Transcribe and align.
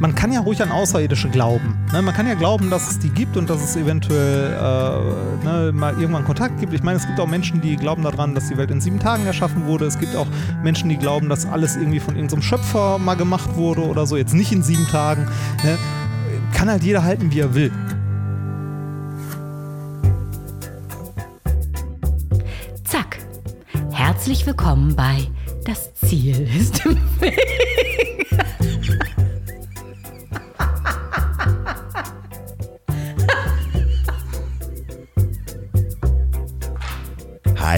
man 0.00 0.14
kann 0.14 0.32
ja 0.32 0.40
ruhig 0.40 0.62
an 0.62 0.70
Außerirdische 0.70 1.28
glauben. 1.28 1.76
Ne? 1.92 2.02
Man 2.02 2.14
kann 2.14 2.26
ja 2.26 2.34
glauben, 2.34 2.70
dass 2.70 2.90
es 2.90 2.98
die 2.98 3.08
gibt 3.08 3.36
und 3.36 3.50
dass 3.50 3.62
es 3.62 3.76
eventuell 3.76 4.52
äh, 4.52 5.44
ne, 5.44 5.72
mal 5.72 5.94
irgendwann 5.98 6.24
Kontakt 6.24 6.60
gibt. 6.60 6.72
Ich 6.72 6.82
meine, 6.82 6.98
es 6.98 7.06
gibt 7.06 7.18
auch 7.18 7.26
Menschen, 7.26 7.60
die 7.60 7.76
glauben 7.76 8.02
daran, 8.02 8.34
dass 8.34 8.48
die 8.48 8.56
Welt 8.56 8.70
in 8.70 8.80
sieben 8.80 9.00
Tagen 9.00 9.26
erschaffen 9.26 9.66
wurde. 9.66 9.86
Es 9.86 9.98
gibt 9.98 10.14
auch 10.14 10.26
Menschen, 10.62 10.88
die 10.88 10.96
glauben, 10.96 11.28
dass 11.28 11.46
alles 11.46 11.76
irgendwie 11.76 12.00
von 12.00 12.14
irgendeinem 12.14 12.42
Schöpfer 12.42 12.98
mal 12.98 13.14
gemacht 13.14 13.56
wurde 13.56 13.82
oder 13.82 14.06
so. 14.06 14.16
Jetzt 14.16 14.34
nicht 14.34 14.52
in 14.52 14.62
sieben 14.62 14.86
Tagen. 14.86 15.26
Ne? 15.64 15.76
Kann 16.54 16.70
halt 16.70 16.84
jeder 16.84 17.02
halten, 17.02 17.32
wie 17.32 17.40
er 17.40 17.54
will. 17.54 17.72
Zack. 22.84 23.18
Herzlich 23.90 24.46
willkommen 24.46 24.94
bei 24.94 25.26
Das 25.64 25.92
Ziel 25.94 26.48
ist 26.56 26.86
im 26.86 26.96
Weg. 27.20 27.58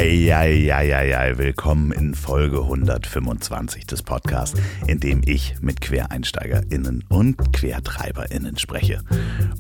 Eieieiei, 0.01 1.37
willkommen 1.37 1.93
in 1.93 2.15
Folge 2.15 2.63
125 2.63 3.85
des 3.85 4.03
Podcasts, 4.03 4.59
in 4.87 4.99
dem 4.99 5.21
ich 5.27 5.57
mit 5.61 5.83
QuereinsteigerInnen 5.83 7.05
und 7.11 7.53
QuertreiberInnen 7.53 8.57
spreche. 8.57 9.03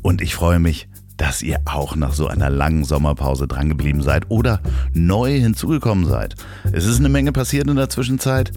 Und 0.01 0.23
ich 0.23 0.35
freue 0.35 0.59
mich, 0.59 0.89
dass 1.19 1.43
ihr 1.43 1.61
auch 1.67 1.95
nach 1.95 2.15
so 2.15 2.27
einer 2.27 2.49
langen 2.49 2.85
Sommerpause 2.85 3.49
drangeblieben 3.49 4.01
seid 4.01 4.31
oder 4.31 4.63
neu 4.95 5.39
hinzugekommen 5.39 6.07
seid. 6.07 6.37
Es 6.73 6.87
ist 6.87 7.01
eine 7.01 7.11
Menge 7.11 7.33
passiert 7.33 7.69
in 7.69 7.77
der 7.77 7.91
Zwischenzeit. 7.91 8.51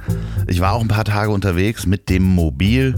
Ich 0.48 0.62
war 0.62 0.72
auch 0.72 0.82
ein 0.82 0.88
paar 0.88 1.04
Tage 1.04 1.32
unterwegs 1.32 1.86
mit 1.86 2.08
dem 2.08 2.24
Mobil 2.24 2.96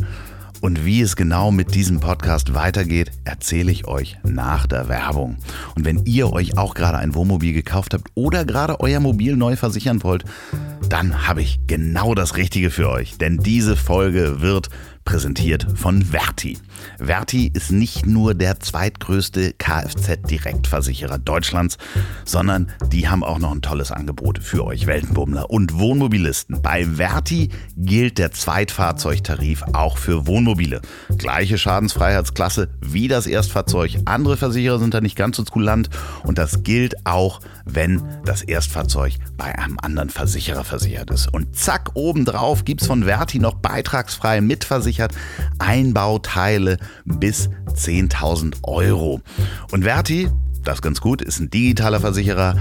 und 0.66 0.84
wie 0.84 1.02
es 1.02 1.16
genau 1.16 1.52
mit 1.52 1.76
diesem 1.76 2.00
Podcast 2.00 2.56
weitergeht, 2.56 3.12
erzähle 3.24 3.72
ich 3.72 3.86
euch 3.88 4.18
nach 4.24 4.66
der 4.66 4.90
Werbung. 4.90 5.38
Und 5.76 5.86
wenn 5.86 6.04
ihr 6.06 6.34
euch 6.34 6.58
auch 6.58 6.74
gerade 6.74 6.98
ein 6.98 7.14
Wohnmobil 7.14 7.54
gekauft 7.54 7.94
habt 7.94 8.10
oder 8.16 8.46
gerade 8.46 8.80
euer 8.80 9.00
Mobil 9.00 9.36
neu 9.36 9.58
versichern 9.58 10.02
wollt, 10.02 10.26
dann 10.90 11.28
habe 11.28 11.44
ich 11.44 11.60
genau 11.68 12.16
das 12.16 12.36
Richtige 12.36 12.72
für 12.72 12.90
euch. 12.90 13.20
Denn 13.20 13.38
diese 13.38 13.76
Folge 13.76 14.42
wird 14.42 14.72
präsentiert 15.04 15.68
von 15.76 16.02
Verti. 16.02 16.58
Verti 16.98 17.52
ist 17.54 17.72
nicht 17.72 18.06
nur 18.06 18.34
der 18.34 18.60
zweitgrößte 18.60 19.54
Kfz-Direktversicherer 19.54 21.18
Deutschlands, 21.18 21.78
sondern 22.24 22.72
die 22.92 23.10
haben 23.10 23.24
auch 23.24 23.40
noch 23.40 23.52
ein 23.52 23.62
tolles 23.62 23.92
Angebot 23.92 24.40
für 24.40 24.66
euch 24.66 24.88
Weltenbummler 24.88 25.50
und 25.50 25.78
Wohnmobilisten. 25.78 26.62
Bei 26.62 26.86
Verti 26.86 27.50
gilt 27.76 28.18
der 28.18 28.32
Zweitfahrzeugtarif 28.32 29.64
auch 29.74 29.98
für 29.98 30.28
Wohnmobile. 30.28 30.82
Gleiche 31.18 31.58
Schadensfreiheitsklasse 31.58 32.70
wie 32.82 33.08
das 33.08 33.28
Erstfahrzeug. 33.28 33.98
Andere 34.06 34.38
Versicherer 34.38 34.80
sind 34.80 34.94
da 34.94 35.02
nicht 35.02 35.16
ganz 35.16 35.38
so 35.38 35.44
kulant 35.44 35.90
und 36.24 36.38
das 36.38 36.64
gilt 36.64 37.06
auch, 37.06 37.42
wenn 37.66 38.02
das 38.26 38.42
Erstfahrzeug 38.42 39.14
bei 39.38 39.58
einem 39.58 39.78
anderen 39.82 40.10
Versicherer 40.10 40.64
versichert 40.64 41.12
ist. 41.12 41.34
Und 41.34 41.56
zack, 41.56 41.92
obendrauf 41.96 42.64
gibt 42.66 42.82
es 42.82 42.88
von 42.88 43.04
Verti 43.04 43.40
noch 43.40 43.56
beitragsfrei 43.56 44.42
mitversichert 44.42 44.76
versichert, 44.76 45.14
Einbauteile 46.66 46.78
bis 47.06 47.50
10.000 47.68 48.58
Euro. 48.64 49.22
Und 49.72 49.84
Verti, 49.84 50.30
das 50.64 50.76
ist 50.76 50.82
ganz 50.82 51.02
gut, 51.02 51.22
ist 51.22 51.40
ein 51.40 51.50
digitaler 51.50 52.00
Versicherer, 52.00 52.56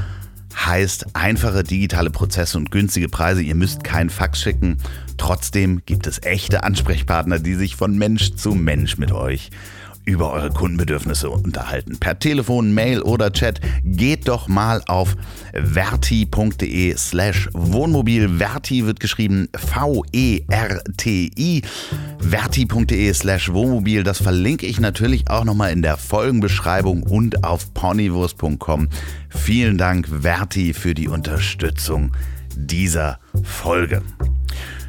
heißt 0.55 1.07
einfache 1.15 1.65
digitale 1.65 2.11
Prozesse 2.11 2.59
und 2.59 2.71
günstige 2.71 3.09
Preise. 3.09 3.43
Ihr 3.43 3.55
müsst 3.55 3.83
keinen 3.83 4.11
Fax 4.11 4.41
schicken. 4.41 4.79
Trotzdem 5.17 5.83
gibt 5.85 6.07
es 6.07 6.23
echte 6.23 6.63
Ansprechpartner, 6.63 7.39
die 7.39 7.55
sich 7.55 7.77
von 7.77 7.97
Mensch 7.99 8.35
zu 8.35 8.55
Mensch 8.55 8.99
mit 8.99 9.13
euch 9.13 9.51
über 10.05 10.33
eure 10.33 10.51
Kundenbedürfnisse 10.51 11.31
unterhalten. 11.31 11.99
Per 11.99 12.19
Telefon, 12.19 12.75
Mail 12.75 13.01
oder 13.03 13.33
Chat. 13.33 13.61
Geht 13.85 14.29
doch 14.29 14.49
mal 14.49 14.83
auf 14.87 15.17
verti.de 15.53 16.97
slash 16.97 17.49
Wohnmobil. 17.53 18.39
Verti 18.39 18.87
wird 18.87 19.01
geschrieben 19.01 19.49
V-E-R-T-I. 19.57 20.43
Verti.de 22.19 23.15
slash 23.15 23.53
Wohnmobil. 23.53 24.03
Das 24.03 24.23
verlinke 24.23 24.67
ich 24.67 24.81
natürlich 24.81 25.31
auch 25.31 25.45
nochmal 25.45 25.73
in 25.73 25.83
der 25.83 25.97
Folgenbeschreibung 25.97 27.03
und 27.03 27.45
auf 27.45 27.73
ponywurst.com. 27.75 28.89
Vielen 29.31 29.79
Dank, 29.79 30.09
Verti, 30.09 30.75
für 30.75 30.95
die 30.95 31.09
Unterstützung 31.09 32.13
dieser 32.57 33.19
Folge. 33.43 34.03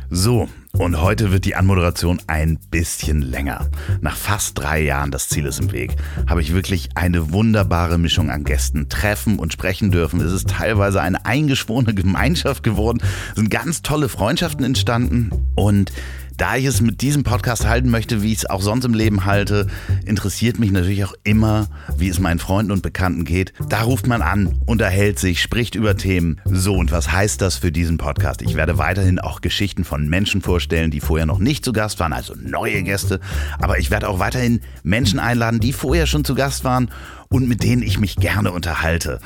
So, 0.10 0.48
und 0.78 1.02
heute 1.02 1.32
wird 1.32 1.46
die 1.46 1.56
Anmoderation 1.56 2.22
ein 2.28 2.60
bisschen 2.70 3.22
länger. 3.22 3.70
Nach 4.02 4.16
fast 4.16 4.58
drei 4.58 4.82
Jahren, 4.82 5.12
das 5.12 5.30
Ziel 5.30 5.46
ist 5.46 5.60
im 5.60 5.72
Weg, 5.72 5.96
habe 6.28 6.42
ich 6.42 6.54
wirklich 6.54 6.90
eine 6.96 7.32
wunderbare 7.32 7.98
Mischung 7.98 8.30
an 8.30 8.44
Gästen 8.44 8.90
treffen 8.90 9.40
und 9.40 9.54
sprechen 9.54 9.92
dürfen. 9.92 10.20
Es 10.22 10.32
ist 10.32 10.50
teilweise 10.50 11.02
eine 11.02 11.26
eingeschworene 11.26 11.94
Gemeinschaft 11.96 12.64
geworden, 12.64 13.02
sind 13.36 13.50
ganz 13.50 13.82
tolle 13.82 14.10
Freundschaften 14.10 14.66
entstanden 14.66 15.32
und 15.56 15.92
da 16.38 16.56
ich 16.56 16.66
es 16.66 16.82
mit 16.82 17.02
diesem 17.02 17.24
Podcast 17.24 17.66
halten 17.66 17.90
möchte, 17.90 18.22
wie 18.22 18.32
ich 18.32 18.40
es 18.40 18.50
auch 18.50 18.62
sonst 18.62 18.86
im 18.86 18.94
Leben 18.94 19.26
halte, 19.26 19.68
interessiert 20.06 20.60
mich 20.60 20.72
natürlich 20.72 21.06
auch 21.06 21.14
immer, 21.24 21.68
wie 21.98 22.10
es 22.10 22.20
meinen 22.20 22.40
Freunden 22.40 22.72
und 22.72 22.82
Bekannten 22.82 23.26
geht. 23.26 23.54
Da 23.70 23.82
ruft 23.82 24.08
man 24.08 24.22
an, 24.22 24.60
unterhält 24.66 25.20
sich, 25.20 25.42
spricht 25.42 25.76
über 25.76 25.96
Themen. 25.96 26.42
So, 26.46 26.76
und 26.76 26.92
was 26.92 27.12
heißt 27.12 27.42
das 27.42 27.58
für 27.58 27.72
diesen 27.72 27.98
Podcast? 27.98 28.42
Ich 28.42 28.56
werde 28.56 28.78
weiterhin 28.78 29.20
auch 29.20 29.42
Geschichten 29.42 29.84
von 29.84 30.08
Menschen 30.10 30.42
vorstellen, 30.42 30.92
die 30.92 31.00
vorher 31.00 31.26
noch 31.26 31.40
nicht 31.40 31.64
zu 31.64 31.74
Gast 31.74 32.00
waren, 32.00 32.14
also 32.14 32.34
neue 32.36 32.84
Gäste. 32.84 33.20
Aber 33.60 33.80
ich 33.80 33.92
werde 33.92 34.10
auch 34.10 34.20
weiterhin 34.20 34.62
Menschen 34.84 35.20
einladen, 35.20 35.60
die 35.60 35.74
vorher 35.74 36.06
schon 36.06 36.26
zu 36.26 36.36
Gast 36.36 36.64
waren 36.64 36.90
und 37.30 37.48
mit 37.48 37.64
denen 37.64 37.82
ich 37.82 38.00
mich 38.00 38.16
gerne 38.18 38.52
unterhalte. 38.52 39.20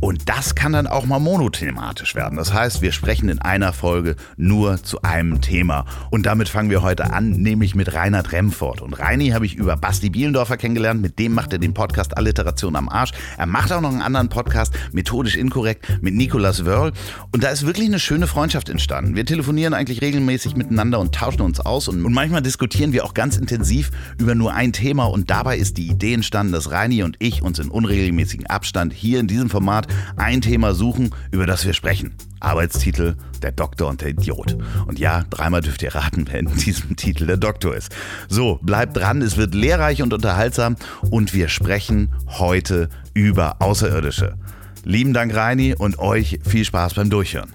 Und 0.00 0.28
das 0.28 0.54
kann 0.54 0.72
dann 0.72 0.86
auch 0.86 1.06
mal 1.06 1.18
monothematisch 1.18 2.14
werden. 2.14 2.36
Das 2.36 2.52
heißt, 2.52 2.82
wir 2.82 2.92
sprechen 2.92 3.28
in 3.28 3.38
einer 3.38 3.72
Folge 3.72 4.16
nur 4.36 4.82
zu 4.82 5.02
einem 5.02 5.40
Thema. 5.40 5.84
Und 6.10 6.26
damit 6.26 6.48
fangen 6.48 6.70
wir 6.70 6.82
heute 6.82 7.12
an, 7.12 7.30
nämlich 7.30 7.74
mit 7.74 7.94
Reinhard 7.94 8.32
Remford. 8.32 8.82
Und 8.82 8.94
Reini 8.94 9.30
habe 9.30 9.46
ich 9.46 9.54
über 9.54 9.76
Basti 9.76 10.10
Bielendorfer 10.10 10.56
kennengelernt. 10.56 11.00
Mit 11.00 11.18
dem 11.18 11.34
macht 11.34 11.52
er 11.52 11.58
den 11.58 11.74
Podcast 11.74 12.16
Alliteration 12.16 12.76
am 12.76 12.88
Arsch. 12.88 13.12
Er 13.38 13.46
macht 13.46 13.72
auch 13.72 13.80
noch 13.80 13.90
einen 13.90 14.02
anderen 14.02 14.28
Podcast, 14.28 14.74
methodisch 14.92 15.36
inkorrekt, 15.36 16.02
mit 16.02 16.14
Nicolas 16.14 16.64
Wörl. 16.64 16.92
Und 17.32 17.42
da 17.42 17.48
ist 17.48 17.66
wirklich 17.66 17.86
eine 17.86 17.98
schöne 17.98 18.26
Freundschaft 18.26 18.68
entstanden. 18.68 19.16
Wir 19.16 19.26
telefonieren 19.26 19.74
eigentlich 19.74 20.00
regelmäßig 20.02 20.56
miteinander 20.56 21.00
und 21.00 21.14
tauschen 21.14 21.42
uns 21.42 21.60
aus. 21.60 21.88
Und, 21.88 22.00
manchmal 22.00 22.42
diskutieren 22.42 22.92
wir 22.92 23.04
auch 23.04 23.14
ganz 23.14 23.36
intensiv 23.36 23.90
über 24.18 24.34
nur 24.34 24.52
ein 24.52 24.72
Thema. 24.72 25.04
Und 25.04 25.30
dabei 25.30 25.56
ist 25.56 25.76
die 25.76 25.88
Idee 25.88 26.14
entstanden, 26.14 26.52
dass 26.52 26.70
Reini 26.70 27.02
und 27.02 27.16
ich 27.18 27.42
uns 27.42 27.58
in 27.58 27.68
unregelmäßigem 27.68 28.46
Abstand 28.46 28.92
hier 28.92 29.18
in 29.18 29.26
diesem 29.26 29.50
Format 29.50 29.73
ein 30.16 30.40
Thema 30.40 30.74
suchen, 30.74 31.10
über 31.30 31.46
das 31.46 31.64
wir 31.64 31.72
sprechen. 31.72 32.14
Arbeitstitel 32.40 33.16
Der 33.42 33.52
Doktor 33.52 33.88
und 33.88 34.00
der 34.00 34.10
Idiot. 34.10 34.56
Und 34.86 34.98
ja, 34.98 35.24
dreimal 35.30 35.60
dürft 35.60 35.82
ihr 35.82 35.94
raten, 35.94 36.26
wer 36.30 36.40
in 36.40 36.54
diesem 36.54 36.96
Titel 36.96 37.26
der 37.26 37.36
Doktor 37.36 37.74
ist. 37.74 37.94
So, 38.28 38.58
bleibt 38.62 38.96
dran, 38.96 39.22
es 39.22 39.36
wird 39.36 39.54
lehrreich 39.54 40.02
und 40.02 40.12
unterhaltsam 40.12 40.76
und 41.10 41.34
wir 41.34 41.48
sprechen 41.48 42.10
heute 42.26 42.88
über 43.14 43.60
Außerirdische. 43.60 44.36
Lieben 44.84 45.14
Dank, 45.14 45.34
Reini, 45.34 45.74
und 45.74 45.98
euch 45.98 46.38
viel 46.46 46.64
Spaß 46.64 46.94
beim 46.94 47.08
Durchhören. 47.08 47.50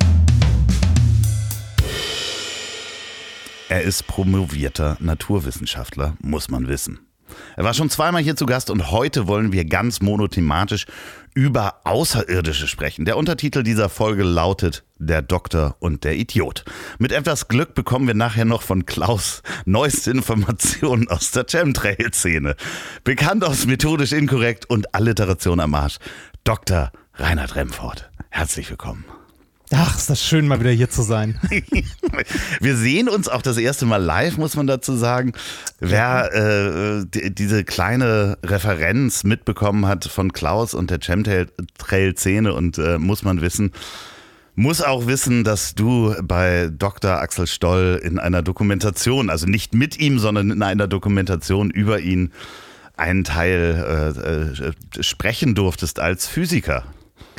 Er 3.69 3.83
ist 3.83 4.07
promovierter 4.07 4.97
Naturwissenschaftler, 4.99 6.15
muss 6.21 6.49
man 6.49 6.67
wissen. 6.67 6.99
Er 7.55 7.63
war 7.63 7.75
schon 7.75 7.91
zweimal 7.91 8.23
hier 8.23 8.35
zu 8.35 8.47
Gast 8.47 8.71
und 8.71 8.89
heute 8.89 9.27
wollen 9.27 9.51
wir 9.51 9.65
ganz 9.65 10.01
monothematisch 10.01 10.87
über 11.33 11.81
Außerirdische 11.83 12.67
sprechen. 12.67 13.05
Der 13.05 13.17
Untertitel 13.17 13.63
dieser 13.63 13.89
Folge 13.89 14.23
lautet 14.23 14.83
Der 14.97 15.21
Doktor 15.21 15.75
und 15.79 16.03
der 16.03 16.15
Idiot. 16.15 16.65
Mit 16.97 17.11
etwas 17.11 17.47
Glück 17.47 17.75
bekommen 17.75 18.07
wir 18.07 18.13
nachher 18.13 18.45
noch 18.45 18.61
von 18.61 18.85
Klaus 18.85 19.41
neueste 19.65 20.11
Informationen 20.11 21.07
aus 21.07 21.31
der 21.31 21.45
Chemtrail-Szene. 21.45 22.55
Bekannt 23.03 23.43
aus 23.43 23.65
Methodisch 23.65 24.11
Inkorrekt 24.11 24.69
und 24.69 24.93
Alliteration 24.95 25.59
am 25.59 25.75
Arsch. 25.75 25.97
Dr. 26.43 26.91
Reinhard 27.13 27.55
Remford. 27.55 28.09
Herzlich 28.29 28.69
willkommen. 28.69 29.05
Ach, 29.71 29.95
ist 29.95 30.09
das 30.09 30.23
schön, 30.23 30.47
mal 30.47 30.59
wieder 30.59 30.71
hier 30.71 30.89
zu 30.89 31.03
sein. 31.03 31.39
Wir 32.59 32.75
sehen 32.75 33.07
uns 33.07 33.27
auch 33.27 33.43
das 33.43 33.57
erste 33.57 33.85
Mal 33.85 33.97
live, 33.97 34.37
muss 34.37 34.55
man 34.55 34.65
dazu 34.65 34.95
sagen. 34.95 35.33
Wer 35.79 36.33
äh, 36.33 37.05
die, 37.05 37.33
diese 37.33 37.63
kleine 37.63 38.39
Referenz 38.43 39.23
mitbekommen 39.23 39.85
hat 39.85 40.05
von 40.05 40.33
Klaus 40.33 40.73
und 40.73 40.89
der 40.89 40.99
Chemtrail-Szene 40.99 42.51
und 42.53 42.79
äh, 42.79 42.97
muss 42.97 43.21
man 43.21 43.41
wissen, 43.41 43.71
muss 44.55 44.81
auch 44.81 45.05
wissen, 45.05 45.43
dass 45.43 45.75
du 45.75 46.15
bei 46.23 46.71
Dr. 46.75 47.19
Axel 47.19 47.45
Stoll 47.45 48.01
in 48.03 48.17
einer 48.17 48.41
Dokumentation, 48.41 49.29
also 49.29 49.45
nicht 49.45 49.75
mit 49.75 49.99
ihm, 49.99 50.17
sondern 50.17 50.49
in 50.49 50.63
einer 50.63 50.87
Dokumentation 50.87 51.69
über 51.69 51.99
ihn 51.99 52.31
einen 52.97 53.23
Teil 53.23 54.13
äh, 54.25 54.99
äh 54.99 55.03
sprechen 55.03 55.53
durftest 55.53 55.99
als 55.99 56.27
Physiker. 56.27 56.83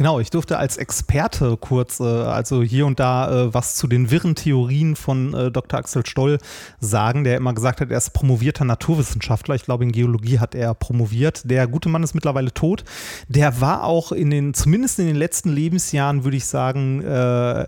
Genau, 0.00 0.19
ich 0.19 0.31
durfte 0.31 0.56
als 0.56 0.79
Experte 0.79 1.58
kurz, 1.58 2.00
äh, 2.00 2.05
also 2.05 2.62
hier 2.62 2.87
und 2.87 2.99
da, 2.99 3.49
äh, 3.49 3.52
was 3.52 3.75
zu 3.75 3.87
den 3.87 4.11
wirren 4.11 4.35
Theorien 4.35 4.97
von 4.97 5.35
äh, 5.35 5.50
Dr. 5.50 5.79
Axel 5.79 6.06
Stoll 6.06 6.38
sagen, 6.81 7.23
der 7.23 7.37
immer 7.37 7.52
gesagt 7.52 7.82
hat, 7.82 7.91
er 7.91 7.99
ist 7.99 8.14
promovierter 8.14 8.64
Naturwissenschaftler. 8.64 9.56
Ich 9.56 9.67
glaube, 9.67 9.85
in 9.85 9.93
Geologie 9.93 10.38
hat 10.38 10.55
er 10.55 10.73
promoviert. 10.73 11.43
Der 11.44 11.67
gute 11.67 11.91
Mann 11.91 12.02
ist 12.02 12.14
mittlerweile 12.14 12.55
tot. 12.55 12.82
Der 13.29 13.61
war 13.61 13.85
auch 13.85 14.11
in 14.11 14.31
den, 14.31 14.55
zumindest 14.55 14.99
in 15.00 15.06
den 15.06 15.17
letzten 15.17 15.50
Lebensjahren, 15.50 16.25
würde 16.25 16.38
ich 16.38 16.47
sagen, 16.47 17.02
äh, 17.02 17.67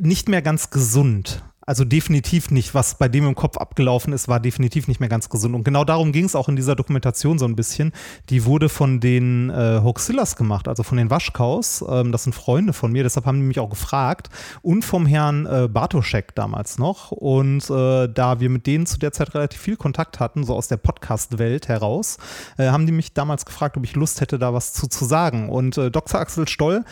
nicht 0.00 0.28
mehr 0.28 0.42
ganz 0.42 0.70
gesund. 0.70 1.44
Also 1.64 1.84
definitiv 1.84 2.50
nicht, 2.50 2.74
was 2.74 2.96
bei 2.96 3.08
dem 3.08 3.26
im 3.26 3.34
Kopf 3.34 3.56
abgelaufen 3.56 4.12
ist, 4.12 4.26
war 4.26 4.40
definitiv 4.40 4.88
nicht 4.88 4.98
mehr 4.98 5.08
ganz 5.08 5.28
gesund. 5.28 5.54
Und 5.54 5.64
genau 5.64 5.84
darum 5.84 6.10
ging 6.10 6.24
es 6.24 6.34
auch 6.34 6.48
in 6.48 6.56
dieser 6.56 6.74
Dokumentation 6.74 7.38
so 7.38 7.44
ein 7.44 7.54
bisschen. 7.54 7.92
Die 8.30 8.44
wurde 8.44 8.68
von 8.68 8.98
den 8.98 9.50
äh, 9.50 9.80
Hoaxillas 9.82 10.34
gemacht, 10.34 10.66
also 10.66 10.82
von 10.82 10.98
den 10.98 11.10
Waschkaus. 11.10 11.84
Ähm, 11.88 12.10
das 12.10 12.24
sind 12.24 12.34
Freunde 12.34 12.72
von 12.72 12.90
mir, 12.90 13.04
deshalb 13.04 13.26
haben 13.26 13.38
die 13.38 13.46
mich 13.46 13.60
auch 13.60 13.70
gefragt. 13.70 14.28
Und 14.62 14.84
vom 14.84 15.06
Herrn 15.06 15.46
äh, 15.46 15.68
Bartoschek 15.68 16.34
damals 16.34 16.78
noch. 16.78 17.12
Und 17.12 17.70
äh, 17.70 18.08
da 18.08 18.40
wir 18.40 18.50
mit 18.50 18.66
denen 18.66 18.86
zu 18.86 18.98
der 18.98 19.12
Zeit 19.12 19.34
relativ 19.34 19.60
viel 19.60 19.76
Kontakt 19.76 20.18
hatten, 20.18 20.44
so 20.44 20.54
aus 20.56 20.66
der 20.66 20.78
Podcast-Welt 20.78 21.68
heraus, 21.68 22.18
äh, 22.58 22.68
haben 22.70 22.86
die 22.86 22.92
mich 22.92 23.14
damals 23.14 23.46
gefragt, 23.46 23.76
ob 23.76 23.84
ich 23.84 23.94
Lust 23.94 24.20
hätte, 24.20 24.38
da 24.38 24.52
was 24.52 24.72
zu, 24.72 24.88
zu 24.88 25.04
sagen. 25.04 25.48
Und 25.48 25.78
äh, 25.78 25.90
Dr. 25.92 26.20
Axel 26.20 26.48
Stoll 26.48 26.84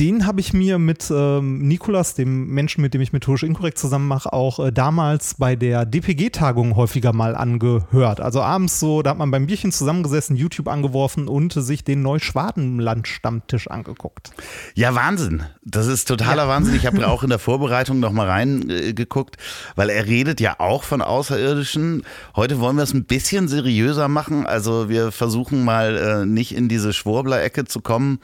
den 0.00 0.26
habe 0.26 0.40
ich 0.40 0.54
mir 0.54 0.78
mit 0.78 1.12
ähm, 1.14 1.58
Nikolas, 1.58 2.14
dem 2.14 2.46
Menschen, 2.46 2.80
mit 2.80 2.94
dem 2.94 3.02
ich 3.02 3.12
methodisch 3.12 3.42
inkorrekt 3.42 3.76
zusammen 3.76 4.08
mache, 4.08 4.32
auch 4.32 4.58
äh, 4.58 4.72
damals 4.72 5.34
bei 5.34 5.56
der 5.56 5.84
DPG-Tagung 5.84 6.74
häufiger 6.74 7.12
mal 7.12 7.36
angehört. 7.36 8.18
Also 8.18 8.40
abends 8.40 8.80
so, 8.80 9.02
da 9.02 9.10
hat 9.10 9.18
man 9.18 9.30
beim 9.30 9.46
Bierchen 9.46 9.72
zusammengesessen, 9.72 10.36
YouTube 10.36 10.68
angeworfen 10.68 11.28
und 11.28 11.52
sich 11.52 11.84
den 11.84 12.00
Neuschwadenland-Stammtisch 12.00 13.68
angeguckt. 13.68 14.30
Ja, 14.74 14.94
Wahnsinn. 14.94 15.42
Das 15.62 15.86
ist 15.86 16.08
totaler 16.08 16.44
ja. 16.44 16.48
Wahnsinn. 16.48 16.76
Ich 16.76 16.86
habe 16.86 17.06
auch 17.06 17.22
in 17.22 17.28
der 17.28 17.38
Vorbereitung 17.38 18.00
noch 18.00 18.12
mal 18.12 18.26
reingeguckt, 18.26 19.36
äh, 19.36 19.40
weil 19.76 19.90
er 19.90 20.06
redet 20.06 20.40
ja 20.40 20.54
auch 20.60 20.82
von 20.82 21.02
Außerirdischen. 21.02 22.04
Heute 22.34 22.58
wollen 22.58 22.76
wir 22.76 22.84
es 22.84 22.94
ein 22.94 23.04
bisschen 23.04 23.48
seriöser 23.48 24.08
machen. 24.08 24.46
Also 24.46 24.88
wir 24.88 25.12
versuchen 25.12 25.62
mal 25.62 25.96
äh, 26.22 26.26
nicht 26.26 26.54
in 26.54 26.70
diese 26.70 26.94
Schwurbler-Ecke 26.94 27.66
zu 27.66 27.82
kommen 27.82 28.18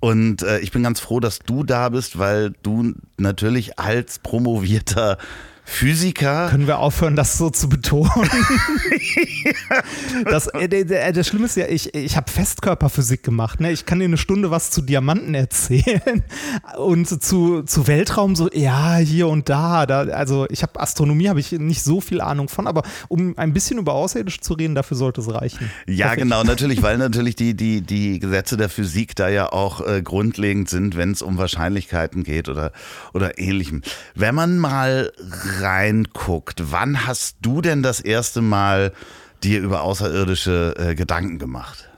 und 0.00 0.42
äh, 0.42 0.60
ich 0.60 0.70
bin 0.70 0.82
ganz 0.82 1.00
froh, 1.00 1.20
dass 1.20 1.40
du 1.40 1.64
da 1.64 1.88
bist, 1.88 2.18
weil 2.18 2.52
du 2.62 2.94
natürlich 3.16 3.78
als 3.78 4.18
promovierter 4.20 5.18
Physiker. 5.70 6.48
Können 6.48 6.66
wir 6.66 6.78
aufhören, 6.78 7.14
das 7.14 7.36
so 7.36 7.50
zu 7.50 7.68
betonen? 7.68 8.10
das, 10.24 10.48
äh, 10.48 11.12
das 11.12 11.26
Schlimme 11.26 11.44
ist 11.44 11.56
ja, 11.56 11.66
ich, 11.68 11.94
ich 11.94 12.16
habe 12.16 12.28
Festkörperphysik 12.28 13.22
gemacht. 13.22 13.60
Ne? 13.60 13.70
Ich 13.70 13.84
kann 13.84 13.98
dir 13.98 14.06
eine 14.06 14.16
Stunde 14.16 14.50
was 14.50 14.70
zu 14.70 14.80
Diamanten 14.80 15.34
erzählen 15.34 16.24
und 16.78 17.22
zu, 17.22 17.62
zu 17.62 17.86
Weltraum 17.86 18.34
so, 18.34 18.50
ja, 18.52 18.96
hier 18.96 19.28
und 19.28 19.50
da. 19.50 19.84
da 19.84 20.00
also 20.00 20.46
ich 20.48 20.62
habe 20.62 20.80
Astronomie, 20.80 21.28
habe 21.28 21.38
ich 21.38 21.52
nicht 21.52 21.84
so 21.84 22.00
viel 22.00 22.22
Ahnung 22.22 22.48
von, 22.48 22.66
aber 22.66 22.82
um 23.08 23.36
ein 23.36 23.52
bisschen 23.52 23.78
über 23.78 23.92
Außerirdische 23.92 24.40
zu 24.40 24.54
reden, 24.54 24.74
dafür 24.74 24.96
sollte 24.96 25.20
es 25.20 25.32
reichen. 25.32 25.70
Ja, 25.86 26.14
genau, 26.14 26.42
natürlich, 26.44 26.82
weil 26.82 26.96
natürlich 26.96 27.36
die, 27.36 27.54
die, 27.54 27.82
die 27.82 28.18
Gesetze 28.18 28.56
der 28.56 28.70
Physik 28.70 29.14
da 29.14 29.28
ja 29.28 29.52
auch 29.52 29.86
äh, 29.86 30.00
grundlegend 30.02 30.70
sind, 30.70 30.96
wenn 30.96 31.12
es 31.12 31.20
um 31.20 31.36
Wahrscheinlichkeiten 31.36 32.24
geht 32.24 32.48
oder, 32.48 32.72
oder 33.12 33.38
ähnlichem. 33.38 33.82
Wenn 34.14 34.34
man 34.34 34.58
mal 34.58 35.12
reinguckt, 35.60 36.70
wann 36.72 37.06
hast 37.06 37.36
du 37.40 37.60
denn 37.60 37.82
das 37.82 38.00
erste 38.00 38.40
Mal 38.42 38.92
dir 39.42 39.60
über 39.60 39.82
außerirdische 39.82 40.74
äh, 40.78 40.94
Gedanken 40.94 41.38
gemacht? 41.38 41.90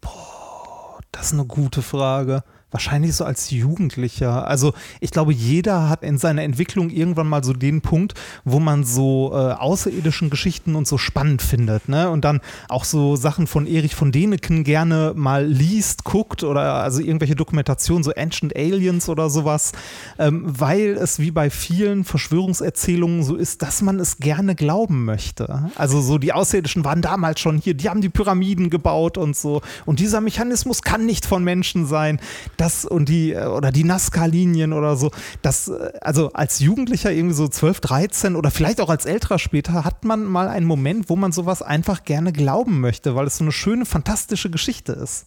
Boah, 0.00 1.00
das 1.12 1.26
ist 1.26 1.32
eine 1.34 1.46
gute 1.46 1.82
Frage. 1.82 2.44
Wahrscheinlich 2.74 3.14
so 3.14 3.24
als 3.24 3.50
Jugendlicher. 3.50 4.48
Also 4.48 4.74
ich 4.98 5.12
glaube, 5.12 5.32
jeder 5.32 5.88
hat 5.88 6.02
in 6.02 6.18
seiner 6.18 6.42
Entwicklung 6.42 6.90
irgendwann 6.90 7.28
mal 7.28 7.44
so 7.44 7.52
den 7.52 7.82
Punkt, 7.82 8.14
wo 8.44 8.58
man 8.58 8.82
so 8.82 9.30
äh, 9.32 9.52
außerirdischen 9.52 10.28
Geschichten 10.28 10.74
und 10.74 10.88
so 10.88 10.98
spannend 10.98 11.40
findet. 11.40 11.88
Ne? 11.88 12.10
Und 12.10 12.24
dann 12.24 12.40
auch 12.68 12.82
so 12.82 13.14
Sachen 13.14 13.46
von 13.46 13.68
Erich 13.68 13.94
von 13.94 14.10
Deneken 14.10 14.64
gerne 14.64 15.12
mal 15.14 15.46
liest, 15.46 16.02
guckt 16.02 16.42
oder 16.42 16.82
also 16.82 17.00
irgendwelche 17.00 17.36
Dokumentationen, 17.36 18.02
so 18.02 18.12
Ancient 18.16 18.56
Aliens 18.56 19.08
oder 19.08 19.30
sowas, 19.30 19.70
ähm, 20.18 20.42
weil 20.44 20.96
es 21.00 21.20
wie 21.20 21.30
bei 21.30 21.50
vielen 21.50 22.02
Verschwörungserzählungen 22.02 23.22
so 23.22 23.36
ist, 23.36 23.62
dass 23.62 23.82
man 23.82 24.00
es 24.00 24.16
gerne 24.16 24.56
glauben 24.56 25.04
möchte. 25.04 25.70
Also 25.76 26.00
so 26.00 26.18
die 26.18 26.32
Außerirdischen 26.32 26.84
waren 26.84 27.02
damals 27.02 27.38
schon 27.38 27.58
hier, 27.58 27.74
die 27.74 27.88
haben 27.88 28.00
die 28.00 28.08
Pyramiden 28.08 28.68
gebaut 28.68 29.16
und 29.16 29.36
so. 29.36 29.62
Und 29.86 30.00
dieser 30.00 30.20
Mechanismus 30.20 30.82
kann 30.82 31.06
nicht 31.06 31.24
von 31.24 31.44
Menschen 31.44 31.86
sein. 31.86 32.18
Das 32.56 32.63
das 32.64 32.84
und 32.84 33.08
die, 33.08 33.32
äh, 33.32 33.46
oder 33.46 33.70
die 33.70 33.84
Nazca-Linien 33.84 34.72
oder 34.72 34.96
so, 34.96 35.10
das, 35.42 35.68
äh, 35.68 35.92
also 36.00 36.32
als 36.32 36.60
Jugendlicher 36.60 37.12
irgendwie 37.12 37.34
so 37.34 37.46
12, 37.46 37.80
13 37.80 38.36
oder 38.36 38.50
vielleicht 38.50 38.80
auch 38.80 38.88
als 38.88 39.06
älterer 39.06 39.38
später, 39.38 39.84
hat 39.84 40.04
man 40.04 40.24
mal 40.24 40.48
einen 40.48 40.66
Moment, 40.66 41.10
wo 41.10 41.16
man 41.16 41.32
sowas 41.32 41.62
einfach 41.62 42.04
gerne 42.04 42.32
glauben 42.32 42.80
möchte, 42.80 43.14
weil 43.14 43.26
es 43.26 43.36
so 43.36 43.44
eine 43.44 43.52
schöne, 43.52 43.84
fantastische 43.84 44.50
Geschichte 44.50 44.92
ist. 44.92 45.26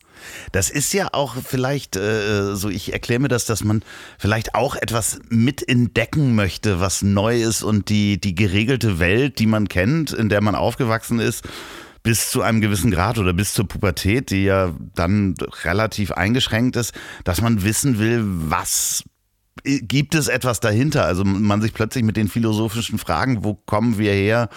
Das 0.51 0.69
ist 0.71 0.93
ja 0.93 1.09
auch 1.11 1.35
vielleicht 1.35 1.95
äh, 1.95 2.55
so, 2.55 2.69
ich 2.69 2.91
erkläre 2.91 3.19
mir 3.19 3.27
das, 3.27 3.45
dass 3.45 3.63
man 3.63 3.83
vielleicht 4.17 4.55
auch 4.55 4.75
etwas 4.75 5.19
mit 5.29 5.67
entdecken 5.67 6.33
möchte, 6.33 6.79
was 6.79 7.03
neu 7.03 7.41
ist 7.41 7.61
und 7.61 7.89
die, 7.89 8.19
die 8.19 8.33
geregelte 8.33 8.97
Welt, 8.97 9.37
die 9.37 9.45
man 9.45 9.69
kennt, 9.69 10.11
in 10.11 10.29
der 10.29 10.41
man 10.41 10.55
aufgewachsen 10.55 11.19
ist, 11.19 11.43
bis 12.07 12.31
zu 12.31 12.41
einem 12.41 12.61
gewissen 12.61 12.89
Grad 12.89 13.17
oder 13.17 13.33
bis 13.33 13.53
zur 13.53 13.67
Pubertät, 13.67 14.31
die 14.31 14.45
ja 14.45 14.73
dann 14.95 15.35
relativ 15.65 16.13
eingeschränkt 16.13 16.77
ist, 16.77 16.93
dass 17.25 17.41
man 17.41 17.65
wissen 17.65 17.99
will, 17.99 18.23
was 18.23 19.03
gibt 19.65 20.15
es 20.15 20.29
etwas 20.29 20.61
dahinter? 20.61 21.03
Also 21.03 21.25
man 21.25 21.61
sich 21.61 21.73
plötzlich 21.73 22.05
mit 22.05 22.15
den 22.15 22.29
philosophischen 22.29 22.97
Fragen, 22.97 23.43
wo 23.43 23.55
kommen 23.55 23.97
wir 23.97 24.13
her, 24.13 24.47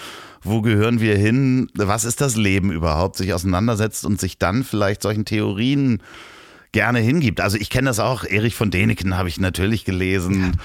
wo 0.42 0.62
gehören 0.62 1.00
wir 1.00 1.16
hin, 1.16 1.66
was 1.74 2.04
ist 2.04 2.20
das 2.20 2.36
Leben 2.36 2.70
überhaupt, 2.70 3.16
sich 3.16 3.34
auseinandersetzt 3.34 4.04
und 4.04 4.20
sich 4.20 4.38
dann 4.38 4.62
vielleicht 4.62 5.02
solchen 5.02 5.24
Theorien 5.24 6.04
gerne 6.70 7.00
hingibt. 7.00 7.40
Also 7.40 7.56
ich 7.56 7.68
kenne 7.68 7.88
das 7.88 7.98
auch, 7.98 8.22
Erich 8.22 8.54
von 8.54 8.70
Däniken 8.70 9.18
habe 9.18 9.28
ich 9.28 9.40
natürlich 9.40 9.84
gelesen, 9.84 10.56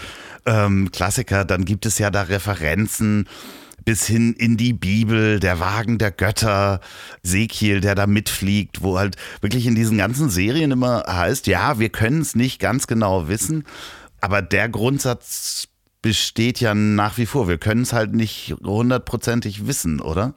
ja. 0.45 0.65
ähm, 0.67 0.91
Klassiker, 0.91 1.45
dann 1.45 1.65
gibt 1.65 1.87
es 1.87 1.97
ja 1.97 2.11
da 2.11 2.21
Referenzen 2.21 3.27
bis 3.85 4.05
hin 4.07 4.33
in 4.33 4.57
die 4.57 4.73
Bibel, 4.73 5.39
der 5.39 5.59
Wagen 5.59 5.99
der 5.99 6.11
Götter, 6.11 6.81
Sekiel, 7.21 7.81
der 7.81 7.95
da 7.95 8.07
mitfliegt, 8.07 8.81
wo 8.81 8.97
halt 8.97 9.15
wirklich 9.41 9.67
in 9.67 9.75
diesen 9.75 9.97
ganzen 9.97 10.29
Serien 10.29 10.71
immer 10.71 11.03
heißt, 11.07 11.47
ja, 11.47 11.79
wir 11.79 11.89
können 11.89 12.21
es 12.21 12.35
nicht 12.35 12.59
ganz 12.59 12.87
genau 12.87 13.27
wissen, 13.27 13.63
aber 14.19 14.41
der 14.41 14.69
Grundsatz 14.69 15.67
besteht 16.01 16.59
ja 16.59 16.73
nach 16.75 17.17
wie 17.17 17.25
vor. 17.25 17.47
Wir 17.47 17.57
können 17.57 17.83
es 17.83 17.93
halt 17.93 18.13
nicht 18.13 18.55
hundertprozentig 18.63 19.67
wissen, 19.67 20.01
oder? 20.01 20.33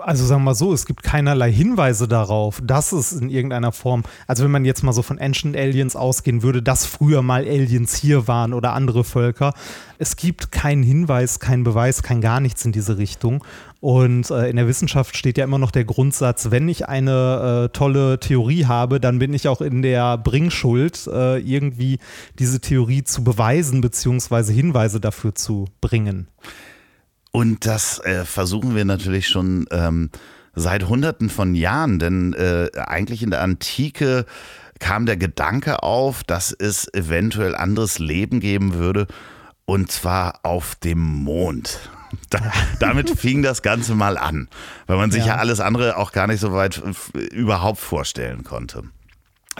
Also 0.00 0.24
sagen 0.24 0.42
wir 0.42 0.46
mal 0.46 0.54
so, 0.54 0.72
es 0.72 0.86
gibt 0.86 1.02
keinerlei 1.02 1.52
Hinweise 1.52 2.08
darauf, 2.08 2.60
dass 2.62 2.92
es 2.92 3.12
in 3.12 3.30
irgendeiner 3.30 3.72
Form, 3.72 4.04
also 4.26 4.44
wenn 4.44 4.50
man 4.50 4.64
jetzt 4.64 4.82
mal 4.82 4.92
so 4.92 5.02
von 5.02 5.18
Ancient 5.18 5.56
Aliens 5.56 5.96
ausgehen 5.96 6.42
würde, 6.42 6.62
dass 6.62 6.86
früher 6.86 7.22
mal 7.22 7.42
Aliens 7.42 7.96
hier 7.96 8.28
waren 8.28 8.52
oder 8.52 8.72
andere 8.72 9.04
Völker, 9.04 9.54
es 9.98 10.16
gibt 10.16 10.52
keinen 10.52 10.82
Hinweis, 10.82 11.40
keinen 11.40 11.64
Beweis, 11.64 12.02
kein 12.02 12.20
gar 12.20 12.40
nichts 12.40 12.64
in 12.64 12.72
diese 12.72 12.98
Richtung. 12.98 13.42
Und 13.80 14.30
äh, 14.30 14.48
in 14.48 14.56
der 14.56 14.66
Wissenschaft 14.66 15.16
steht 15.16 15.38
ja 15.38 15.44
immer 15.44 15.58
noch 15.58 15.70
der 15.70 15.84
Grundsatz, 15.84 16.50
wenn 16.50 16.68
ich 16.68 16.88
eine 16.88 17.66
äh, 17.66 17.68
tolle 17.76 18.18
Theorie 18.18 18.66
habe, 18.66 19.00
dann 19.00 19.18
bin 19.18 19.32
ich 19.32 19.48
auch 19.48 19.60
in 19.60 19.82
der 19.82 20.18
Bringschuld, 20.18 21.06
äh, 21.06 21.38
irgendwie 21.38 21.98
diese 22.38 22.60
Theorie 22.60 23.04
zu 23.04 23.22
beweisen, 23.22 23.80
beziehungsweise 23.80 24.52
Hinweise 24.52 25.00
dafür 25.00 25.34
zu 25.34 25.66
bringen. 25.80 26.28
Und 27.36 27.66
das 27.66 27.98
äh, 27.98 28.24
versuchen 28.24 28.74
wir 28.74 28.86
natürlich 28.86 29.28
schon 29.28 29.66
ähm, 29.70 30.08
seit 30.54 30.88
Hunderten 30.88 31.28
von 31.28 31.54
Jahren, 31.54 31.98
denn 31.98 32.32
äh, 32.32 32.70
eigentlich 32.78 33.22
in 33.22 33.28
der 33.28 33.42
Antike 33.42 34.24
kam 34.80 35.04
der 35.04 35.18
Gedanke 35.18 35.82
auf, 35.82 36.24
dass 36.24 36.50
es 36.50 36.88
eventuell 36.94 37.54
anderes 37.54 37.98
Leben 37.98 38.40
geben 38.40 38.72
würde, 38.72 39.06
und 39.66 39.92
zwar 39.92 40.46
auf 40.46 40.76
dem 40.76 41.00
Mond. 41.00 41.90
Da, 42.30 42.40
damit 42.80 43.10
fing 43.10 43.42
das 43.42 43.60
Ganze 43.60 43.94
mal 43.94 44.16
an, 44.16 44.48
weil 44.86 44.96
man 44.96 45.10
sich 45.10 45.26
ja. 45.26 45.34
ja 45.34 45.36
alles 45.36 45.60
andere 45.60 45.98
auch 45.98 46.12
gar 46.12 46.26
nicht 46.26 46.40
so 46.40 46.54
weit 46.54 46.80
überhaupt 47.32 47.80
vorstellen 47.80 48.44
konnte. 48.44 48.84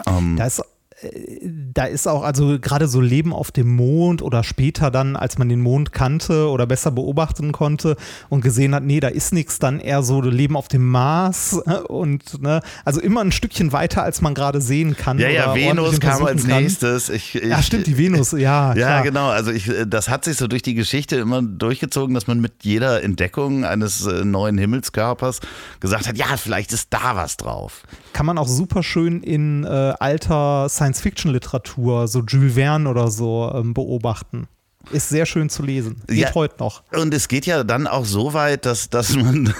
Ähm, 0.06 0.36
da 0.38 0.46
ist 0.46 0.62
da 1.02 1.84
ist 1.84 2.08
auch, 2.08 2.22
also 2.22 2.58
gerade 2.58 2.88
so 2.88 3.02
Leben 3.02 3.34
auf 3.34 3.50
dem 3.50 3.76
Mond 3.76 4.22
oder 4.22 4.42
später 4.42 4.90
dann, 4.90 5.14
als 5.14 5.36
man 5.36 5.48
den 5.50 5.60
Mond 5.60 5.92
kannte 5.92 6.48
oder 6.48 6.66
besser 6.66 6.90
beobachten 6.90 7.52
konnte 7.52 7.96
und 8.30 8.40
gesehen 8.40 8.74
hat, 8.74 8.82
nee, 8.82 9.00
da 9.00 9.08
ist 9.08 9.34
nichts, 9.34 9.58
dann 9.58 9.78
eher 9.78 10.02
so 10.02 10.22
Leben 10.22 10.56
auf 10.56 10.68
dem 10.68 10.86
Mars 10.88 11.60
und 11.88 12.40
ne, 12.42 12.62
also 12.86 13.00
immer 13.00 13.20
ein 13.20 13.30
Stückchen 13.30 13.72
weiter, 13.72 14.02
als 14.02 14.22
man 14.22 14.32
gerade 14.32 14.62
sehen 14.62 14.96
kann. 14.96 15.18
Ja, 15.18 15.28
ja, 15.28 15.54
Venus 15.54 16.00
kam 16.00 16.24
als 16.24 16.46
kann. 16.46 16.62
nächstes. 16.62 17.10
Ich, 17.10 17.34
ich, 17.34 17.44
ja, 17.44 17.62
stimmt, 17.62 17.86
die 17.86 17.98
Venus, 17.98 18.32
ja. 18.32 18.46
Ja, 18.46 18.72
klar. 18.72 19.02
genau. 19.02 19.28
Also 19.28 19.50
ich, 19.50 19.70
das 19.86 20.08
hat 20.08 20.24
sich 20.24 20.36
so 20.36 20.46
durch 20.46 20.62
die 20.62 20.74
Geschichte 20.74 21.16
immer 21.16 21.42
durchgezogen, 21.42 22.14
dass 22.14 22.26
man 22.26 22.40
mit 22.40 22.52
jeder 22.62 23.02
Entdeckung 23.02 23.64
eines 23.64 24.06
äh, 24.06 24.24
neuen 24.24 24.56
Himmelskörpers 24.56 25.40
gesagt 25.80 26.08
hat, 26.08 26.16
ja, 26.16 26.36
vielleicht 26.36 26.72
ist 26.72 26.88
da 26.90 27.16
was 27.16 27.36
drauf. 27.36 27.82
Kann 28.16 28.24
man 28.24 28.38
auch 28.38 28.48
super 28.48 28.82
schön 28.82 29.22
in 29.22 29.64
äh, 29.64 29.66
alter 29.66 30.70
Science 30.70 30.96
Science-Fiction-Literatur, 30.96 32.08
so 32.08 32.22
Jules 32.22 32.54
Verne 32.54 32.88
oder 32.88 33.10
so, 33.10 33.52
ähm, 33.54 33.74
beobachten. 33.74 34.48
Ist 34.92 35.08
sehr 35.08 35.26
schön 35.26 35.50
zu 35.50 35.64
lesen. 35.64 35.96
Geht 36.06 36.18
ja, 36.18 36.34
heute 36.34 36.56
noch. 36.60 36.82
Und 36.92 37.12
es 37.12 37.26
geht 37.26 37.44
ja 37.44 37.64
dann 37.64 37.88
auch 37.88 38.04
so 38.04 38.34
weit, 38.34 38.66
dass, 38.66 38.88
dass 38.88 39.16
man 39.16 39.52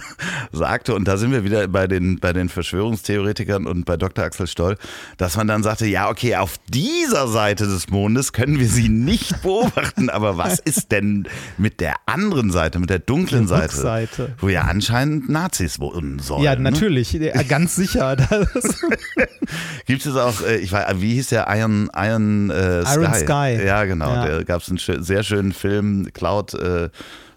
sagte, 0.52 0.94
und 0.94 1.08
da 1.08 1.16
sind 1.16 1.32
wir 1.32 1.42
wieder 1.42 1.66
bei 1.68 1.86
den, 1.86 2.18
bei 2.20 2.34
den 2.34 2.50
Verschwörungstheoretikern 2.50 3.66
und 3.66 3.86
bei 3.86 3.96
Dr. 3.96 4.24
Axel 4.24 4.46
Stoll, 4.46 4.76
dass 5.16 5.36
man 5.36 5.48
dann 5.48 5.62
sagte, 5.62 5.86
ja, 5.86 6.10
okay, 6.10 6.36
auf 6.36 6.56
dieser 6.68 7.28
Seite 7.28 7.66
des 7.66 7.88
Mondes 7.88 8.34
können 8.34 8.58
wir 8.58 8.68
sie 8.68 8.90
nicht 8.90 9.40
beobachten, 9.42 10.10
aber 10.10 10.36
was 10.36 10.58
ist 10.64 10.92
denn 10.92 11.28
mit 11.56 11.80
der 11.80 11.94
anderen 12.04 12.50
Seite, 12.50 12.78
mit 12.78 12.90
der 12.90 12.98
dunklen 12.98 13.46
der 13.46 13.58
Seite, 13.58 13.76
Seite, 13.76 14.34
wo 14.38 14.48
ja 14.48 14.62
anscheinend 14.62 15.30
Nazis 15.30 15.80
wohnen 15.80 16.18
sollen? 16.18 16.42
Ja, 16.42 16.56
ne? 16.56 16.62
natürlich, 16.62 17.14
ne? 17.14 17.32
ganz 17.48 17.74
sicher. 17.74 18.16
Gibt 19.86 20.04
es 20.04 20.14
auch, 20.14 20.42
äh, 20.42 20.56
ich 20.56 20.72
weiß, 20.72 20.96
wie 20.96 21.14
hieß 21.14 21.28
der 21.28 21.46
Iron, 21.56 21.90
Iron, 21.96 22.50
äh, 22.50 22.84
Sky? 22.84 23.00
Iron 23.00 23.14
Sky. 23.14 23.64
Ja, 23.64 23.84
genau, 23.84 24.12
ja. 24.12 24.26
da 24.26 24.42
gab 24.42 24.60
es 24.60 24.73
einen 24.78 25.02
sehr 25.02 25.22
schönen 25.22 25.52
Film, 25.52 26.08
Cloud, 26.12 26.54
äh, 26.54 26.90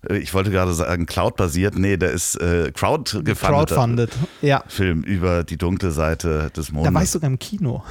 ich 0.09 0.33
wollte 0.33 0.51
gerade 0.51 0.73
sagen 0.73 1.05
Cloud-basiert, 1.05 1.77
nee, 1.77 1.97
der 1.97 2.11
ist 2.11 2.35
äh, 2.35 2.71
Crowd 2.73 3.23
Crowdfunded, 3.23 4.11
ja. 4.41 4.63
Film 4.67 5.01
über 5.03 5.43
die 5.43 5.57
dunkle 5.57 5.91
Seite 5.91 6.51
des 6.55 6.71
Mondes. 6.71 6.91
Da 6.91 6.95
war 6.95 7.03
ich 7.03 7.09
sogar 7.09 7.29
im 7.29 7.39
Kino 7.39 7.83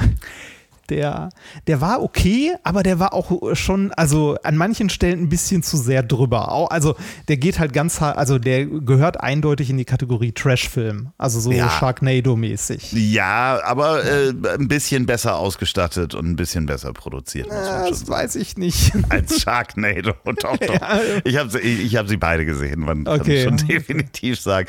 der, 0.90 1.30
der 1.66 1.80
war 1.80 2.02
okay, 2.02 2.54
aber 2.62 2.82
der 2.82 2.98
war 2.98 3.12
auch 3.12 3.54
schon, 3.54 3.92
also 3.92 4.36
an 4.42 4.56
manchen 4.56 4.90
Stellen 4.90 5.22
ein 5.22 5.28
bisschen 5.28 5.62
zu 5.62 5.76
sehr 5.76 6.02
drüber. 6.02 6.70
Also 6.70 6.96
der 7.28 7.36
geht 7.36 7.58
halt 7.58 7.72
ganz, 7.72 8.00
also 8.00 8.38
der 8.38 8.66
gehört 8.66 9.20
eindeutig 9.20 9.70
in 9.70 9.76
die 9.76 9.84
Kategorie 9.84 10.32
Trash-Film, 10.32 11.12
also 11.18 11.40
so 11.40 11.52
ja. 11.52 11.68
Sharknado-mäßig. 11.68 12.92
Ja, 12.92 13.60
aber 13.64 14.04
äh, 14.04 14.32
ein 14.58 14.68
bisschen 14.68 15.06
besser 15.06 15.36
ausgestattet 15.36 16.14
und 16.14 16.26
ein 16.26 16.36
bisschen 16.36 16.66
besser 16.66 16.92
produziert. 16.92 17.48
Ja, 17.48 17.88
das 17.88 18.08
weiß 18.08 18.36
ich 18.36 18.56
nicht. 18.56 18.92
Als 19.08 19.42
Sharknado, 19.42 20.14
doch, 20.24 20.56
doch. 20.56 20.60
Ja. 20.60 21.00
Ich 21.24 21.36
habe 21.36 21.60
ich, 21.60 21.84
ich 21.84 21.96
hab 21.96 22.08
sie 22.08 22.16
beide 22.16 22.44
gesehen, 22.44 22.80
man 22.80 23.06
okay. 23.06 23.44
kann 23.44 23.58
schon 23.58 23.68
definitiv 23.68 24.40
sagen. 24.40 24.68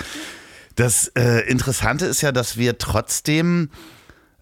Das 0.76 1.08
äh, 1.16 1.50
Interessante 1.50 2.06
ist 2.06 2.22
ja, 2.22 2.32
dass 2.32 2.58
wir 2.58 2.78
trotzdem 2.78 3.70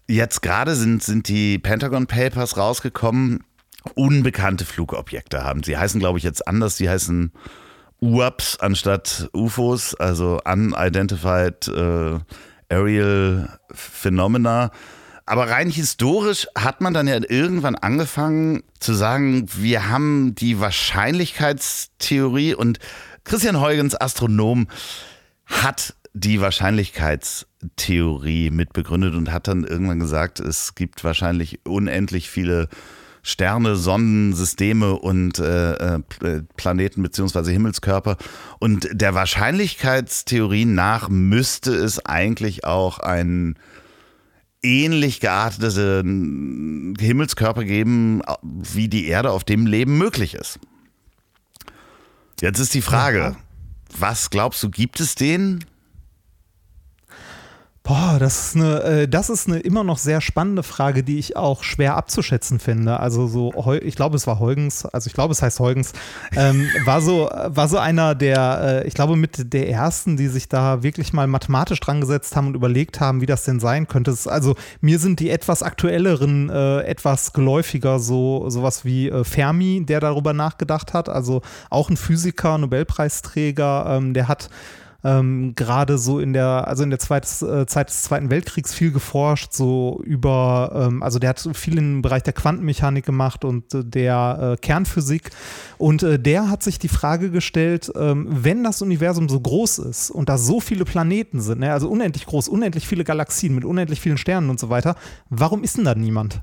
Jetzt 0.08 0.40
gerade 0.40 0.74
sind, 0.76 1.02
sind 1.02 1.28
die 1.28 1.58
Pentagon 1.58 2.06
Papers 2.06 2.56
rausgekommen. 2.56 3.44
Unbekannte 3.94 4.64
Flugobjekte 4.64 5.44
haben. 5.44 5.62
Sie 5.62 5.76
heißen, 5.76 6.00
glaube 6.00 6.18
ich, 6.18 6.24
jetzt 6.24 6.46
anders. 6.46 6.76
Sie 6.76 6.88
heißen 6.88 7.32
UAPs 8.00 8.58
anstatt 8.60 9.28
UFOs, 9.32 9.94
also 9.94 10.40
Unidentified 10.44 11.68
äh, 11.68 12.18
Aerial 12.68 13.58
Phenomena. 13.72 14.70
Aber 15.24 15.50
rein 15.50 15.70
historisch 15.70 16.46
hat 16.56 16.80
man 16.80 16.94
dann 16.94 17.08
ja 17.08 17.18
irgendwann 17.28 17.74
angefangen 17.74 18.62
zu 18.78 18.94
sagen, 18.94 19.48
wir 19.56 19.88
haben 19.88 20.36
die 20.36 20.60
Wahrscheinlichkeitstheorie 20.60 22.54
und 22.54 22.78
Christian 23.24 23.60
Huygens, 23.60 24.00
Astronom, 24.00 24.68
hat 25.46 25.94
die 26.18 26.40
Wahrscheinlichkeitstheorie 26.40 28.50
mitbegründet 28.50 29.14
und 29.14 29.30
hat 29.30 29.48
dann 29.48 29.64
irgendwann 29.64 30.00
gesagt, 30.00 30.40
es 30.40 30.74
gibt 30.74 31.04
wahrscheinlich 31.04 31.60
unendlich 31.66 32.30
viele 32.30 32.70
Sterne, 33.22 33.76
Sonnensysteme 33.76 34.94
und 34.94 35.38
äh, 35.38 35.74
äh, 35.74 36.00
Planeten 36.56 37.02
beziehungsweise 37.02 37.52
Himmelskörper. 37.52 38.16
Und 38.60 38.88
der 38.92 39.14
Wahrscheinlichkeitstheorie 39.14 40.64
nach 40.64 41.10
müsste 41.10 41.74
es 41.74 42.06
eigentlich 42.06 42.64
auch 42.64 42.98
einen 42.98 43.58
ähnlich 44.62 45.20
gearteten 45.20 46.94
Himmelskörper 46.98 47.64
geben, 47.64 48.22
wie 48.42 48.88
die 48.88 49.06
Erde 49.06 49.32
auf 49.32 49.44
dem 49.44 49.66
Leben 49.66 49.98
möglich 49.98 50.32
ist. 50.32 50.60
Jetzt 52.40 52.58
ist 52.58 52.72
die 52.72 52.82
Frage, 52.82 53.36
was 53.98 54.30
glaubst 54.30 54.62
du, 54.62 54.70
gibt 54.70 55.00
es 55.00 55.14
den? 55.14 55.62
Boah, 57.86 58.16
das 58.18 58.48
ist 58.48 58.56
eine, 58.56 58.82
äh, 58.82 59.08
das 59.08 59.30
ist 59.30 59.46
eine 59.46 59.60
immer 59.60 59.84
noch 59.84 59.98
sehr 59.98 60.20
spannende 60.20 60.64
Frage, 60.64 61.04
die 61.04 61.20
ich 61.20 61.36
auch 61.36 61.62
schwer 61.62 61.94
abzuschätzen 61.94 62.58
finde. 62.58 62.98
Also 62.98 63.28
so, 63.28 63.52
ich 63.80 63.94
glaube, 63.94 64.16
es 64.16 64.26
war 64.26 64.40
Heugens, 64.40 64.84
also 64.86 65.06
ich 65.06 65.14
glaube, 65.14 65.30
es 65.30 65.40
heißt 65.40 65.60
Heugens, 65.60 65.92
ähm, 66.34 66.68
war 66.84 67.00
so, 67.00 67.30
war 67.30 67.68
so 67.68 67.78
einer 67.78 68.16
der, 68.16 68.82
äh, 68.82 68.88
ich 68.88 68.94
glaube, 68.94 69.14
mit 69.14 69.52
der 69.52 69.70
ersten, 69.70 70.16
die 70.16 70.26
sich 70.26 70.48
da 70.48 70.82
wirklich 70.82 71.12
mal 71.12 71.28
mathematisch 71.28 71.78
dran 71.78 72.00
gesetzt 72.00 72.34
haben 72.34 72.48
und 72.48 72.56
überlegt 72.56 72.98
haben, 72.98 73.20
wie 73.20 73.26
das 73.26 73.44
denn 73.44 73.60
sein 73.60 73.86
könnte. 73.86 74.12
also 74.26 74.56
mir 74.80 74.98
sind 74.98 75.20
die 75.20 75.30
etwas 75.30 75.62
aktuelleren, 75.62 76.50
äh, 76.50 76.80
etwas 76.80 77.34
geläufiger, 77.34 78.00
so 78.00 78.50
sowas 78.50 78.84
wie 78.84 79.10
äh, 79.10 79.22
Fermi, 79.22 79.86
der 79.86 80.00
darüber 80.00 80.32
nachgedacht 80.32 80.92
hat. 80.92 81.08
Also 81.08 81.40
auch 81.70 81.88
ein 81.88 81.96
Physiker, 81.96 82.58
Nobelpreisträger, 82.58 83.86
ähm, 83.90 84.12
der 84.12 84.26
hat 84.26 84.50
ähm, 85.04 85.54
gerade 85.54 85.98
so 85.98 86.18
in 86.18 86.32
der, 86.32 86.66
also 86.66 86.82
in 86.82 86.90
der 86.90 86.98
Zweit, 86.98 87.24
äh, 87.42 87.66
Zeit 87.66 87.88
des 87.88 88.02
Zweiten 88.02 88.30
Weltkriegs 88.30 88.74
viel 88.74 88.92
geforscht, 88.92 89.52
so 89.52 90.00
über, 90.04 90.88
ähm, 90.88 91.02
also 91.02 91.18
der 91.18 91.30
hat 91.30 91.48
viel 91.54 91.78
im 91.78 92.02
Bereich 92.02 92.22
der 92.22 92.32
Quantenmechanik 92.32 93.04
gemacht 93.04 93.44
und 93.44 93.72
äh, 93.74 93.84
der 93.84 94.54
äh, 94.54 94.56
Kernphysik. 94.56 95.30
Und 95.78 96.02
äh, 96.02 96.18
der 96.18 96.50
hat 96.50 96.62
sich 96.62 96.78
die 96.78 96.88
Frage 96.88 97.30
gestellt, 97.30 97.92
ähm, 97.96 98.26
wenn 98.30 98.64
das 98.64 98.82
Universum 98.82 99.28
so 99.28 99.40
groß 99.40 99.78
ist 99.78 100.10
und 100.10 100.28
da 100.28 100.38
so 100.38 100.60
viele 100.60 100.84
Planeten 100.84 101.40
sind, 101.40 101.60
ne, 101.60 101.72
also 101.72 101.88
unendlich 101.88 102.26
groß, 102.26 102.48
unendlich 102.48 102.86
viele 102.86 103.04
Galaxien 103.04 103.54
mit 103.54 103.64
unendlich 103.64 104.00
vielen 104.00 104.18
Sternen 104.18 104.50
und 104.50 104.58
so 104.58 104.70
weiter, 104.70 104.96
warum 105.30 105.62
ist 105.62 105.76
denn 105.76 105.84
da 105.84 105.94
niemand? 105.94 106.40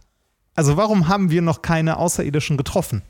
Also 0.56 0.78
warum 0.78 1.08
haben 1.08 1.32
wir 1.32 1.42
noch 1.42 1.62
keine 1.62 1.98
Außerirdischen 1.98 2.58
getroffen? 2.58 3.02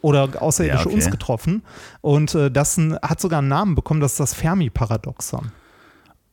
Oder 0.00 0.40
Außerirdische 0.40 0.84
ja, 0.84 0.86
okay. 0.86 0.94
uns 0.94 1.10
getroffen. 1.10 1.62
Und 2.00 2.34
äh, 2.34 2.50
das 2.50 2.76
ein, 2.76 2.96
hat 3.02 3.20
sogar 3.20 3.40
einen 3.40 3.48
Namen 3.48 3.74
bekommen, 3.74 4.00
das 4.00 4.12
ist 4.12 4.20
das 4.20 4.34
Fermi-Paradoxon. 4.34 5.52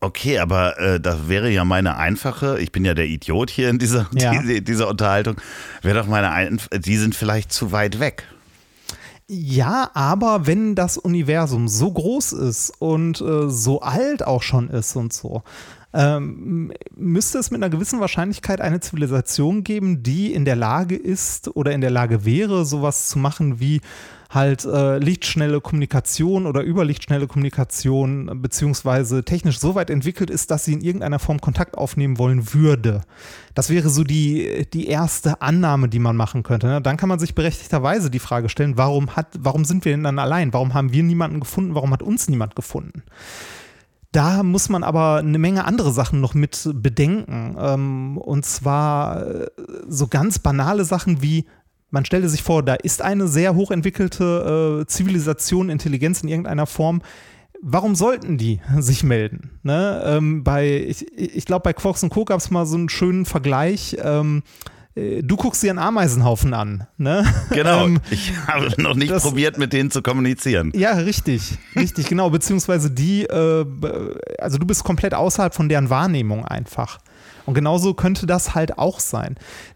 Okay, 0.04 0.40
aber 0.40 0.78
äh, 0.80 1.00
das 1.00 1.30
wäre 1.30 1.50
ja 1.50 1.64
meine 1.64 1.96
einfache, 1.96 2.60
ich 2.60 2.74
bin 2.74 2.84
ja 2.84 2.94
der 2.94 3.06
Idiot 3.06 3.50
hier 3.50 3.70
in 3.70 3.80
dieser, 3.80 4.10
ja. 4.14 4.42
die, 4.42 4.62
dieser 4.62 4.90
Unterhaltung, 4.90 5.38
wäre 5.82 6.00
doch 6.00 6.08
meine, 6.08 6.32
Einf 6.32 6.68
die 6.70 6.98
sind 6.98 7.16
vielleicht 7.16 7.54
zu 7.54 7.72
weit 7.72 8.00
weg. 8.00 8.28
Ja, 9.28 9.90
aber 9.94 10.46
wenn 10.46 10.76
das 10.76 10.98
Universum 10.98 11.70
so 11.70 11.92
groß 11.92 12.34
ist 12.34 12.74
und 12.80 13.22
äh, 13.22 13.50
so 13.50 13.80
alt 13.80 14.28
auch 14.28 14.44
schon 14.44 14.70
ist 14.70 14.96
und 14.98 15.14
so, 15.14 15.44
ähm, 15.94 16.74
müsste 16.96 17.38
es 17.38 17.52
mit 17.52 17.62
einer 17.62 17.70
gewissen 17.70 18.00
Wahrscheinlichkeit 18.00 18.62
eine 18.62 18.80
Zivilisation 18.80 19.64
geben, 19.64 20.04
die 20.04 20.34
in 20.34 20.46
der 20.46 20.56
Lage 20.56 20.96
ist 20.96 21.56
oder 21.56 21.72
in 21.72 21.82
der 21.82 21.92
Lage 21.92 22.26
wäre, 22.26 22.66
sowas 22.66 23.10
zu 23.10 23.20
machen 23.20 23.60
wie 23.60 23.82
halt 24.34 24.66
äh, 24.66 24.98
lichtschnelle 24.98 25.62
Kommunikation 25.62 26.48
oder 26.48 26.64
überlichtschnelle 26.64 27.28
Kommunikation 27.28 28.42
beziehungsweise 28.42 29.24
technisch 29.24 29.60
so 29.60 29.76
weit 29.76 29.90
entwickelt 29.90 30.30
ist, 30.30 30.50
dass 30.50 30.66
sie 30.66 30.74
in 30.74 30.82
irgendeiner 30.82 31.20
Form 31.20 31.40
Kontakt 31.40 31.78
aufnehmen 31.78 32.18
wollen 32.18 32.54
würde. 32.54 33.02
Das 33.54 33.70
wäre 33.70 33.90
so 33.90 34.04
die, 34.04 34.66
die 34.74 34.88
erste 34.88 35.42
Annahme, 35.42 35.88
die 35.88 36.00
man 36.00 36.16
machen 36.16 36.42
könnte. 36.42 36.68
Ne? 36.68 36.82
Dann 36.82 36.98
kann 36.98 37.10
man 37.10 37.20
sich 37.20 37.36
berechtigterweise 37.36 38.10
die 38.10 38.20
Frage 38.20 38.50
stellen, 38.50 38.78
warum, 38.78 39.16
hat, 39.16 39.28
warum 39.38 39.66
sind 39.66 39.86
wir 39.86 39.92
denn 39.92 40.04
dann 40.04 40.20
allein? 40.20 40.54
Warum 40.54 40.74
haben 40.74 40.92
wir 40.92 41.04
niemanden 41.04 41.40
gefunden? 41.40 41.76
Warum 41.76 41.92
hat 41.92 42.02
uns 42.02 42.28
niemand 42.28 42.56
gefunden? 42.56 43.04
Da 44.14 44.44
muss 44.44 44.70
man 44.70 44.84
aber 44.84 45.18
eine 45.18 45.40
Menge 45.40 45.66
andere 45.66 45.92
Sachen 45.92 46.22
noch 46.22 46.36
mit 46.36 46.70
bedenken. 46.72 47.58
Ähm, 47.60 48.18
und 48.20 48.46
zwar 48.46 49.26
äh, 49.26 49.48
so 49.88 50.08
ganz 50.08 50.38
banale 50.38 50.86
Sachen 50.86 51.24
wie, 51.24 51.46
man 51.90 52.06
stelle 52.06 52.30
sich 52.30 52.44
vor, 52.44 52.62
da 52.62 52.76
ist 52.76 53.02
eine 53.02 53.28
sehr 53.28 53.56
hochentwickelte 53.56 54.82
äh, 54.84 54.86
Zivilisation, 54.86 55.70
Intelligenz 55.70 56.22
in 56.22 56.30
irgendeiner 56.30 56.68
Form. 56.68 57.02
Warum 57.60 57.96
sollten 57.96 58.38
die 58.38 58.62
sich 58.78 59.04
melden? 59.04 59.60
Ne? 59.64 60.04
Ähm, 60.06 60.44
bei, 60.44 60.86
ich, 60.88 61.12
ich 61.18 61.46
glaube, 61.46 61.64
bei 61.64 61.74
Quarks 61.74 62.04
und 62.04 62.10
Co. 62.10 62.24
gab 62.24 62.40
es 62.40 62.52
mal 62.52 62.68
so 62.68 62.78
einen 62.78 62.90
schönen 62.90 63.26
Vergleich. 63.26 63.98
Ähm, 64.00 64.44
äh, 64.46 64.83
du 64.96 65.36
guckst 65.36 65.64
dir 65.64 65.72
einen 65.72 65.80
Ameisenhaufen 65.80 66.54
an. 66.54 66.88
Ne? 66.98 67.26
Genau, 67.50 67.86
ähm, 67.86 68.00
ich 68.12 68.34
habe 68.48 68.82
noch 68.82 68.96
nicht 68.96 69.12
das, 69.12 69.24
probiert, 69.24 69.58
mit 69.58 69.74
denen 69.74 69.92
zu 69.92 70.02
kommunizieren. 70.02 70.72
Ja, 70.76 70.94
richtig, 70.94 71.58
richtig, 71.76 72.08
genau. 72.08 72.30
Beziehungsweise 72.30 72.92
die, 72.92 73.24
äh, 73.24 73.66
also 74.40 74.58
du 74.58 74.66
bist 74.66 74.84
komplett 74.84 75.14
außerhalb 75.14 75.54
von 75.54 75.70
deren 75.70 75.90
Wahrnehmung 75.90 76.46
einfach. 76.46 77.00
Und 77.46 77.56
genauso 77.56 77.94
könnte 77.94 78.26
das 78.26 78.56
halt 78.56 78.78
auch 78.78 79.00
sein. 79.00 79.36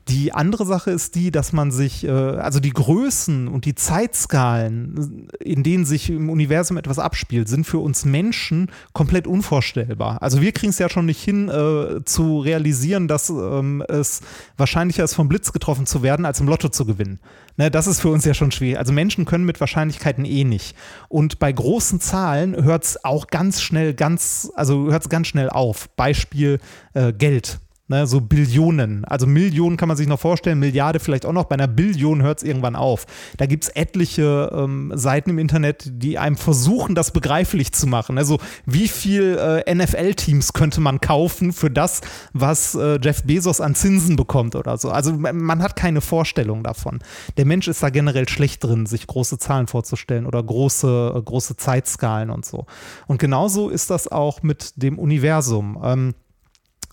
Die 0.10 0.32
andere 0.34 0.66
Sache 0.66 0.92
ist 0.92 1.16
die, 1.16 1.32
dass 1.32 1.52
man 1.52 1.72
sich, 1.72 2.06
äh, 2.06 2.10
also 2.10 2.60
die 2.60 2.70
Größen 2.72 3.48
und 3.48 3.66
die 3.66 3.76
Zeitskalen, 3.76 5.28
in 5.40 5.64
denen 5.64 5.86
sich 5.86 6.10
im 6.10 6.30
Universum 6.30 6.78
etwas 6.78 6.98
abspielt, 6.98 7.50
sind 7.50 7.66
für 7.66 7.80
uns 7.80 8.06
Menschen 8.06 8.72
komplett 8.94 9.28
unvorstellbar. 9.28 10.22
Also 10.22 10.40
wir 10.42 10.54
kriegen 10.54 10.70
es 10.70 10.80
ja 10.80 10.90
schon 10.90 11.08
nicht 11.08 11.22
hin, 11.22 11.50
äh, 11.50 12.04
zu 12.06 12.40
realisieren, 12.40 13.10
dass 13.10 13.30
ähm, 13.30 13.84
es 13.90 14.22
wahrscheinlicher 14.56 15.04
ist, 15.04 15.14
vom 15.14 15.28
Blitz 15.28 15.52
getroffen 15.52 15.86
zu 15.86 16.04
werden, 16.04 16.26
als 16.26 16.40
im 16.40 16.48
Lotto 16.48 16.70
zu 16.70 16.86
gewinnen. 16.86 17.20
Ne, 17.58 17.70
das 17.70 17.88
ist 17.88 18.00
für 18.00 18.10
uns 18.10 18.24
ja 18.24 18.34
schon 18.34 18.52
schwierig. 18.52 18.78
Also 18.78 18.94
Menschen 18.94 19.26
können 19.26 19.46
mit 19.46 19.60
Wahrscheinlichkeiten 19.60 20.24
eh 20.24 20.44
nicht. 20.46 20.76
Und 21.10 21.40
bei 21.40 21.52
großen 21.52 22.00
Zahlen 22.00 22.64
hört 22.64 22.86
es 22.86 23.04
auch 23.04 23.28
ganz 23.28 23.62
schnell, 23.62 23.94
ganz, 23.94 24.52
also 24.56 24.90
hört 24.90 25.04
es 25.04 25.10
ganz 25.10 25.28
schnell 25.28 25.50
auf. 25.50 25.90
Beispiel 25.96 26.60
äh, 26.94 27.12
Geld. 27.12 27.60
Ne, 27.90 28.06
so 28.06 28.20
Billionen. 28.20 29.06
Also 29.06 29.28
Millionen 29.28 29.78
kann 29.78 29.88
man 29.88 29.96
sich 29.96 30.08
noch 30.08 30.20
vorstellen, 30.20 30.60
Milliarde 30.60 31.00
vielleicht 31.00 31.26
auch 31.26 31.32
noch. 31.32 31.46
Bei 31.46 31.54
einer 31.54 31.70
Billion 31.70 32.22
hört 32.22 32.40
es 32.40 32.44
irgendwann 32.44 32.76
auf. 32.76 33.06
Da 33.38 33.46
gibt 33.46 33.64
es 33.64 33.70
etliche 33.70 34.52
ähm, 34.54 34.92
Seiten 34.94 35.30
im 35.30 35.40
Internet, 35.40 35.86
die 35.90 36.18
einem 36.18 36.36
versuchen, 36.36 36.96
das 36.96 37.12
begreiflich 37.12 37.72
zu 37.72 37.88
machen. 37.88 38.18
Also 38.18 38.40
wie 38.66 38.90
viel 38.90 39.38
äh, 39.66 39.74
NFL-Teams 39.74 40.52
könnte 40.52 40.82
man 40.82 41.00
kaufen 41.00 41.54
für 41.54 41.72
das, 41.72 42.02
was 42.34 42.76
äh, 42.76 43.00
Jeff 43.02 43.24
Bezos 43.24 43.62
an 43.62 43.74
Zinsen 43.74 44.18
bekommt 44.18 44.58
oder 44.58 44.78
so. 44.78 44.92
Also 44.92 45.14
man 45.14 45.64
hat 45.64 45.78
keine 45.78 46.02
Vorstellung 46.02 46.64
davon. 46.64 47.00
Der 47.38 47.46
Mensch 47.46 47.70
ist 47.70 47.82
da 47.82 47.90
generell 47.90 48.28
schlecht 48.28 48.66
drin, 48.66 48.86
sich 48.86 49.08
große 49.08 49.38
Zahlen 49.38 49.68
vorzustellen 49.68 50.26
oder 50.26 50.44
große, 50.44 51.14
äh, 51.16 51.22
große 51.22 51.56
Zeitskalen 51.56 52.32
und 52.32 52.46
so. 52.46 52.66
Und 53.08 53.18
genauso 53.18 53.70
ist 53.70 53.90
das 53.90 54.12
auch 54.12 54.44
mit 54.44 54.74
dem 54.76 55.00
Universum. 55.00 55.80
Ähm, 55.82 56.14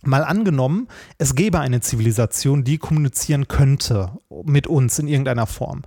Mal 0.06 0.25
angenommen, 0.25 0.88
es 1.18 1.34
gäbe 1.34 1.61
eine 1.61 1.80
Zivilisation, 1.80 2.64
die 2.64 2.78
kommunizieren 2.78 3.49
könnte 3.49 4.12
mit 4.44 4.66
uns 4.66 4.99
in 4.99 5.08
irgendeiner 5.08 5.46
Form. 5.46 5.82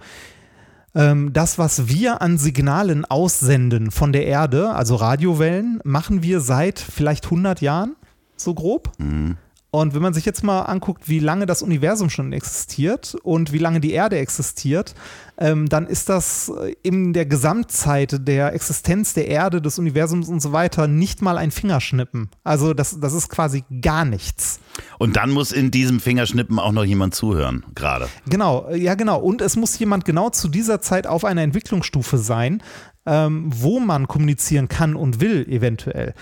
Ähm, 0.96 1.32
das, 1.34 1.58
was 1.58 1.88
wir 1.88 2.22
an 2.22 2.38
Signalen 2.38 3.06
aussenden 3.06 3.92
von 3.92 4.12
der 4.12 4.26
Erde, 4.26 4.72
also 4.72 4.96
Radiowellen, 4.96 5.80
machen 5.84 6.24
wir 6.24 6.40
seit 6.40 6.80
vielleicht 6.80 7.26
100 7.26 7.62
Jahren, 7.62 7.96
so 8.36 8.54
grob. 8.54 8.92
Mhm. 8.98 9.38
Und 9.70 9.94
wenn 9.94 10.02
man 10.02 10.14
sich 10.14 10.26
jetzt 10.26 10.44
mal 10.44 10.62
anguckt, 10.62 11.10
wie 11.10 11.20
lange 11.20 11.46
das 11.46 11.62
Universum 11.62 12.10
schon 12.10 12.32
existiert 12.32 13.18
und 13.24 13.52
wie 13.52 13.58
lange 13.58 13.82
die 13.82 13.92
Erde 13.92 14.18
existiert, 14.18 14.96
ähm, 15.38 15.68
dann 15.68 15.88
ist 15.88 16.08
das 16.08 16.50
äh, 16.50 16.74
in 16.84 17.12
der 17.12 17.26
Gesamtzeit 17.26 18.28
der 18.28 18.54
Existenz 18.54 19.14
der 19.14 19.28
Erde, 19.28 19.62
des 19.62 19.78
Universums 19.78 20.30
und 20.30 20.42
so 20.42 20.54
weiter 20.54 20.88
nicht 20.88 21.22
mal 21.22 21.38
ein 21.38 21.52
Fingerschnippen. 21.52 22.30
Also 22.46 22.74
das, 22.74 23.00
das 23.02 23.14
ist 23.14 23.28
quasi 23.28 23.66
gar 23.82 24.06
nichts. 24.06 24.62
Und 25.00 25.18
dann 25.18 25.32
muss 25.32 25.52
in 25.52 25.70
diesem 25.70 26.00
Fingerschnippen 26.00 26.60
auch 26.60 26.72
noch 26.72 26.86
jemand 26.86 27.14
zuhören, 27.14 27.66
gerade. 27.76 28.08
Genau, 28.30 28.70
ja 28.74 28.96
genau. 28.96 29.20
Und 29.20 29.42
es 29.42 29.58
muss 29.58 29.78
jemand 29.78 30.06
genau 30.06 30.30
zu 30.30 30.48
dieser 30.48 30.80
Zeit 30.82 31.08
auf 31.08 31.26
einer 31.26 31.42
Entwicklungsstufe 31.42 32.18
sein, 32.18 32.64
ähm, 33.06 33.50
wo 33.54 33.80
man 33.80 34.08
kommunizieren 34.08 34.70
kann 34.70 34.96
und 34.96 35.20
will, 35.20 35.46
eventuell. 35.50 36.14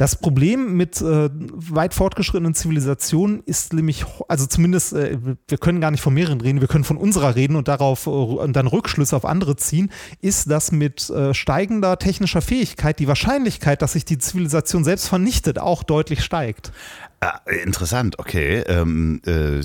Das 0.00 0.16
Problem 0.16 0.78
mit 0.78 1.02
äh, 1.02 1.28
weit 1.30 1.92
fortgeschrittenen 1.92 2.54
Zivilisationen 2.54 3.42
ist 3.44 3.74
nämlich, 3.74 4.06
also 4.28 4.46
zumindest, 4.46 4.94
äh, 4.94 5.18
wir 5.46 5.58
können 5.58 5.82
gar 5.82 5.90
nicht 5.90 6.00
von 6.00 6.14
mehreren 6.14 6.40
reden, 6.40 6.62
wir 6.62 6.68
können 6.68 6.84
von 6.84 6.96
unserer 6.96 7.34
reden 7.34 7.54
und 7.54 7.68
darauf 7.68 8.06
äh, 8.06 8.08
und 8.08 8.56
dann 8.56 8.66
Rückschlüsse 8.66 9.14
auf 9.14 9.26
andere 9.26 9.56
ziehen, 9.56 9.92
ist, 10.22 10.50
dass 10.50 10.72
mit 10.72 11.10
äh, 11.10 11.34
steigender 11.34 11.98
technischer 11.98 12.40
Fähigkeit 12.40 12.98
die 12.98 13.08
Wahrscheinlichkeit, 13.08 13.82
dass 13.82 13.92
sich 13.92 14.06
die 14.06 14.16
Zivilisation 14.16 14.84
selbst 14.84 15.06
vernichtet, 15.06 15.58
auch 15.58 15.82
deutlich 15.82 16.24
steigt. 16.24 16.72
Ah, 17.20 17.38
interessant, 17.62 18.18
okay. 18.18 18.60
Ähm, 18.68 19.20
äh, 19.26 19.60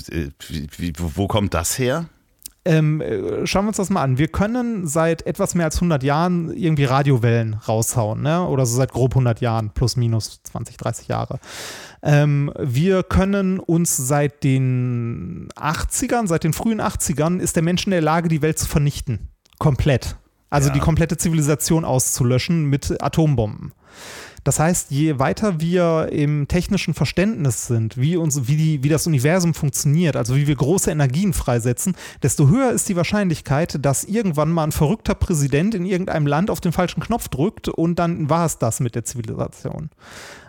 wie, 0.76 0.92
wo 0.98 1.28
kommt 1.28 1.54
das 1.54 1.78
her? 1.78 2.10
Ähm, 2.66 3.00
äh, 3.00 3.46
schauen 3.46 3.64
wir 3.64 3.68
uns 3.68 3.76
das 3.76 3.90
mal 3.90 4.02
an. 4.02 4.18
Wir 4.18 4.26
können 4.28 4.88
seit 4.88 5.24
etwas 5.24 5.54
mehr 5.54 5.66
als 5.66 5.76
100 5.76 6.02
Jahren 6.02 6.52
irgendwie 6.52 6.84
Radiowellen 6.84 7.54
raushauen, 7.54 8.22
ne? 8.22 8.44
oder 8.46 8.66
so 8.66 8.76
seit 8.76 8.92
grob 8.92 9.12
100 9.12 9.40
Jahren, 9.40 9.70
plus 9.70 9.96
minus 9.96 10.42
20, 10.42 10.76
30 10.76 11.08
Jahre. 11.08 11.38
Ähm, 12.02 12.52
wir 12.58 13.04
können 13.04 13.60
uns 13.60 13.96
seit 13.96 14.42
den 14.42 15.48
80ern, 15.54 16.26
seit 16.26 16.42
den 16.42 16.52
frühen 16.52 16.80
80ern, 16.80 17.38
ist 17.38 17.54
der 17.54 17.62
Mensch 17.62 17.86
in 17.86 17.92
der 17.92 18.02
Lage, 18.02 18.28
die 18.28 18.42
Welt 18.42 18.58
zu 18.58 18.66
vernichten. 18.66 19.28
Komplett. 19.58 20.16
Also 20.50 20.68
ja. 20.68 20.74
die 20.74 20.80
komplette 20.80 21.16
Zivilisation 21.16 21.84
auszulöschen 21.84 22.64
mit 22.64 23.00
Atombomben. 23.02 23.72
Das 24.46 24.60
heißt, 24.60 24.92
je 24.92 25.18
weiter 25.18 25.58
wir 25.60 26.10
im 26.12 26.46
technischen 26.46 26.94
Verständnis 26.94 27.66
sind, 27.66 27.96
wie, 27.96 28.16
uns, 28.16 28.46
wie, 28.46 28.54
die, 28.54 28.84
wie 28.84 28.88
das 28.88 29.08
Universum 29.08 29.54
funktioniert, 29.54 30.14
also 30.14 30.36
wie 30.36 30.46
wir 30.46 30.54
große 30.54 30.88
Energien 30.88 31.32
freisetzen, 31.32 31.96
desto 32.22 32.46
höher 32.46 32.70
ist 32.70 32.88
die 32.88 32.94
Wahrscheinlichkeit, 32.94 33.84
dass 33.84 34.04
irgendwann 34.04 34.52
mal 34.52 34.62
ein 34.62 34.70
verrückter 34.70 35.16
Präsident 35.16 35.74
in 35.74 35.84
irgendeinem 35.84 36.28
Land 36.28 36.50
auf 36.50 36.60
den 36.60 36.70
falschen 36.70 37.00
Knopf 37.00 37.26
drückt 37.26 37.68
und 37.68 37.98
dann 37.98 38.30
war 38.30 38.46
es 38.46 38.58
das 38.58 38.78
mit 38.78 38.94
der 38.94 39.04
Zivilisation. 39.04 39.90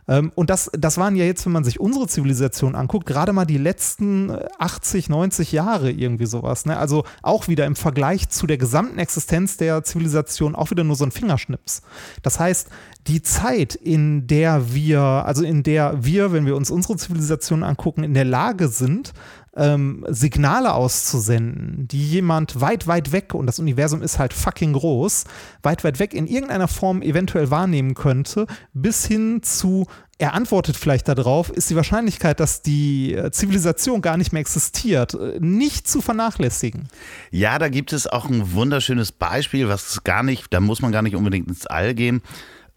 Ähm, 0.08 0.32
und 0.36 0.50
das, 0.50 0.70
das 0.74 0.98
waren 0.98 1.16
ja 1.16 1.26
jetzt, 1.26 1.46
wenn 1.46 1.52
man 1.52 1.64
sich 1.64 1.80
unsere 1.80 2.08
Zivilisation 2.08 2.76
anguckt, 2.76 3.06
gerade 3.06 3.34
mal 3.34 3.46
die 3.46 3.58
letzten 3.58 4.32
80, 4.60 5.10
äh, 5.10 5.12
90 5.12 5.52
Jahre 5.52 5.92
irgendwie 5.92 6.26
sowas. 6.26 6.66
Ne? 6.66 6.78
Also 6.78 7.04
auch 7.22 7.48
wieder 7.48 7.66
im 7.66 7.76
Vergleich 7.76 8.30
zu 8.30 8.48
der 8.48 8.58
gesamten 8.58 9.00
Existenz 9.00 9.58
der 9.58 9.84
Zivilisation 9.84 10.56
auch 10.56 10.72
wieder 10.72 10.84
nur 10.84 10.96
so 10.96 11.04
ein 11.04 11.12
Fingerschnips. 11.12 11.82
Das 12.22 12.40
heißt, 12.40 12.70
die 13.08 13.22
Zeit, 13.22 13.76
in 13.76 14.28
der 14.28 14.74
wir, 14.74 15.02
also 15.02 15.44
in 15.44 15.64
der 15.64 16.04
wir, 16.04 16.34
wenn 16.34 16.46
wir 16.46 16.56
uns 16.56 16.70
unsere 16.70 16.98
Zivilisation 16.98 17.64
angucken, 17.64 18.04
in 18.04 18.14
der 18.14 18.26
Lage 18.26 18.68
sind, 18.68 19.14
ähm, 19.56 20.06
Signale 20.10 20.74
auszusenden, 20.74 21.88
die 21.88 22.06
jemand 22.06 22.62
weit, 22.62 22.86
weit 22.88 23.12
weg, 23.12 23.34
und 23.34 23.48
das 23.48 23.60
Universum 23.60 24.02
ist 24.02 24.20
halt 24.20 24.34
fucking 24.34 24.74
groß, 24.74 25.24
weit, 25.64 25.84
weit 25.84 26.00
weg 26.00 26.14
in 26.14 26.28
irgendeiner 26.28 26.68
Form 26.68 27.02
eventuell 27.02 27.50
wahrnehmen 27.50 27.96
könnte, 27.96 28.46
bis 28.74 29.06
hin 29.06 29.42
zu 29.42 29.88
er 30.20 30.34
antwortet 30.34 30.76
vielleicht 30.78 31.08
darauf, 31.08 31.52
ist 31.52 31.70
die 31.70 31.76
Wahrscheinlichkeit, 31.76 32.40
dass 32.40 32.64
die 32.64 33.14
äh, 33.14 33.30
Zivilisation 33.30 34.02
gar 34.02 34.18
nicht 34.18 34.34
mehr 34.34 34.40
existiert, 34.40 35.14
äh, 35.14 35.38
nicht 35.40 35.88
zu 35.88 36.02
vernachlässigen. 36.02 36.88
Ja, 37.30 37.60
da 37.60 37.70
gibt 37.70 37.94
es 37.94 38.08
auch 38.08 38.28
ein 38.28 38.54
wunderschönes 38.54 39.12
Beispiel, 39.12 39.68
was 39.68 40.04
gar 40.04 40.24
nicht, 40.24 40.52
da 40.52 40.60
muss 40.60 40.82
man 40.82 40.92
gar 40.92 41.04
nicht 41.04 41.16
unbedingt 41.16 41.48
ins 41.48 41.68
All 41.68 41.94
gehen. 41.94 42.24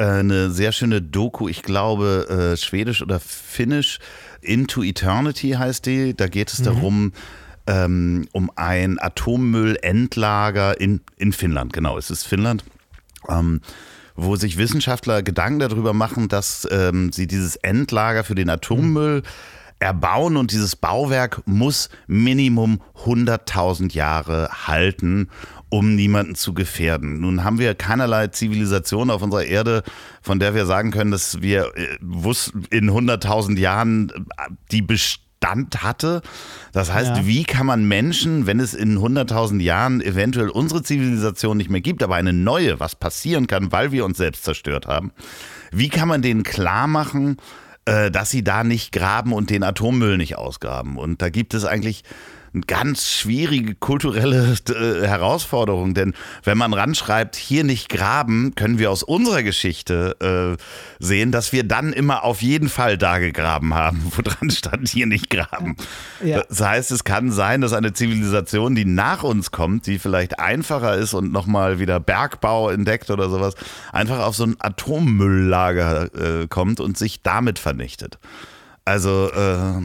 Äh, 0.01 0.05
eine 0.05 0.51
sehr 0.51 0.73
schöne 0.73 1.03
Doku, 1.03 1.49
ich 1.49 1.63
glaube, 1.63 2.57
schwedisch 2.59 3.03
oder 3.03 3.21
finnisch 3.21 3.99
Into 4.41 4.83
Eternity 4.83 5.51
heißt 5.51 5.87
die. 5.87 6.17
Da 6.17 6.29
geht 6.29 6.53
es 6.53 6.61
mhm. 6.61 6.65
darum, 6.65 7.13
ähm, 7.67 8.27
um 8.33 8.51
ein 8.57 8.99
Atommüllendlager 8.99 10.81
in, 10.81 11.01
in 11.17 11.33
Finnland. 11.33 11.73
Genau, 11.73 11.99
es 11.99 12.11
ist 12.11 12.27
Finnland. 12.27 12.65
Ähm, 13.29 13.61
wo 14.17 14.37
sich 14.37 14.59
Wissenschaftler 14.59 15.23
Gedanken 15.23 15.61
darüber 15.61 15.93
machen, 15.93 16.29
dass 16.29 16.67
ähm, 16.71 17.13
sie 17.13 17.27
dieses 17.27 17.57
Endlager 17.57 18.25
für 18.25 18.35
den 18.35 18.51
Atommüll 18.51 19.23
erbauen 19.79 20.37
und 20.37 20.53
dieses 20.53 20.77
Bauwerk 20.77 21.43
muss 21.47 21.89
Minimum 22.07 22.83
100.000 23.05 23.95
Jahre 23.95 24.51
halten 24.67 25.31
um 25.71 25.95
niemanden 25.95 26.35
zu 26.35 26.53
gefährden. 26.53 27.21
Nun 27.21 27.45
haben 27.45 27.59
wir 27.59 27.75
keinerlei 27.75 28.27
Zivilisation 28.27 29.09
auf 29.09 29.23
unserer 29.23 29.45
Erde, 29.45 29.83
von 30.21 30.39
der 30.39 30.55
wir 30.55 30.67
sagen 30.67 30.91
können, 30.91 31.13
dass 31.13 31.41
wir 31.41 31.73
äh, 31.77 31.97
in 32.71 32.91
100.000 32.91 33.59
Jahren 33.59 34.11
äh, 34.11 34.51
die 34.73 34.83
Bestand 34.83 35.83
hatte. 35.83 36.23
Das 36.73 36.93
heißt, 36.93 37.17
ja. 37.17 37.27
wie 37.27 37.45
kann 37.45 37.67
man 37.67 37.87
Menschen, 37.87 38.47
wenn 38.47 38.61
es 38.61 38.75
in 38.75 38.99
100.000 38.99 39.61
Jahren 39.61 40.01
eventuell 40.01 40.49
unsere 40.49 40.83
Zivilisation 40.83 41.57
nicht 41.57 41.71
mehr 41.71 41.81
gibt, 41.81 42.03
aber 42.03 42.17
eine 42.17 42.33
neue, 42.33 42.81
was 42.81 42.97
passieren 42.97 43.47
kann, 43.47 43.73
weil 43.73 43.93
wir 43.93 44.05
uns 44.05 44.19
selbst 44.19 44.45
zerstört 44.45 44.87
haben, 44.87 45.13
wie 45.71 45.89
kann 45.89 46.09
man 46.09 46.21
denen 46.21 46.43
klar 46.43 46.89
machen, 46.89 47.37
äh, 47.85 48.11
dass 48.11 48.31
sie 48.31 48.43
da 48.43 48.65
nicht 48.65 48.91
graben 48.91 49.33
und 49.33 49.51
den 49.51 49.63
Atommüll 49.63 50.17
nicht 50.17 50.37
ausgraben? 50.37 50.99
Und 50.99 51.23
da 51.23 51.29
gibt 51.31 51.55
es 51.55 51.65
eigentlich 51.65 52.03
eine 52.53 52.63
ganz 52.67 53.09
schwierige 53.11 53.75
kulturelle 53.75 54.57
äh, 54.69 55.07
Herausforderung, 55.07 55.95
denn 55.95 56.15
wenn 56.43 56.59
man 56.59 56.73
ranschreibt, 56.73 57.37
hier 57.37 57.65
nicht 57.65 57.89
graben, 57.89 58.55
können 58.57 58.79
wir 58.79 58.91
aus 58.91 59.03
unserer 59.03 59.43
Geschichte 59.43 60.17
äh, 60.59 60.63
sehen, 60.99 61.33
dass 61.33 61.53
wir 61.53 61.65
dann 61.65 61.93
immer 61.93 62.25
auf 62.25 62.43
jeden 62.43 62.69
Fall 62.69 62.99
da 62.99 63.19
gegraben 63.19 63.75
haben, 63.75 64.13
wo 64.17 64.23
dran 64.23 64.51
stand, 64.51 64.89
hier 64.89 65.07
nicht 65.07 65.31
graben. 65.31 65.77
Ja. 66.25 66.43
Das 66.49 66.61
heißt, 66.61 66.91
es 66.91 67.05
kann 67.05 67.31
sein, 67.31 67.61
dass 67.61 67.73
eine 67.73 67.93
Zivilisation, 67.93 68.75
die 68.75 68.85
nach 68.85 69.23
uns 69.23 69.51
kommt, 69.51 69.87
die 69.87 69.99
vielleicht 69.99 70.39
einfacher 70.39 70.97
ist 70.97 71.15
und 71.15 71.33
nochmal 71.33 71.79
wieder 71.79 72.01
Bergbau 72.01 72.71
entdeckt 72.71 73.11
oder 73.11 73.31
sowas, 73.31 73.55
einfach 73.93 74.19
auf 74.19 74.35
so 74.35 74.45
ein 74.45 74.57
Atommülllager 74.59 76.43
äh, 76.43 76.47
kommt 76.49 76.81
und 76.81 76.99
sich 76.99 77.23
damit 77.23 77.59
vernichtet. 77.59 78.19
Also 78.85 79.31
äh, 79.31 79.83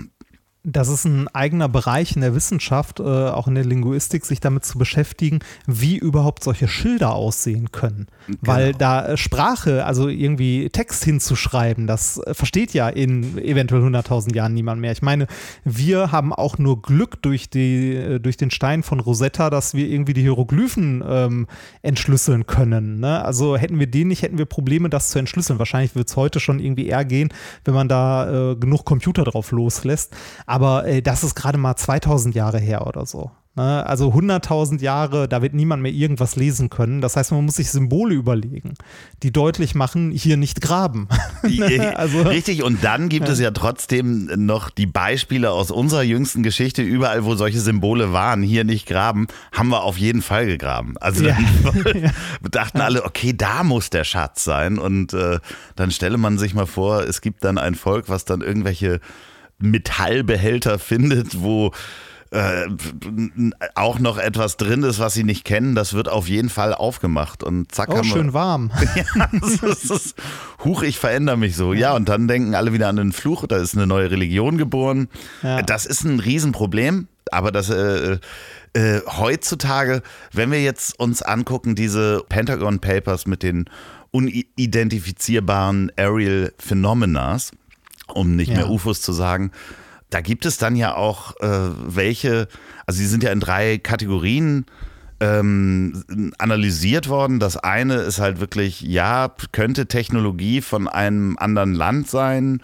das 0.65 0.87
ist 0.89 1.05
ein 1.05 1.27
eigener 1.29 1.69
Bereich 1.69 2.15
in 2.15 2.21
der 2.21 2.33
Wissenschaft, 2.33 2.99
äh, 2.99 3.03
auch 3.03 3.47
in 3.47 3.55
der 3.55 3.63
Linguistik, 3.65 4.25
sich 4.25 4.39
damit 4.39 4.65
zu 4.65 4.77
beschäftigen, 4.77 5.39
wie 5.67 5.97
überhaupt 5.97 6.43
solche 6.43 6.67
Schilder 6.67 7.13
aussehen 7.13 7.71
können. 7.71 8.07
Genau. 8.25 8.39
Weil 8.41 8.73
da 8.73 9.05
äh, 9.05 9.17
Sprache, 9.17 9.85
also 9.85 10.07
irgendwie 10.07 10.69
Text 10.69 11.03
hinzuschreiben, 11.03 11.85
das 11.85 12.17
äh, 12.17 12.33
versteht 12.33 12.73
ja 12.73 12.89
in 12.89 13.37
eventuell 13.37 13.83
100.000 13.83 14.35
Jahren 14.35 14.53
niemand 14.53 14.81
mehr. 14.81 14.91
Ich 14.91 15.03
meine, 15.03 15.27
wir 15.63 16.11
haben 16.11 16.33
auch 16.33 16.57
nur 16.57 16.81
Glück 16.81 17.21
durch, 17.21 17.49
die, 17.49 17.93
äh, 17.93 18.19
durch 18.19 18.37
den 18.37 18.49
Stein 18.49 18.81
von 18.81 18.99
Rosetta, 18.99 19.51
dass 19.51 19.75
wir 19.75 19.87
irgendwie 19.87 20.13
die 20.13 20.21
Hieroglyphen 20.21 21.03
ähm, 21.07 21.47
entschlüsseln 21.83 22.47
können. 22.47 22.99
Ne? 22.99 23.23
Also 23.23 23.55
hätten 23.55 23.79
wir 23.79 23.87
den 23.87 24.07
nicht, 24.07 24.23
hätten 24.23 24.39
wir 24.39 24.45
Probleme, 24.45 24.89
das 24.89 25.09
zu 25.09 25.19
entschlüsseln. 25.19 25.59
Wahrscheinlich 25.59 25.95
wird 25.95 26.09
es 26.09 26.15
heute 26.15 26.39
schon 26.39 26.59
irgendwie 26.59 26.87
eher 26.87 27.05
gehen, 27.05 27.29
wenn 27.65 27.75
man 27.75 27.87
da 27.87 28.51
äh, 28.51 28.55
genug 28.55 28.83
Computer 28.85 29.23
drauf 29.23 29.51
loslässt. 29.51 30.15
Aber 30.47 30.54
äh, 30.85 31.01
das 31.01 31.23
ist 31.23 31.35
gerade 31.35 31.57
mal 31.57 31.75
2000 31.75 32.35
Jahre 32.35 32.59
her 32.59 32.87
oder 32.87 33.05
so. 33.05 33.31
Ne? 33.55 33.85
Also 33.85 34.09
100.000 34.09 34.81
Jahre, 34.81 35.29
da 35.29 35.41
wird 35.41 35.53
niemand 35.53 35.81
mehr 35.81 35.91
irgendwas 35.91 36.35
lesen 36.35 36.69
können. 36.69 36.99
Das 36.99 37.15
heißt, 37.15 37.31
man 37.31 37.45
muss 37.45 37.55
sich 37.55 37.71
Symbole 37.71 38.13
überlegen, 38.13 38.73
die 39.23 39.31
deutlich 39.31 39.75
machen, 39.75 40.11
hier 40.11 40.37
nicht 40.37 40.61
graben. 40.61 41.07
Ne? 41.45 41.95
also, 41.95 42.23
Richtig, 42.23 42.63
und 42.63 42.83
dann 42.83 43.07
gibt 43.07 43.27
ja. 43.27 43.33
es 43.33 43.39
ja 43.39 43.51
trotzdem 43.51 44.25
noch 44.35 44.71
die 44.71 44.87
Beispiele 44.87 45.51
aus 45.51 45.69
unserer 45.69 46.01
jüngsten 46.01 46.41
Geschichte. 46.41 46.81
Überall, 46.81 47.23
wo 47.23 47.35
solche 47.35 47.59
Symbole 47.59 48.11
waren, 48.13 48.41
hier 48.41 48.63
nicht 48.63 48.87
graben, 48.87 49.27
haben 49.51 49.69
wir 49.69 49.83
auf 49.83 49.97
jeden 49.97 50.23
Fall 50.23 50.47
gegraben. 50.47 50.95
Also 50.99 51.23
ja. 51.23 51.37
dann 51.63 52.11
dachten 52.51 52.81
alle, 52.81 53.05
okay, 53.05 53.33
da 53.37 53.63
muss 53.63 53.91
der 53.91 54.05
Schatz 54.05 54.43
sein. 54.43 54.79
Und 54.79 55.13
äh, 55.13 55.39
dann 55.75 55.91
stelle 55.91 56.17
man 56.17 56.39
sich 56.39 56.55
mal 56.55 56.65
vor, 56.65 57.03
es 57.03 57.21
gibt 57.21 57.43
dann 57.43 57.59
ein 57.59 57.75
Volk, 57.75 58.09
was 58.09 58.25
dann 58.25 58.41
irgendwelche 58.41 58.99
Metallbehälter 59.59 60.79
findet, 60.79 61.41
wo 61.41 61.71
äh, 62.31 62.67
auch 63.75 63.99
noch 63.99 64.17
etwas 64.17 64.57
drin 64.57 64.83
ist, 64.83 64.99
was 64.99 65.13
sie 65.13 65.23
nicht 65.23 65.45
kennen, 65.45 65.75
das 65.75 65.93
wird 65.93 66.09
auf 66.09 66.27
jeden 66.27 66.49
Fall 66.49 66.73
aufgemacht 66.73 67.43
und 67.43 67.71
zack. 67.71 67.89
Oh, 67.89 67.97
haben 67.97 68.03
schön 68.03 68.27
wir, 68.27 68.33
warm. 68.33 68.71
ja, 69.15 69.29
das 69.31 69.89
ist, 69.89 70.15
huch, 70.63 70.83
ich 70.83 70.99
verändere 70.99 71.37
mich 71.37 71.55
so. 71.55 71.73
Ja, 71.73 71.95
und 71.95 72.09
dann 72.09 72.27
denken 72.27 72.55
alle 72.55 72.73
wieder 72.73 72.89
an 72.89 72.97
den 72.97 73.13
Fluch, 73.13 73.47
da 73.47 73.57
ist 73.57 73.75
eine 73.75 73.87
neue 73.87 74.11
Religion 74.11 74.57
geboren. 74.57 75.07
Ja. 75.43 75.61
Das 75.61 75.85
ist 75.85 76.03
ein 76.03 76.19
Riesenproblem, 76.19 77.07
aber 77.31 77.51
das 77.51 77.69
äh, 77.69 78.17
äh, 78.73 79.01
heutzutage, 79.07 80.01
wenn 80.33 80.51
wir 80.51 80.61
jetzt 80.61 80.99
uns 80.99 81.21
angucken, 81.21 81.75
diese 81.75 82.23
Pentagon 82.27 82.79
Papers 82.79 83.27
mit 83.27 83.43
den 83.43 83.69
unidentifizierbaren 84.11 85.91
Aerial 85.95 86.53
Phenomenas, 86.57 87.51
um 88.13 88.35
nicht 88.35 88.49
ja. 88.49 88.57
mehr 88.57 88.69
UFOs 88.69 89.01
zu 89.01 89.11
sagen, 89.13 89.51
da 90.09 90.21
gibt 90.21 90.45
es 90.45 90.57
dann 90.57 90.75
ja 90.75 90.95
auch 90.95 91.35
äh, 91.41 91.69
welche, 91.87 92.47
also 92.85 92.97
sie 92.97 93.07
sind 93.07 93.23
ja 93.23 93.31
in 93.31 93.39
drei 93.39 93.77
Kategorien 93.77 94.65
ähm, 95.19 96.31
analysiert 96.37 97.09
worden. 97.09 97.39
Das 97.39 97.57
eine 97.57 97.95
ist 97.95 98.19
halt 98.19 98.39
wirklich, 98.39 98.81
ja, 98.81 99.33
könnte 99.51 99.87
Technologie 99.87 100.61
von 100.61 100.87
einem 100.87 101.37
anderen 101.37 101.73
Land 101.73 102.09
sein. 102.09 102.61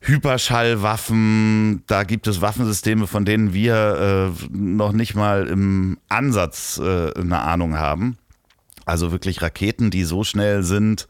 Hyperschallwaffen, 0.00 1.82
da 1.86 2.04
gibt 2.04 2.28
es 2.28 2.40
Waffensysteme, 2.40 3.06
von 3.06 3.24
denen 3.24 3.52
wir 3.52 4.32
äh, 4.32 4.46
noch 4.56 4.92
nicht 4.92 5.16
mal 5.16 5.48
im 5.48 5.98
Ansatz 6.08 6.80
äh, 6.82 7.12
eine 7.14 7.40
Ahnung 7.40 7.76
haben. 7.76 8.16
Also 8.86 9.10
wirklich 9.10 9.42
Raketen, 9.42 9.90
die 9.90 10.04
so 10.04 10.22
schnell 10.24 10.62
sind, 10.62 11.08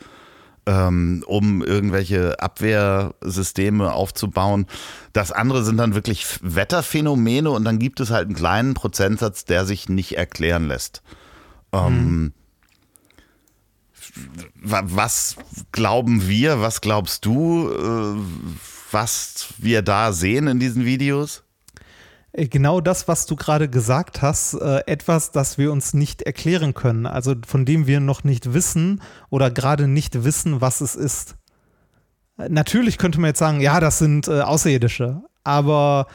ähm, 0.69 1.25
um 1.27 1.65
irgendwelche 1.65 2.39
Abwehrsysteme 2.41 3.91
aufzubauen. 3.93 4.67
Das 5.15 5.33
andere 5.33 5.65
sind 5.65 5.79
dann 5.79 5.95
wirklich 5.95 6.27
Wetterphänomene 6.43 7.51
und 7.51 7.65
dann 7.65 7.79
gibt 7.79 8.01
es 8.01 8.11
halt 8.11 8.27
einen 8.27 8.37
kleinen 8.37 8.75
Prozentsatz, 8.75 9.47
der 9.47 9.65
sich 9.65 9.89
nicht 9.89 10.19
erklären 10.19 10.69
lässt. 10.69 11.03
Mhm. 11.73 12.33
Was 14.55 15.37
glauben 15.73 16.29
wir, 16.29 16.61
was 16.61 16.81
glaubst 16.81 17.25
du, 17.25 17.71
äh, 17.71 18.21
was 18.91 19.55
wir 19.59 19.83
da 19.83 20.13
sehen 20.13 20.49
in 20.49 20.59
diesen 20.59 20.85
Videos? 20.85 21.45
Äh, 22.39 22.49
genau 22.49 22.81
das, 22.81 23.09
was 23.09 23.27
du 23.27 23.37
gerade 23.37 23.69
gesagt 23.69 24.23
hast, 24.23 24.55
äh, 24.55 24.83
etwas, 24.87 25.33
das 25.33 25.59
wir 25.59 25.73
uns 25.73 25.93
nicht 25.95 26.23
erklären 26.23 26.75
können, 26.75 27.07
also 27.07 27.35
von 27.47 27.65
dem 27.65 27.87
wir 27.87 28.01
noch 28.01 28.25
nicht 28.25 28.55
wissen 28.55 29.03
oder 29.31 29.51
gerade 29.51 29.89
nicht 29.89 30.25
wissen, 30.25 30.61
was 30.61 30.81
es 30.81 30.95
ist. 30.95 31.37
Äh, 32.39 32.49
natürlich 32.49 32.99
könnte 32.99 33.21
man 33.21 33.29
jetzt 33.29 33.41
sagen, 33.41 33.61
ja, 33.61 33.81
das 33.81 33.99
sind 33.99 34.29
äh, 34.29 34.41
Außerirdische, 34.41 35.23
aber 35.45 36.07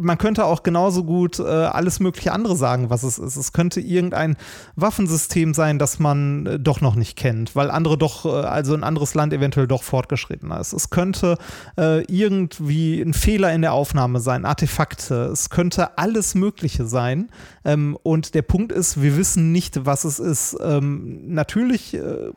man 0.00 0.18
könnte 0.18 0.44
auch 0.44 0.62
genauso 0.62 1.04
gut 1.04 1.38
äh, 1.38 1.42
alles 1.42 2.00
mögliche 2.00 2.32
andere 2.32 2.56
sagen, 2.56 2.90
was 2.90 3.02
es 3.02 3.18
ist. 3.18 3.36
Es 3.36 3.52
könnte 3.52 3.80
irgendein 3.80 4.36
Waffensystem 4.76 5.54
sein, 5.54 5.78
das 5.78 5.98
man 5.98 6.46
äh, 6.46 6.58
doch 6.58 6.80
noch 6.80 6.94
nicht 6.94 7.16
kennt, 7.16 7.54
weil 7.54 7.70
andere 7.70 7.98
doch, 7.98 8.24
äh, 8.24 8.28
also 8.28 8.74
ein 8.74 8.84
anderes 8.84 9.14
Land 9.14 9.32
eventuell 9.32 9.66
doch 9.66 9.82
fortgeschrittener 9.82 10.60
ist. 10.60 10.72
Es 10.72 10.90
könnte 10.90 11.38
äh, 11.78 12.02
irgendwie 12.04 13.00
ein 13.00 13.14
Fehler 13.14 13.52
in 13.52 13.62
der 13.62 13.72
Aufnahme 13.72 14.20
sein, 14.20 14.44
Artefakte. 14.44 15.26
Es 15.26 15.50
könnte 15.50 15.98
alles 15.98 16.34
Mögliche 16.34 16.86
sein. 16.86 17.30
Ähm, 17.64 17.96
und 18.02 18.34
der 18.34 18.42
Punkt 18.42 18.72
ist, 18.72 19.02
wir 19.02 19.16
wissen 19.16 19.52
nicht, 19.52 19.84
was 19.86 20.04
es 20.04 20.18
ist. 20.18 20.56
Ähm, 20.60 21.34
natürlich 21.34 21.94
äh, 21.94 22.30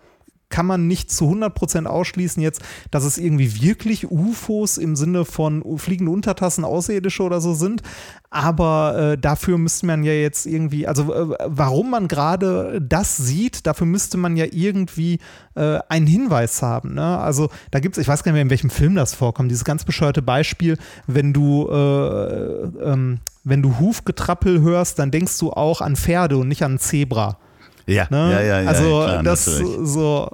kann 0.56 0.68
man 0.68 0.88
nicht 0.88 1.12
zu 1.12 1.26
100% 1.26 1.86
ausschließen 1.86 2.42
jetzt, 2.42 2.62
dass 2.90 3.04
es 3.04 3.18
irgendwie 3.18 3.62
wirklich 3.62 4.10
UFOs 4.10 4.78
im 4.78 4.96
Sinne 4.96 5.26
von 5.26 5.62
fliegende 5.78 6.14
Untertassen 6.14 6.64
Außerirdische 6.64 7.24
oder 7.24 7.42
so 7.42 7.54
sind. 7.54 7.82
Aber 8.30 8.98
äh, 8.98 9.18
dafür 9.18 9.58
müsste 9.58 9.86
man 9.86 10.06
ja 10.06 10.14
jetzt 10.14 10.46
irgendwie, 10.46 10.88
also 10.88 11.14
äh, 11.14 11.36
warum 11.46 11.92
man 11.92 12.08
gerade 12.08 12.82
das 12.82 13.18
sieht, 13.18 13.68
dafür 13.68 13.86
müsste 13.86 14.16
man 14.16 14.38
ja 14.38 14.46
irgendwie 14.50 15.20
äh, 15.56 15.80
einen 15.90 16.08
Hinweis 16.08 16.62
haben. 16.62 16.94
Ne? 16.94 17.18
Also 17.18 17.50
da 17.72 17.82
gibt 17.82 17.98
es, 17.98 18.02
ich 18.02 18.08
weiß 18.08 18.24
gar 18.24 18.32
nicht 18.32 18.36
mehr, 18.38 18.44
in 18.44 18.50
welchem 18.50 18.70
Film 18.70 18.96
das 18.96 19.14
vorkommt, 19.14 19.52
dieses 19.52 19.66
ganz 19.66 19.84
bescheuerte 19.84 20.22
Beispiel, 20.22 20.78
wenn 21.06 21.34
du 21.34 21.68
äh, 21.70 22.92
ähm, 22.94 23.20
wenn 23.44 23.62
du 23.62 23.78
Hufgetrappel 23.78 24.62
hörst, 24.62 25.00
dann 25.00 25.12
denkst 25.12 25.38
du 25.38 25.52
auch 25.52 25.82
an 25.82 25.98
Pferde 25.98 26.38
und 26.38 26.48
nicht 26.48 26.64
an 26.64 26.80
Zebra. 26.80 27.40
Ja, 27.88 28.08
ne? 28.10 28.32
ja, 28.32 28.42
ja, 28.42 28.62
ja. 28.62 28.70
Also 28.70 28.84
klar, 28.84 29.24
das 29.24 29.48
natürlich. 29.48 29.78
so. 29.84 30.32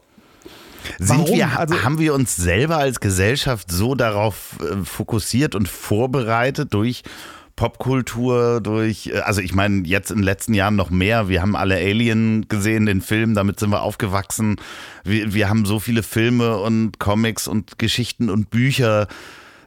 Sind 0.99 1.27
wir, 1.27 1.59
also, 1.59 1.83
haben 1.83 1.99
wir 1.99 2.13
uns 2.13 2.35
selber 2.35 2.77
als 2.77 2.99
Gesellschaft 2.99 3.71
so 3.71 3.95
darauf 3.95 4.57
äh, 4.61 4.83
fokussiert 4.83 5.55
und 5.55 5.67
vorbereitet 5.67 6.73
durch 6.73 7.03
Popkultur, 7.55 8.59
durch, 8.61 9.07
äh, 9.07 9.19
also 9.19 9.41
ich 9.41 9.53
meine, 9.53 9.85
jetzt 9.87 10.09
in 10.09 10.17
den 10.17 10.23
letzten 10.23 10.53
Jahren 10.53 10.75
noch 10.75 10.89
mehr. 10.89 11.29
Wir 11.29 11.41
haben 11.41 11.55
alle 11.55 11.75
Alien 11.75 12.47
gesehen, 12.47 12.85
den 12.85 13.01
Film, 13.01 13.35
damit 13.35 13.59
sind 13.59 13.69
wir 13.69 13.83
aufgewachsen. 13.83 14.55
Wir, 15.03 15.33
wir 15.33 15.49
haben 15.49 15.65
so 15.65 15.79
viele 15.79 16.03
Filme 16.03 16.57
und 16.57 16.99
Comics 16.99 17.47
und 17.47 17.77
Geschichten 17.77 18.29
und 18.29 18.49
Bücher 18.49 19.07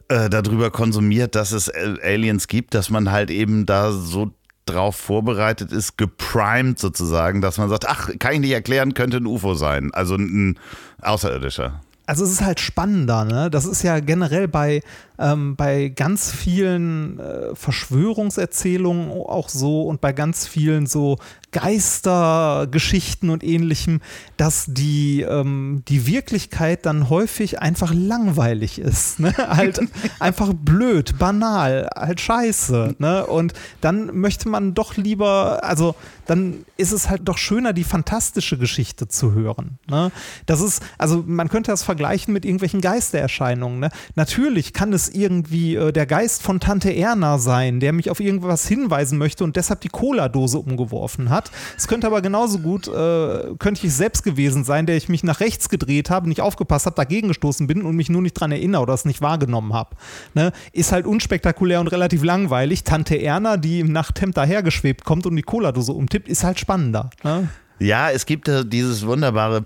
äh, 0.09 0.29
darüber 0.29 0.71
konsumiert, 0.71 1.35
dass 1.35 1.53
es 1.53 1.71
Aliens 1.71 2.49
gibt, 2.49 2.75
dass 2.75 2.91
man 2.91 3.11
halt 3.11 3.31
eben 3.31 3.65
da 3.65 3.93
so 3.93 4.33
drauf 4.67 4.97
vorbereitet 4.97 5.73
ist, 5.73 5.99
geprimed 5.99 6.79
sozusagen, 6.79 7.41
dass 7.41 7.59
man 7.59 7.69
sagt, 7.69 7.89
ach, 7.89 8.11
kann 8.19 8.35
ich 8.35 8.41
nicht 8.41 8.53
erklären, 8.53 8.95
könnte 8.95 9.19
ein 9.19 9.27
UFO 9.27 9.55
sein. 9.55 9.93
Also 9.93 10.17
ein 10.17 10.59
Außerirdischer. 11.03 11.81
Also 12.07 12.25
es 12.25 12.33
ist 12.33 12.43
halt 12.43 12.61
spannender, 12.61 13.25
ne? 13.25 13.51
Das 13.51 13.65
ist 13.65 13.83
ja 13.83 14.01
generell 14.01 14.47
bei 14.47 14.83
ähm, 15.19 15.57
bei 15.57 15.89
ganz 15.89 16.33
vielen 16.33 17.19
äh, 17.19 17.55
Verschwörungserzählungen 17.55 19.11
auch 19.11 19.49
so 19.49 19.83
und 19.83 20.01
bei 20.01 20.13
ganz 20.13 20.47
vielen 20.47 20.87
so 20.87 21.19
Geistergeschichten 21.55 23.31
und 23.31 23.45
ähnlichem, 23.45 24.01
dass 24.37 24.65
die, 24.67 25.23
ähm, 25.23 25.85
die 25.87 26.09
Wirklichkeit 26.09 26.85
dann 26.85 27.09
häufig 27.09 27.61
einfach 27.61 27.95
langweilig 27.95 28.81
ist. 28.81 29.21
Ne? 29.21 29.33
halt 29.39 29.81
einfach 30.19 30.53
blöd, 30.53 31.17
banal, 31.17 31.89
halt 31.95 32.21
scheiße. 32.21 32.97
Ne? 32.99 33.25
Und 33.27 33.53
dann 33.81 34.19
möchte 34.19 34.49
man 34.49 34.75
doch 34.75 34.97
lieber, 34.97 35.63
also 35.63 35.95
dann 36.27 36.65
ist 36.77 36.91
es 36.91 37.09
halt 37.09 37.23
doch 37.25 37.39
schöner, 37.39 37.73
die 37.73 37.85
fantastische 37.85 38.59
Geschichte 38.59 39.07
zu 39.07 39.33
hören. 39.33 39.79
Ne? 39.87 40.11
Das 40.47 40.61
ist, 40.61 40.83
also 40.99 41.23
man 41.25 41.49
könnte 41.49 41.71
das 41.71 41.85
vergleichen 41.85 42.35
mit 42.35 42.45
irgendwelchen 42.45 42.81
Geistererscheinungen. 42.81 43.79
Ne? 43.79 43.91
Natürlich 44.17 44.73
kann 44.73 44.93
es 44.93 45.04
irgendwie 45.09 45.77
äh, 45.77 45.93
der 45.93 46.07
Geist 46.07 46.43
von 46.43 46.61
Tante 46.61 46.95
Erna 46.95 47.39
sein, 47.39 47.81
der 47.81 47.93
mich 47.93 48.11
auf 48.11 48.21
irgendwas 48.21 48.67
hinweisen 48.67 49.19
möchte 49.19 49.45
und 49.45 49.57
deshalb 49.57 49.81
die 49.81 49.89
Cola-Dose 49.89 50.59
umgeworfen 50.59 51.31
hat. 51.31 51.51
Es 51.77 51.89
könnte 51.89 52.07
aber 52.07 52.23
genauso 52.23 52.59
gut, 52.59 52.89
äh, 52.89 53.55
könnte 53.59 53.87
ich 53.87 53.95
selbst 53.95 54.23
gewesen 54.23 54.65
sein, 54.65 54.87
der 54.87 54.97
ich 54.97 55.09
mich 55.09 55.25
nach 55.25 55.41
rechts 55.41 55.69
gedreht 55.69 56.11
habe, 56.11 56.29
nicht 56.29 56.41
aufgepasst 56.41 56.87
habe, 56.87 56.97
dagegen 56.97 57.29
gestoßen 57.29 57.67
bin 57.67 57.83
und 57.83 57.97
mich 57.97 58.09
nur 58.09 58.23
nicht 58.23 58.35
dran 58.35 58.53
erinnere 58.53 58.83
oder 58.83 58.95
es 58.95 59.05
nicht 59.05 59.21
wahrgenommen 59.21 59.73
habe. 59.73 59.97
Ne? 60.35 60.53
Ist 60.73 60.93
halt 60.93 61.07
unspektakulär 61.07 61.81
und 61.81 61.89
relativ 61.89 62.23
langweilig. 62.23 62.85
Tante 62.85 63.21
Erna, 63.21 63.57
die 63.57 63.81
im 63.81 63.93
Nachthemd 63.93 64.37
dahergeschwebt 64.37 65.05
kommt 65.05 65.27
und 65.27 65.37
die 65.37 65.43
Cola-Dose 65.43 65.93
umtippt, 65.93 66.29
ist 66.29 66.45
halt 66.45 66.61
spannender. 66.61 67.11
Ne? 67.23 67.49
Ja, 67.79 68.11
es 68.11 68.27
gibt 68.27 68.49
äh, 68.49 68.65
dieses 68.65 69.07
wunderbare 69.07 69.65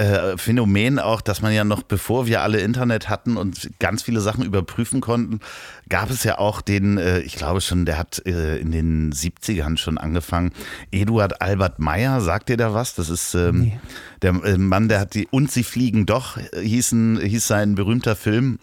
äh, 0.00 0.38
Phänomen 0.38 0.98
auch, 0.98 1.20
dass 1.20 1.42
man 1.42 1.52
ja 1.52 1.62
noch, 1.62 1.82
bevor 1.82 2.26
wir 2.26 2.40
alle 2.40 2.60
Internet 2.60 3.08
hatten 3.08 3.36
und 3.36 3.70
ganz 3.78 4.02
viele 4.02 4.20
Sachen 4.20 4.44
überprüfen 4.44 5.00
konnten, 5.00 5.40
gab 5.90 6.10
es 6.10 6.24
ja 6.24 6.38
auch 6.38 6.62
den, 6.62 6.96
äh, 6.96 7.20
ich 7.20 7.36
glaube 7.36 7.60
schon, 7.60 7.84
der 7.84 7.98
hat 7.98 8.22
äh, 8.24 8.56
in 8.56 8.72
den 8.72 9.12
70ern 9.12 9.76
schon 9.76 9.98
angefangen, 9.98 10.52
Eduard 10.90 11.42
Albert 11.42 11.78
Meyer, 11.80 12.20
sagt 12.22 12.48
dir 12.48 12.56
da 12.56 12.72
was? 12.72 12.94
Das 12.94 13.10
ist 13.10 13.34
ähm, 13.34 13.60
nee. 13.60 13.80
der 14.22 14.42
äh, 14.42 14.56
Mann, 14.56 14.88
der 14.88 15.00
hat 15.00 15.14
die 15.14 15.28
Und 15.30 15.50
sie 15.50 15.64
fliegen 15.64 16.06
doch, 16.06 16.38
hießen, 16.58 17.20
hieß 17.20 17.46
sein 17.46 17.74
berühmter 17.74 18.16
Film. 18.16 18.58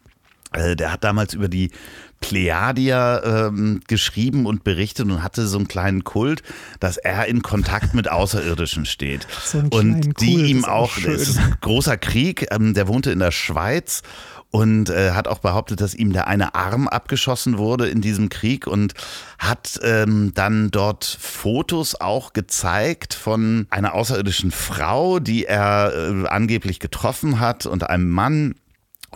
Äh, 0.54 0.76
der 0.76 0.92
hat 0.92 1.04
damals 1.04 1.34
über 1.34 1.50
die 1.50 1.72
Pleiadier 2.20 3.22
ähm, 3.24 3.82
geschrieben 3.88 4.46
und 4.46 4.64
berichtet 4.64 5.06
und 5.06 5.24
hatte 5.24 5.48
so 5.48 5.58
einen 5.58 5.68
kleinen 5.68 6.04
Kult, 6.04 6.44
dass 6.80 6.98
er 6.98 7.26
in 7.26 7.42
Kontakt 7.42 7.94
mit 7.94 8.10
Außerirdischen 8.10 8.86
steht. 8.86 9.28
So 9.44 9.60
und 9.60 10.20
die 10.22 10.36
Kult, 10.36 10.48
ihm 10.48 10.66
auch, 10.66 10.98
auch 10.98 10.98
es 10.98 11.30
ist 11.30 11.38
ein 11.38 11.58
großer 11.62 11.98
Krieg, 11.98 12.48
ähm, 12.52 12.74
der 12.74 12.88
wohnte 12.88 13.12
in 13.12 13.20
der 13.20 13.32
Schweiz 13.32 14.04
und 14.52 14.90
äh, 14.90 15.12
hat 15.12 15.28
auch 15.28 15.40
behauptet, 15.40 15.82
dass 15.82 15.94
ihm 15.94 16.14
der 16.14 16.28
eine 16.28 16.56
Arm 16.56 16.88
abgeschossen 16.88 17.58
wurde 17.58 17.90
in 17.90 18.02
diesem 18.02 18.30
Krieg 18.30 18.66
und 18.66 18.94
hat 19.38 19.80
ähm, 19.84 20.32
dann 20.34 20.72
dort 20.72 21.06
Fotos 21.06 22.00
auch 22.00 22.34
gezeigt 22.34 23.14
von 23.14 23.68
einer 23.70 23.94
außerirdischen 23.94 24.52
Frau, 24.52 25.20
die 25.20 25.46
er 25.46 25.94
äh, 25.94 26.28
angeblich 26.28 26.80
getroffen 26.80 27.40
hat 27.40 27.66
und 27.66 27.90
einem 27.90 28.10
Mann 28.10 28.56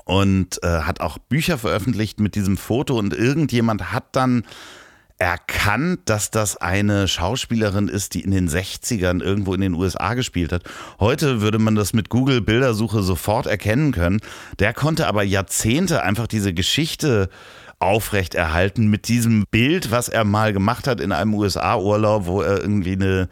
und 0.05 0.63
äh, 0.63 0.81
hat 0.81 1.01
auch 1.01 1.17
Bücher 1.17 1.57
veröffentlicht 1.57 2.19
mit 2.19 2.35
diesem 2.35 2.57
Foto 2.57 2.97
und 2.97 3.13
irgendjemand 3.13 3.91
hat 3.91 4.05
dann 4.13 4.43
erkannt, 5.21 5.99
dass 6.05 6.31
das 6.31 6.57
eine 6.57 7.07
Schauspielerin 7.07 7.89
ist, 7.89 8.15
die 8.15 8.21
in 8.21 8.31
den 8.31 8.49
60ern 8.49 9.21
irgendwo 9.21 9.53
in 9.53 9.61
den 9.61 9.75
USA 9.75 10.15
gespielt 10.15 10.51
hat. 10.51 10.63
Heute 10.99 11.41
würde 11.41 11.59
man 11.59 11.75
das 11.75 11.93
mit 11.93 12.09
Google 12.09 12.41
Bildersuche 12.41 13.03
sofort 13.03 13.45
erkennen 13.45 13.91
können. 13.91 14.19
Der 14.57 14.73
konnte 14.73 15.05
aber 15.05 15.21
Jahrzehnte 15.21 16.01
einfach 16.01 16.25
diese 16.25 16.55
Geschichte 16.55 17.29
aufrechterhalten 17.77 18.87
mit 18.87 19.07
diesem 19.07 19.45
Bild, 19.51 19.91
was 19.91 20.09
er 20.09 20.23
mal 20.23 20.53
gemacht 20.53 20.87
hat 20.87 20.99
in 20.99 21.11
einem 21.11 21.35
USA-Urlaub, 21.35 22.25
wo 22.25 22.41
er 22.41 22.59
irgendwie 22.59 22.93
eine 22.93 23.29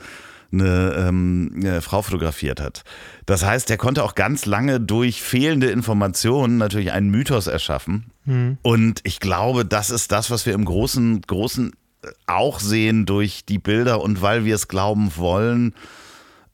eine, 0.51 0.95
ähm, 0.97 1.51
eine 1.55 1.81
Frau 1.81 2.01
fotografiert 2.01 2.59
hat. 2.61 2.83
Das 3.29 3.45
heißt, 3.45 3.69
er 3.69 3.77
konnte 3.77 4.03
auch 4.03 4.15
ganz 4.15 4.47
lange 4.47 4.79
durch 4.79 5.21
fehlende 5.21 5.69
Informationen 5.69 6.57
natürlich 6.57 6.91
einen 6.91 7.11
Mythos 7.11 7.45
erschaffen. 7.45 8.09
Mhm. 8.25 8.57
Und 8.63 9.01
ich 9.03 9.19
glaube, 9.19 9.65
das 9.65 9.91
ist 9.91 10.11
das, 10.11 10.31
was 10.31 10.47
wir 10.47 10.55
im 10.55 10.65
großen, 10.65 11.21
großen 11.21 11.73
äh, 12.01 12.07
auch 12.25 12.59
sehen 12.59 13.05
durch 13.05 13.45
die 13.45 13.59
Bilder 13.59 14.01
und 14.01 14.23
weil 14.23 14.45
wir 14.45 14.55
es 14.55 14.67
glauben 14.67 15.11
wollen, 15.15 15.75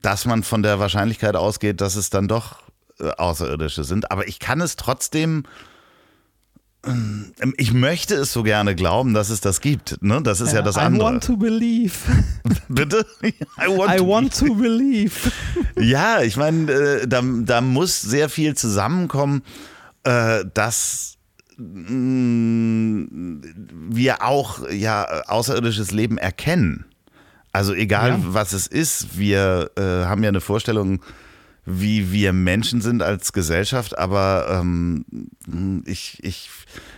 dass 0.01 0.25
man 0.25 0.43
von 0.43 0.63
der 0.63 0.77
Wahrscheinlichkeit 0.77 1.37
ausgeht, 1.37 1.79
dass 1.79 1.95
es 1.95 2.09
dann 2.09 2.27
doch 2.27 2.57
äh, 2.99 3.09
Außerirdische 3.09 3.85
sind. 3.85 4.11
Aber 4.11 4.27
ich 4.27 4.39
kann 4.39 4.59
es 4.59 4.75
trotzdem 4.75 5.43
ich 7.57 7.73
möchte 7.73 8.15
es 8.15 8.31
so 8.31 8.43
gerne 8.43 8.75
glauben, 8.75 9.13
dass 9.13 9.29
es 9.29 9.41
das 9.41 9.61
gibt. 9.61 10.01
Ne? 10.01 10.21
Das 10.21 10.41
ist 10.41 10.49
ja, 10.49 10.59
ja 10.59 10.61
das 10.61 10.77
andere. 10.77 11.09
I 11.09 11.11
want 11.13 11.23
to 11.23 11.37
believe. 11.37 11.93
Bitte? 12.67 13.05
I 13.23 13.33
want, 13.67 13.93
I 13.93 13.97
to, 13.97 14.07
want 14.07 14.37
to 14.39 14.53
believe. 14.55 15.31
ja, 15.79 16.21
ich 16.21 16.37
meine, 16.37 16.71
äh, 16.71 17.07
da, 17.07 17.21
da 17.23 17.61
muss 17.61 18.01
sehr 18.01 18.29
viel 18.29 18.55
zusammenkommen, 18.55 19.43
äh, 20.03 20.43
dass 20.53 21.17
mm, 21.57 23.05
wir 23.89 24.23
auch 24.23 24.69
ja 24.69 25.23
außerirdisches 25.27 25.91
Leben 25.91 26.17
erkennen. 26.17 26.85
Also 27.51 27.73
egal 27.73 28.09
ja. 28.09 28.19
was 28.19 28.53
es 28.53 28.67
ist, 28.67 29.17
wir 29.17 29.71
äh, 29.77 29.81
haben 29.81 30.21
ja 30.23 30.29
eine 30.29 30.41
Vorstellung, 30.41 30.99
wie 31.65 32.11
wir 32.11 32.31
Menschen 32.31 32.81
sind 32.81 33.01
als 33.01 33.33
Gesellschaft, 33.33 33.97
aber 33.97 34.47
ähm, 34.49 35.05
ich, 35.85 36.23
ich, 36.23 36.49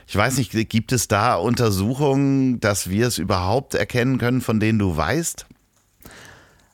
ich 0.05 0.15
weiß 0.15 0.37
nicht, 0.37 0.51
gibt 0.69 0.91
es 0.91 1.07
da 1.07 1.35
Untersuchungen, 1.35 2.59
dass 2.59 2.89
wir 2.89 3.07
es 3.07 3.17
überhaupt 3.17 3.75
erkennen 3.75 4.17
können, 4.17 4.41
von 4.41 4.59
denen 4.59 4.79
du 4.79 4.95
weißt? 4.95 5.45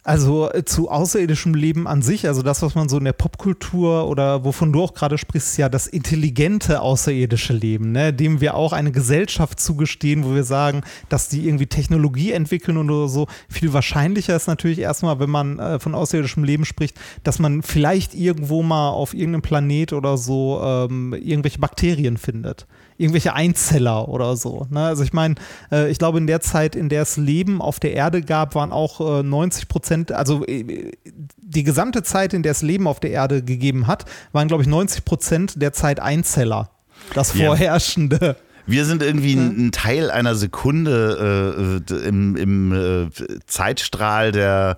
Also 0.06 0.52
äh, 0.52 0.66
zu 0.66 0.90
außerirdischem 0.90 1.54
Leben 1.54 1.88
an 1.88 2.02
sich, 2.02 2.28
also 2.28 2.42
das, 2.42 2.62
was 2.62 2.76
man 2.76 2.90
so 2.90 2.98
in 2.98 3.06
der 3.06 3.14
Popkultur 3.14 4.06
oder 4.10 4.44
wovon 4.44 4.74
du 4.74 4.84
auch 4.84 4.94
gerade 4.94 5.18
sprichst, 5.18 5.58
ja 5.58 5.70
das 5.70 5.88
intelligente 5.88 6.82
außerirdische 6.82 7.54
Leben, 7.54 7.94
ne, 7.94 8.12
dem 8.12 8.42
wir 8.42 8.56
auch 8.56 8.74
eine 8.74 8.92
Gesellschaft 8.92 9.62
zugestehen, 9.62 10.26
wo 10.26 10.36
wir 10.36 10.44
sagen, 10.44 10.82
dass 11.08 11.30
die 11.30 11.48
irgendwie 11.48 11.68
Technologie 11.68 12.34
entwickeln 12.34 12.78
oder 12.78 13.08
so. 13.08 13.28
Viel 13.48 13.72
wahrscheinlicher 13.72 14.36
ist 14.36 14.48
natürlich 14.48 14.80
erstmal, 14.80 15.20
wenn 15.20 15.30
man 15.30 15.58
äh, 15.60 15.80
von 15.80 15.96
außerirdischem 15.96 16.44
Leben 16.44 16.66
spricht, 16.66 17.00
dass 17.24 17.40
man 17.40 17.62
vielleicht 17.62 18.14
irgendwo 18.14 18.62
mal 18.62 18.90
auf 18.90 19.14
irgendeinem 19.14 19.42
Planet 19.42 19.94
oder 19.94 20.18
so 20.18 20.62
ähm, 20.62 21.14
irgendwelche 21.14 21.60
Bakterien 21.60 22.18
findet 22.18 22.68
irgendwelche 22.98 23.34
Einzeller 23.34 24.08
oder 24.10 24.36
so. 24.36 24.68
Ne? 24.70 24.86
Also 24.86 25.04
ich 25.04 25.14
meine, 25.14 25.36
äh, 25.72 25.90
ich 25.90 25.98
glaube, 25.98 26.18
in 26.18 26.28
der 26.28 26.42
Zeit, 26.42 26.76
in 26.76 26.90
der 26.90 27.04
es 27.04 27.18
Leben 27.18 27.62
auf 27.62 27.80
der 27.80 27.94
Erde 27.94 28.22
gab, 28.22 28.56
waren 28.56 28.72
auch 28.72 29.20
äh, 29.20 29.24
90 29.24 29.68
Prozent, 29.68 30.12
also 30.12 30.46
äh, 30.46 30.92
die 31.38 31.64
gesamte 31.64 32.04
Zeit, 32.04 32.34
in 32.34 32.44
der 32.44 32.52
es 32.52 32.62
Leben 32.62 32.88
auf 32.88 33.00
der 33.00 33.12
Erde 33.12 33.44
gegeben 33.44 33.88
hat, 33.88 34.06
waren, 34.32 34.48
glaube 34.48 34.64
ich, 34.64 34.70
90 34.70 35.06
Prozent 35.06 35.62
der 35.62 35.74
Zeit 35.74 36.00
Einzeller. 36.00 36.70
Das 37.14 37.32
vorherrschende. 37.32 38.18
Ja. 38.22 38.36
Wir 38.66 38.86
sind 38.86 39.04
irgendwie 39.04 39.34
ein, 39.34 39.68
ein 39.68 39.72
Teil 39.72 40.10
einer 40.10 40.36
Sekunde 40.36 41.84
äh, 41.90 42.08
im, 42.08 42.38
im 42.38 42.72
äh, 42.72 43.10
Zeitstrahl 43.46 44.32
der, 44.32 44.78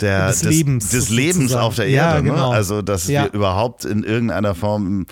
der, 0.00 0.26
des, 0.26 0.40
des 0.40 0.50
Lebens, 0.50 0.88
des 0.88 1.08
Lebens 1.08 1.54
auf 1.54 1.76
der 1.76 1.86
Erde. 1.86 2.16
Ja, 2.16 2.20
ne? 2.20 2.30
genau. 2.30 2.50
ne? 2.50 2.56
Also, 2.56 2.82
dass 2.82 3.06
ja. 3.06 3.24
wir 3.24 3.32
überhaupt 3.32 3.84
in 3.84 4.02
irgendeiner 4.02 4.54
Form 4.54 5.06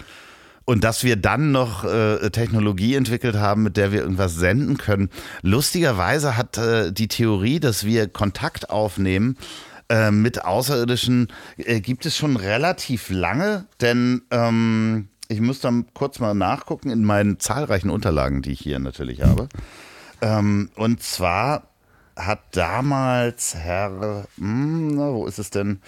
und 0.70 0.84
dass 0.84 1.02
wir 1.02 1.16
dann 1.16 1.50
noch 1.50 1.82
äh, 1.82 2.30
Technologie 2.30 2.94
entwickelt 2.94 3.34
haben, 3.34 3.64
mit 3.64 3.76
der 3.76 3.90
wir 3.90 4.02
irgendwas 4.02 4.36
senden 4.36 4.76
können. 4.76 5.10
Lustigerweise 5.42 6.36
hat 6.36 6.58
äh, 6.58 6.92
die 6.92 7.08
Theorie, 7.08 7.58
dass 7.58 7.84
wir 7.84 8.06
Kontakt 8.06 8.70
aufnehmen, 8.70 9.36
äh, 9.88 10.12
mit 10.12 10.44
Außerirdischen 10.44 11.26
äh, 11.56 11.80
gibt 11.80 12.06
es 12.06 12.16
schon 12.16 12.36
relativ 12.36 13.10
lange, 13.10 13.66
denn 13.80 14.22
ähm, 14.30 15.08
ich 15.26 15.40
muss 15.40 15.58
dann 15.58 15.86
kurz 15.92 16.20
mal 16.20 16.34
nachgucken 16.34 16.90
in 16.90 17.02
meinen 17.02 17.40
zahlreichen 17.40 17.90
Unterlagen, 17.90 18.40
die 18.40 18.52
ich 18.52 18.60
hier 18.60 18.78
natürlich 18.78 19.22
habe. 19.22 19.48
Ähm, 20.22 20.70
und 20.76 21.02
zwar 21.02 21.64
hat 22.14 22.42
damals 22.52 23.56
Herr, 23.56 24.24
hm, 24.38 24.94
na, 24.94 25.14
wo 25.14 25.26
ist 25.26 25.40
es 25.40 25.50
denn? 25.50 25.80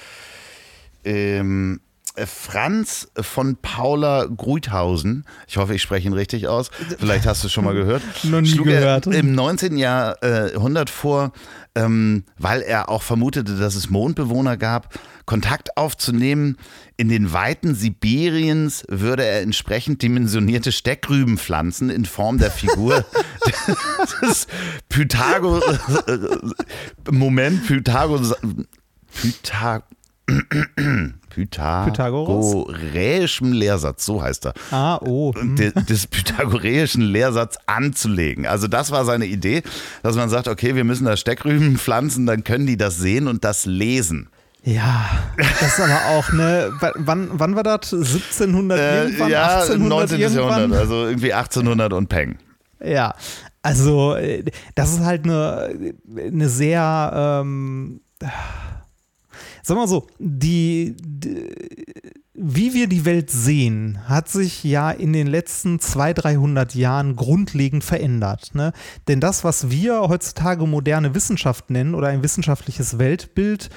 Ähm, 1.04 1.76
äh, 1.76 1.91
Franz 2.26 3.08
von 3.20 3.56
Paula 3.56 4.26
Gruithausen, 4.26 5.24
ich 5.48 5.56
hoffe, 5.56 5.74
ich 5.74 5.82
spreche 5.82 6.06
ihn 6.08 6.12
richtig 6.12 6.46
aus, 6.48 6.70
vielleicht 6.98 7.26
hast 7.26 7.42
du 7.42 7.46
es 7.46 7.52
schon 7.52 7.64
mal 7.64 7.74
gehört, 7.74 8.02
Noch 8.24 8.40
nie 8.40 8.48
schlug 8.48 8.66
gehört. 8.66 9.06
im 9.06 9.34
19. 9.34 9.78
Jahrhundert 9.78 10.88
äh, 10.90 10.92
vor, 10.92 11.32
ähm, 11.74 12.24
weil 12.38 12.60
er 12.60 12.90
auch 12.90 13.02
vermutete, 13.02 13.56
dass 13.56 13.74
es 13.74 13.88
Mondbewohner 13.88 14.56
gab, 14.56 14.98
Kontakt 15.24 15.76
aufzunehmen. 15.76 16.58
In 16.96 17.08
den 17.08 17.32
Weiten 17.32 17.74
Sibiriens 17.74 18.84
würde 18.88 19.24
er 19.24 19.40
entsprechend 19.40 20.02
dimensionierte 20.02 20.72
Steckrüben 20.72 21.38
pflanzen 21.38 21.88
in 21.90 22.04
Form 22.04 22.38
der 22.38 22.50
Figur 22.50 23.04
des 24.22 24.46
Pythagoras. 24.88 25.78
Moment, 27.10 27.66
Pythagoras. 27.66 28.34
Pythag 29.14 29.84
pythagoreischen 31.34 33.52
Lehrsatz, 33.52 34.04
so 34.04 34.22
heißt 34.22 34.46
er. 34.46 34.54
Ah, 34.70 34.98
oh. 35.02 35.34
Hm. 35.34 35.56
Des 35.56 36.06
pythagoreischen 36.06 37.02
Lehrsatz 37.02 37.58
anzulegen. 37.66 38.46
Also 38.46 38.68
das 38.68 38.90
war 38.90 39.04
seine 39.04 39.26
Idee, 39.26 39.62
dass 40.02 40.16
man 40.16 40.28
sagt, 40.28 40.48
okay, 40.48 40.74
wir 40.74 40.84
müssen 40.84 41.04
da 41.04 41.16
Steckrüben 41.16 41.78
pflanzen, 41.78 42.26
dann 42.26 42.44
können 42.44 42.66
die 42.66 42.76
das 42.76 42.96
sehen 42.96 43.28
und 43.28 43.44
das 43.44 43.66
lesen. 43.66 44.28
Ja, 44.64 45.10
das 45.36 45.62
ist 45.62 45.80
aber 45.80 46.06
auch, 46.10 46.32
ne, 46.32 46.72
wann, 46.78 47.30
wann 47.32 47.56
war 47.56 47.64
das? 47.64 47.92
1700 47.92 48.78
äh, 48.78 49.02
irgendwann? 49.02 49.30
Ja, 49.30 49.60
1800 49.60 49.88
19. 49.88 50.20
Irgendwann? 50.20 50.48
Jahrhundert, 50.48 50.80
also 50.80 51.06
irgendwie 51.06 51.32
1800 51.32 51.92
und 51.92 52.08
Peng. 52.08 52.38
Ja, 52.84 53.14
also 53.62 54.14
äh, 54.14 54.44
das 54.74 54.92
ist 54.92 55.00
halt 55.00 55.24
eine, 55.24 55.94
eine 56.16 56.48
sehr, 56.48 57.40
ähm, 57.42 58.00
sag 59.62 59.76
mal 59.76 59.88
so, 59.88 60.06
die, 60.18 60.96
die, 60.98 61.48
wie 62.34 62.74
wir 62.74 62.88
die 62.88 63.04
Welt 63.04 63.30
sehen, 63.30 64.08
hat 64.08 64.28
sich 64.28 64.64
ja 64.64 64.90
in 64.90 65.12
den 65.12 65.26
letzten 65.26 65.80
200, 65.80 66.24
300 66.24 66.74
Jahren 66.74 67.16
grundlegend 67.16 67.84
verändert. 67.84 68.54
Ne? 68.54 68.72
Denn 69.08 69.20
das, 69.20 69.44
was 69.44 69.70
wir 69.70 70.00
heutzutage 70.00 70.66
moderne 70.66 71.14
Wissenschaft 71.14 71.70
nennen 71.70 71.94
oder 71.94 72.08
ein 72.08 72.22
wissenschaftliches 72.22 72.98
Weltbild, 72.98 73.70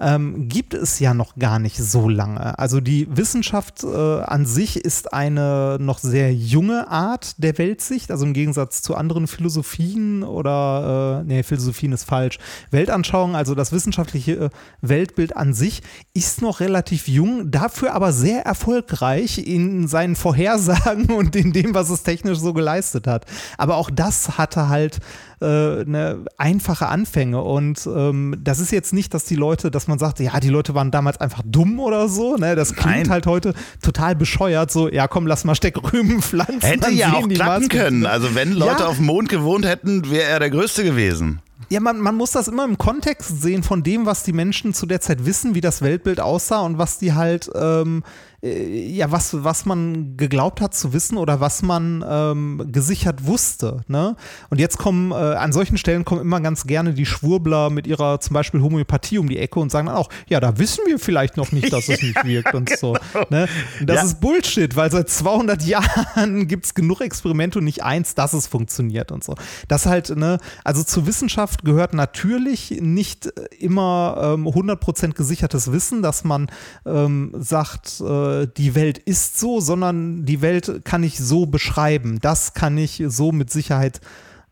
ähm, 0.00 0.48
gibt 0.48 0.74
es 0.74 0.98
ja 0.98 1.12
noch 1.12 1.36
gar 1.36 1.58
nicht 1.58 1.76
so 1.76 2.08
lange. 2.08 2.58
Also 2.58 2.80
die 2.80 3.06
Wissenschaft 3.14 3.84
äh, 3.84 4.20
an 4.22 4.46
sich 4.46 4.76
ist 4.76 5.12
eine 5.12 5.76
noch 5.78 5.98
sehr 5.98 6.34
junge 6.34 6.88
Art 6.88 7.34
der 7.36 7.58
Weltsicht, 7.58 8.10
also 8.10 8.24
im 8.24 8.32
Gegensatz 8.32 8.80
zu 8.82 8.94
anderen 8.94 9.26
Philosophien 9.26 10.22
oder, 10.22 11.20
äh, 11.20 11.24
nee, 11.24 11.42
Philosophien 11.42 11.92
ist 11.92 12.04
falsch, 12.04 12.38
Weltanschauungen, 12.70 13.36
also 13.36 13.54
das 13.54 13.72
wissenschaftliche 13.72 14.32
äh, 14.32 14.50
Weltbild 14.80 15.36
an 15.36 15.52
sich 15.52 15.82
ist 16.14 16.40
noch 16.40 16.60
relativ 16.60 17.06
jung, 17.06 17.50
dafür 17.50 17.94
aber 17.94 18.12
sehr 18.12 18.46
erfolgreich 18.46 19.38
in 19.46 19.86
seinen 19.86 20.16
Vorhersagen 20.16 21.10
und 21.10 21.36
in 21.36 21.52
dem, 21.52 21.74
was 21.74 21.90
es 21.90 22.02
technisch 22.02 22.38
so 22.38 22.54
geleistet 22.54 23.06
hat. 23.06 23.26
Aber 23.58 23.76
auch 23.76 23.90
das 23.90 24.38
hatte 24.38 24.68
halt 24.68 25.00
äh, 25.40 25.80
eine 25.80 26.24
einfache 26.36 26.88
Anfänge 26.88 27.40
und 27.42 27.86
ähm, 27.86 28.36
das 28.40 28.58
ist 28.60 28.70
jetzt 28.72 28.92
nicht, 28.92 29.14
dass 29.14 29.24
die 29.24 29.36
Leute, 29.36 29.70
dass 29.70 29.88
man 29.88 29.98
sagt, 29.98 30.20
ja, 30.20 30.38
die 30.40 30.48
Leute 30.48 30.74
waren 30.74 30.90
damals 30.90 31.20
einfach 31.20 31.42
dumm 31.44 31.80
oder 31.80 32.08
so, 32.08 32.36
ne? 32.36 32.54
Das 32.56 32.74
klingt 32.74 32.96
Nein. 32.96 33.10
halt 33.10 33.26
heute 33.26 33.54
total 33.82 34.14
bescheuert, 34.16 34.70
so, 34.70 34.88
ja 34.90 35.08
komm, 35.08 35.26
lass 35.26 35.44
mal 35.44 35.54
Steckrüben 35.54 36.20
pflanzen. 36.22 36.60
Hätte 36.60 36.80
dann 36.80 36.96
ja 36.96 37.12
auch 37.14 37.28
klappen 37.28 37.68
können. 37.68 38.06
Also 38.06 38.34
wenn 38.34 38.52
Leute 38.52 38.82
Ja. 38.82 38.86
auf 38.88 38.96
dem 38.96 39.06
Mond 39.06 39.28
gewohnt 39.28 39.66
hätten, 39.66 40.10
wäre 40.10 40.24
er 40.28 40.38
der 40.40 40.50
Größte 40.50 40.84
gewesen. 40.84 41.40
Ja, 41.68 41.78
man, 41.78 42.00
man 42.00 42.16
muss 42.16 42.32
das 42.32 42.48
immer 42.48 42.64
im 42.64 42.78
Kontext 42.78 43.42
sehen 43.42 43.62
von 43.62 43.82
dem, 43.82 44.04
was 44.04 44.24
die 44.24 44.32
Menschen 44.32 44.74
zu 44.74 44.86
der 44.86 45.00
Zeit 45.00 45.24
wissen, 45.24 45.54
wie 45.54 45.60
das 45.60 45.82
Weltbild 45.82 46.18
aussah 46.18 46.60
und 46.60 46.78
was 46.78 46.98
die 46.98 47.12
halt, 47.12 47.48
ähm, 47.54 48.02
äh, 48.42 48.88
ja, 48.90 49.10
was, 49.10 49.44
was 49.44 49.66
man 49.66 50.16
geglaubt 50.16 50.60
hat 50.60 50.74
zu 50.74 50.92
wissen 50.92 51.16
oder 51.18 51.40
was 51.40 51.62
man 51.62 52.04
ähm, 52.08 52.68
gesichert 52.72 53.26
wusste. 53.26 53.82
Ne? 53.88 54.16
Und 54.50 54.58
jetzt 54.60 54.78
kommen, 54.78 55.12
äh, 55.12 55.14
an 55.14 55.52
solchen 55.52 55.76
Stellen 55.76 56.04
kommen 56.04 56.20
immer 56.20 56.40
ganz 56.40 56.64
gerne 56.66 56.94
die 56.94 57.06
Schwurbler 57.06 57.70
mit 57.70 57.86
ihrer 57.86 58.20
zum 58.20 58.34
Beispiel 58.34 58.62
Homöopathie 58.62 59.18
um 59.18 59.28
die 59.28 59.38
Ecke 59.38 59.60
und 59.60 59.70
sagen 59.70 59.86
dann 59.88 59.96
auch, 59.96 60.08
ja, 60.28 60.40
da 60.40 60.58
wissen 60.58 60.84
wir 60.86 60.98
vielleicht 60.98 61.36
noch 61.36 61.52
nicht, 61.52 61.72
dass 61.72 61.88
es 61.88 62.02
nicht 62.02 62.24
wirkt 62.24 62.54
und 62.54 62.70
so. 62.76 62.96
Ne? 63.30 63.48
Und 63.80 63.88
das 63.88 63.96
Ja. 63.96 64.02
ist 64.04 64.20
Bullshit, 64.20 64.74
weil 64.76 64.90
seit 64.90 65.08
200 65.08 65.62
Jahren 65.64 66.46
gibt 66.48 66.66
es 66.66 66.74
genug 66.74 67.00
Experimente 67.00 67.58
und 67.58 67.64
nicht 67.64 67.82
eins, 67.82 68.14
dass 68.14 68.32
es 68.32 68.46
funktioniert 68.46 69.12
und 69.12 69.22
so. 69.24 69.34
Das 69.68 69.86
halt, 69.86 70.16
ne, 70.16 70.38
also 70.64 70.82
zur 70.82 71.06
Wissenschaft 71.06 71.64
gehört 71.64 71.94
natürlich 71.94 72.70
nicht 72.80 73.26
immer 73.58 74.34
ähm, 74.34 74.46
100% 74.46 75.12
gesichertes 75.14 75.72
Wissen, 75.72 76.02
dass 76.02 76.24
man 76.24 76.50
ähm, 76.86 77.32
sagt, 77.38 78.00
äh, 78.00 78.29
die 78.56 78.74
Welt 78.74 78.98
ist 78.98 79.38
so, 79.38 79.60
sondern 79.60 80.24
die 80.24 80.42
Welt 80.42 80.82
kann 80.84 81.02
ich 81.02 81.18
so 81.18 81.46
beschreiben. 81.46 82.18
Das 82.20 82.54
kann 82.54 82.78
ich 82.78 83.02
so 83.06 83.32
mit 83.32 83.50
Sicherheit 83.50 84.00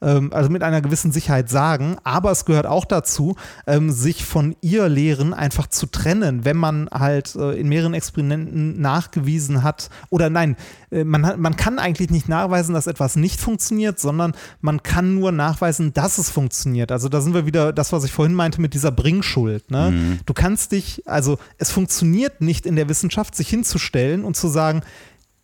ähm, 0.00 0.32
also 0.32 0.50
mit 0.50 0.62
einer 0.62 0.80
gewissen 0.80 1.12
Sicherheit 1.12 1.48
sagen, 1.48 1.96
aber 2.04 2.30
es 2.30 2.44
gehört 2.44 2.66
auch 2.66 2.84
dazu, 2.84 3.36
ähm, 3.66 3.90
sich 3.90 4.24
von 4.24 4.56
ihr 4.60 4.88
Lehren 4.88 5.34
einfach 5.34 5.66
zu 5.66 5.86
trennen, 5.86 6.44
wenn 6.44 6.56
man 6.56 6.88
halt 6.92 7.34
äh, 7.36 7.58
in 7.58 7.68
mehreren 7.68 7.94
Experimenten 7.94 8.80
nachgewiesen 8.80 9.62
hat, 9.62 9.90
oder 10.10 10.30
nein, 10.30 10.56
äh, 10.90 11.04
man, 11.04 11.26
hat, 11.26 11.38
man 11.38 11.56
kann 11.56 11.78
eigentlich 11.78 12.10
nicht 12.10 12.28
nachweisen, 12.28 12.74
dass 12.74 12.86
etwas 12.86 13.16
nicht 13.16 13.40
funktioniert, 13.40 13.98
sondern 13.98 14.32
man 14.60 14.82
kann 14.82 15.14
nur 15.14 15.32
nachweisen, 15.32 15.92
dass 15.92 16.18
es 16.18 16.30
funktioniert. 16.30 16.92
Also 16.92 17.08
da 17.08 17.20
sind 17.20 17.34
wir 17.34 17.46
wieder 17.46 17.72
das, 17.72 17.92
was 17.92 18.04
ich 18.04 18.12
vorhin 18.12 18.34
meinte 18.34 18.60
mit 18.60 18.74
dieser 18.74 18.92
Bringschuld. 18.92 19.70
Ne? 19.70 20.18
Du 20.26 20.34
kannst 20.34 20.72
dich, 20.72 21.02
also 21.06 21.38
es 21.58 21.70
funktioniert 21.70 22.40
nicht 22.40 22.66
in 22.66 22.76
der 22.76 22.88
Wissenschaft, 22.88 23.34
sich 23.34 23.48
hinzustellen 23.48 24.24
und 24.24 24.36
zu 24.36 24.48
sagen, 24.48 24.82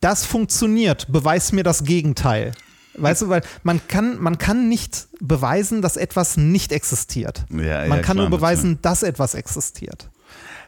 das 0.01 0.25
funktioniert, 0.25 1.11
beweis 1.11 1.53
mir 1.53 1.63
das 1.65 1.85
Gegenteil. 1.85 2.53
Weißt 2.97 3.23
du, 3.23 3.29
weil 3.29 3.43
man 3.63 3.81
kann, 3.89 4.21
man 4.21 4.39
kann 4.39 4.69
nicht 4.69 5.09
beweisen, 5.21 5.83
dass 5.83 5.97
etwas 5.97 6.37
nicht 6.37 6.73
existiert. 6.73 7.45
Ja, 7.51 7.83
ja, 7.83 7.89
man 7.89 8.03
kann 8.03 8.17
klar, 8.17 8.29
nur 8.29 8.39
beweisen, 8.39 8.79
dass 8.83 9.03
etwas 9.03 9.35
existiert. 9.35 10.11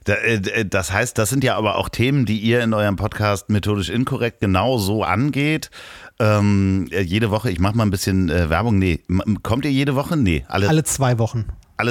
Da, 0.05 0.15
äh, 0.15 0.65
Das 0.65 0.93
heißt, 0.93 1.19
das 1.19 1.31
sind 1.31 1.45
ja 1.45 1.57
aber 1.57 1.77
auch 1.77 1.89
Themen, 1.89 2.27
die 2.27 2.39
ihr 2.39 2.63
in 2.63 2.73
eurem 2.75 2.97
Podcast 2.97 3.49
methodisch 3.51 3.89
inkorrekt 3.91 4.41
genau 4.41 4.79
so 4.79 5.03
angeht. 5.05 5.71
Ähm, 6.19 6.89
äh, 6.91 7.01
jede 7.01 7.31
Woche, 7.31 7.51
ich 7.51 7.59
mache 7.59 7.77
mal 7.77 7.85
ein 7.85 7.91
bisschen 7.91 8.31
äh, 8.31 8.49
Werbung. 8.49 8.79
Nee, 8.79 9.03
kommt 9.43 9.65
ihr 9.65 9.73
jede 9.73 9.95
Woche? 9.95 10.17
Nee, 10.17 10.45
alle, 10.49 10.69
alle, 10.69 10.69
Alle 10.69 10.85
zwei 10.85 11.19
Wochen. 11.19 11.45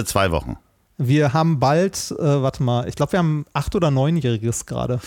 zwei 0.06 0.32
Wochen. 0.32 0.58
Wir 0.97 1.34
haben 1.34 1.60
bald, 1.60 2.12
äh, 2.17 2.23
warte 2.23 2.63
mal, 2.63 2.88
ich 2.88 2.95
glaube, 2.95 3.12
wir 3.13 3.19
haben 3.19 3.45
acht- 3.53 3.75
oder 3.75 3.91
neunjähriges 3.91 4.65
gerade. 4.65 4.99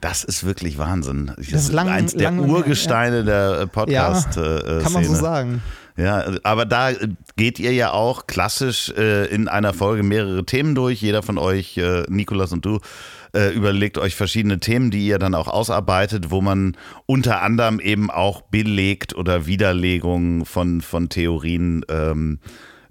Das 0.00 0.24
ist 0.24 0.44
wirklich 0.44 0.76
Wahnsinn. 0.78 1.32
Das, 1.36 1.46
ist 1.48 1.72
lang- 1.72 1.88
eins 1.88 2.14
der 2.14 2.32
lang- 2.32 2.50
Urgesteine 2.50 3.22
der 3.24 3.52
äh, 3.52 3.58
Ja, 3.60 3.66
Podcast. 3.66 4.36
äh, 4.36 4.80
kann 4.82 4.92
man 4.92 5.04
so 5.04 5.14
sagen. 5.14 5.62
Ja, 5.96 6.24
aber 6.42 6.66
da 6.66 6.90
äh, 6.90 7.08
geht 7.36 7.58
ihr 7.58 7.72
ja 7.72 7.92
auch 7.92 8.26
klassisch 8.26 8.90
äh, 8.98 9.26
in 9.26 9.46
einer 9.48 9.72
Folge 9.72 10.02
mehrere 10.02 10.44
Themen 10.44 10.74
durch. 10.74 11.00
Jeder 11.00 11.22
von 11.22 11.38
euch, 11.38 11.78
äh, 11.78 12.02
Nikolas 12.08 12.52
und 12.52 12.64
du, 12.66 12.80
äh, 13.32 13.50
überlegt 13.54 13.96
euch 13.98 14.14
verschiedene 14.16 14.58
Themen, 14.60 14.90
die 14.90 15.06
ihr 15.06 15.18
dann 15.18 15.34
auch 15.34 15.48
ausarbeitet, 15.48 16.30
wo 16.30 16.42
man 16.42 16.76
unter 17.06 17.40
anderem 17.40 17.78
eben 17.80 18.10
auch 18.10 18.42
belegt 18.42 19.14
oder 19.14 19.46
Widerlegungen 19.46 20.44
von, 20.44 20.80
von 20.82 21.08
Theorien 21.08 21.82
ähm, 21.88 22.40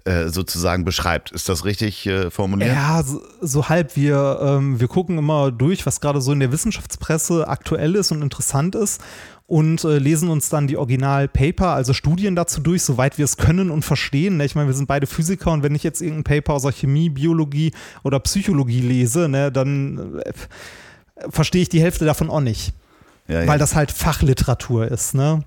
äh, 0.06 0.28
sozusagen 0.28 0.84
beschreibt. 0.84 1.32
Ist 1.32 1.48
das 1.48 1.64
richtig 1.64 2.06
äh, 2.06 2.30
formuliert? 2.30 2.70
Ja, 2.72 3.02
so, 3.02 3.20
so 3.40 3.68
halb. 3.68 3.96
Wir, 3.96 4.38
ähm, 4.40 4.78
wir 4.78 4.88
gucken 4.88 5.18
immer 5.18 5.50
durch, 5.50 5.84
was 5.84 6.00
gerade 6.00 6.20
so 6.20 6.32
in 6.32 6.40
der 6.40 6.52
Wissenschaftspresse 6.52 7.48
aktuell 7.48 7.96
ist 7.96 8.12
und 8.12 8.22
interessant 8.22 8.74
ist 8.74 9.02
und 9.46 9.84
äh, 9.84 9.98
lesen 9.98 10.28
uns 10.28 10.48
dann 10.48 10.66
die 10.66 10.76
Original-Paper, 10.76 11.68
also 11.68 11.92
Studien 11.92 12.34
dazu 12.34 12.60
durch, 12.60 12.82
soweit 12.82 13.18
wir 13.18 13.24
es 13.24 13.36
können 13.36 13.70
und 13.70 13.84
verstehen. 13.84 14.36
Ne? 14.36 14.44
Ich 14.44 14.54
meine, 14.54 14.68
wir 14.68 14.74
sind 14.74 14.86
beide 14.86 15.06
Physiker 15.06 15.52
und 15.52 15.62
wenn 15.62 15.74
ich 15.74 15.82
jetzt 15.82 16.00
irgendein 16.00 16.24
Paper 16.24 16.54
aus 16.54 16.62
der 16.62 16.72
Chemie, 16.72 17.10
Biologie 17.10 17.72
oder 18.02 18.18
Psychologie 18.20 18.80
lese, 18.80 19.28
ne, 19.28 19.52
dann 19.52 20.18
äh, 20.18 20.32
verstehe 21.30 21.62
ich 21.62 21.68
die 21.68 21.80
Hälfte 21.80 22.04
davon 22.04 22.28
auch 22.28 22.40
nicht 22.40 22.74
Ja, 23.28 23.42
ja. 23.42 23.46
weil 23.46 23.58
das 23.58 23.74
halt 23.74 23.92
Fachliteratur 23.92 24.88
ist, 24.88 25.14
ne? 25.14 25.42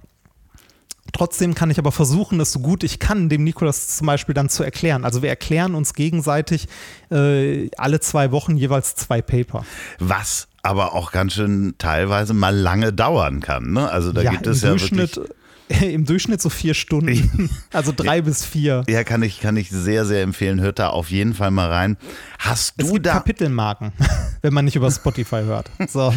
Trotzdem 1.13 1.56
kann 1.56 1.69
ich 1.69 1.80
aber 1.80 1.91
versuchen, 1.91 2.39
es 2.39 2.52
so 2.52 2.60
gut 2.60 2.84
ich 2.84 3.00
kann, 3.00 3.30
dem 3.30 3.43
Nikolas 3.43 3.98
zum 3.98 4.08
Beispiel 4.08 4.36
dann 4.36 4.50
zu 4.50 4.63
erklären. 4.63 5.06
Also 5.06 5.22
wir 5.22 5.30
erklären 5.30 5.76
uns 5.76 5.93
gegenseitig 5.93 6.67
äh, 7.12 7.69
alle 7.78 8.00
zwei 8.00 8.32
Wochen 8.32 8.58
jeweils 8.58 8.95
zwei 8.95 9.22
Paper. 9.22 9.65
Was 10.00 10.48
aber 10.62 10.93
auch 10.93 11.12
ganz 11.12 11.34
schön 11.34 11.76
teilweise 11.78 12.34
mal 12.34 12.56
lange 12.56 12.91
dauern 12.91 13.39
kann. 13.39 13.72
Ne? 13.72 13.89
Also 13.89 14.12
da 14.12 14.24
gibt 14.24 14.45
es 14.45 14.62
im 14.62 14.67
ja 14.67 14.69
Durchschnitt, 14.76 15.15
wirklich. 15.15 15.38
im 15.82 16.05
Durchschnitt 16.05 16.41
so 16.41 16.49
vier 16.49 16.73
Stunden. 16.73 17.49
also 17.73 17.93
drei 17.95 18.21
bis 18.21 18.43
vier. 18.43 18.84
Ja, 18.88 19.03
kann 19.03 19.21
ich, 19.23 19.39
kann 19.39 19.55
ich 19.55 19.69
sehr, 19.69 20.05
sehr 20.05 20.23
empfehlen. 20.23 20.60
Hört 20.62 20.79
da 20.79 20.89
auf 20.89 21.12
jeden 21.12 21.34
Fall 21.34 21.51
mal 21.51 21.69
rein. 21.69 21.97
Hast 22.39 22.73
Es 22.77 22.88
du 22.88 22.93
gibt 22.93 23.05
da, 23.05 23.13
Kapitelmarken, 23.13 23.91
wenn 24.41 24.53
man 24.53 24.65
nicht 24.65 24.75
über 24.75 24.89
Spotify 24.89 25.41
hört. 25.43 25.69
So. 25.88 26.13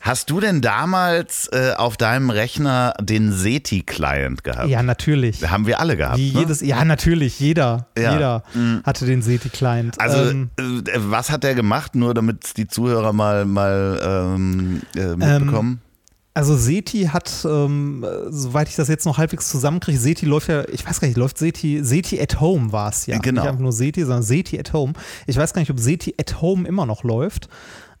hast 0.00 0.30
du 0.30 0.40
denn 0.40 0.60
damals 0.60 1.48
äh, 1.52 1.74
auf 1.76 1.96
deinem 1.96 2.30
Rechner 2.30 2.94
den 3.00 3.32
SETI-Client 3.32 4.42
gehabt? 4.42 4.68
Ja, 4.68 4.82
natürlich. 4.82 5.48
Haben 5.48 5.66
wir 5.66 5.78
alle 5.80 5.96
gehabt. 5.96 6.18
Wie 6.18 6.32
ne? 6.32 6.40
jedes, 6.40 6.60
ja, 6.60 6.84
natürlich, 6.84 7.38
jeder, 7.38 7.86
Ja. 7.96 8.12
jeder 8.14 8.42
hatte 8.84 9.06
den 9.06 9.22
SETI-Client. 9.22 10.00
Also, 10.00 10.30
Ähm, 10.30 10.50
äh, 10.58 10.62
was 10.96 11.30
hat 11.30 11.44
der 11.44 11.54
gemacht? 11.54 11.94
Nur 11.94 12.14
damit 12.14 12.56
die 12.56 12.66
Zuhörer 12.66 13.12
mal, 13.12 13.44
mal 13.44 14.00
ähm, 14.34 14.82
äh, 14.96 15.14
mitbekommen. 15.14 15.80
Also 16.38 16.56
Seti 16.56 17.06
hat, 17.06 17.44
ähm, 17.50 18.06
soweit 18.28 18.68
ich 18.68 18.76
das 18.76 18.86
jetzt 18.86 19.04
noch 19.06 19.18
halbwegs 19.18 19.48
zusammenkriege, 19.48 19.98
Seti 19.98 20.24
läuft 20.24 20.46
ja, 20.46 20.68
ich 20.68 20.86
weiß 20.86 21.00
gar 21.00 21.08
nicht, 21.08 21.16
läuft 21.16 21.36
Seti, 21.36 21.82
Seti 21.82 22.20
at 22.20 22.40
Home 22.40 22.70
war 22.70 22.90
es 22.90 23.06
ja. 23.06 23.18
Genau. 23.18 23.40
Nicht 23.40 23.48
einfach 23.48 23.60
nur 23.60 23.72
Seti, 23.72 24.02
sondern 24.02 24.22
Seti 24.22 24.56
at 24.56 24.72
Home. 24.72 24.92
Ich 25.26 25.36
weiß 25.36 25.52
gar 25.52 25.58
nicht, 25.62 25.70
ob 25.72 25.80
Seti 25.80 26.14
at 26.16 26.40
Home 26.40 26.68
immer 26.68 26.86
noch 26.86 27.02
läuft. 27.02 27.48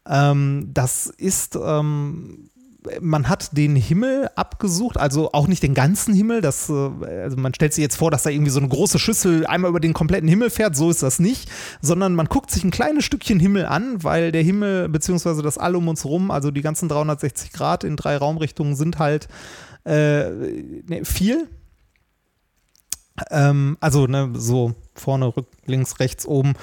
Ähm, 0.06 0.70
das 0.72 1.06
ist, 1.06 1.58
ähm, 1.60 2.48
man 3.00 3.28
hat 3.28 3.56
den 3.56 3.76
Himmel 3.76 4.30
abgesucht, 4.34 4.96
also 4.96 5.32
auch 5.32 5.46
nicht 5.46 5.62
den 5.62 5.74
ganzen 5.74 6.14
Himmel. 6.14 6.40
Das, 6.40 6.68
äh, 6.68 6.72
also 7.22 7.36
man 7.36 7.54
stellt 7.54 7.74
sich 7.74 7.82
jetzt 7.82 7.96
vor, 7.96 8.10
dass 8.10 8.22
da 8.22 8.30
irgendwie 8.30 8.50
so 8.50 8.60
eine 8.60 8.68
große 8.68 8.98
Schüssel 8.98 9.46
einmal 9.46 9.70
über 9.70 9.80
den 9.80 9.92
kompletten 9.92 10.28
Himmel 10.28 10.50
fährt. 10.50 10.76
So 10.76 10.90
ist 10.90 11.02
das 11.02 11.18
nicht, 11.18 11.50
sondern 11.80 12.14
man 12.14 12.26
guckt 12.26 12.50
sich 12.50 12.64
ein 12.64 12.70
kleines 12.70 13.04
Stückchen 13.04 13.40
Himmel 13.40 13.66
an, 13.66 14.02
weil 14.02 14.32
der 14.32 14.42
Himmel 14.42 14.88
beziehungsweise 14.88 15.42
das 15.42 15.58
All 15.58 15.76
um 15.76 15.88
uns 15.88 16.04
rum, 16.04 16.30
also 16.30 16.50
die 16.50 16.62
ganzen 16.62 16.88
360 16.88 17.52
Grad 17.52 17.84
in 17.84 17.96
drei 17.96 18.16
Raumrichtungen 18.16 18.74
sind 18.74 18.98
halt 18.98 19.28
äh, 19.84 20.30
ne, 20.86 21.04
viel. 21.04 21.48
Ähm, 23.30 23.76
also 23.80 24.06
ne, 24.06 24.30
so 24.34 24.74
vorne, 24.94 25.36
rück, 25.36 25.46
links, 25.66 26.00
rechts, 26.00 26.26
oben. 26.26 26.54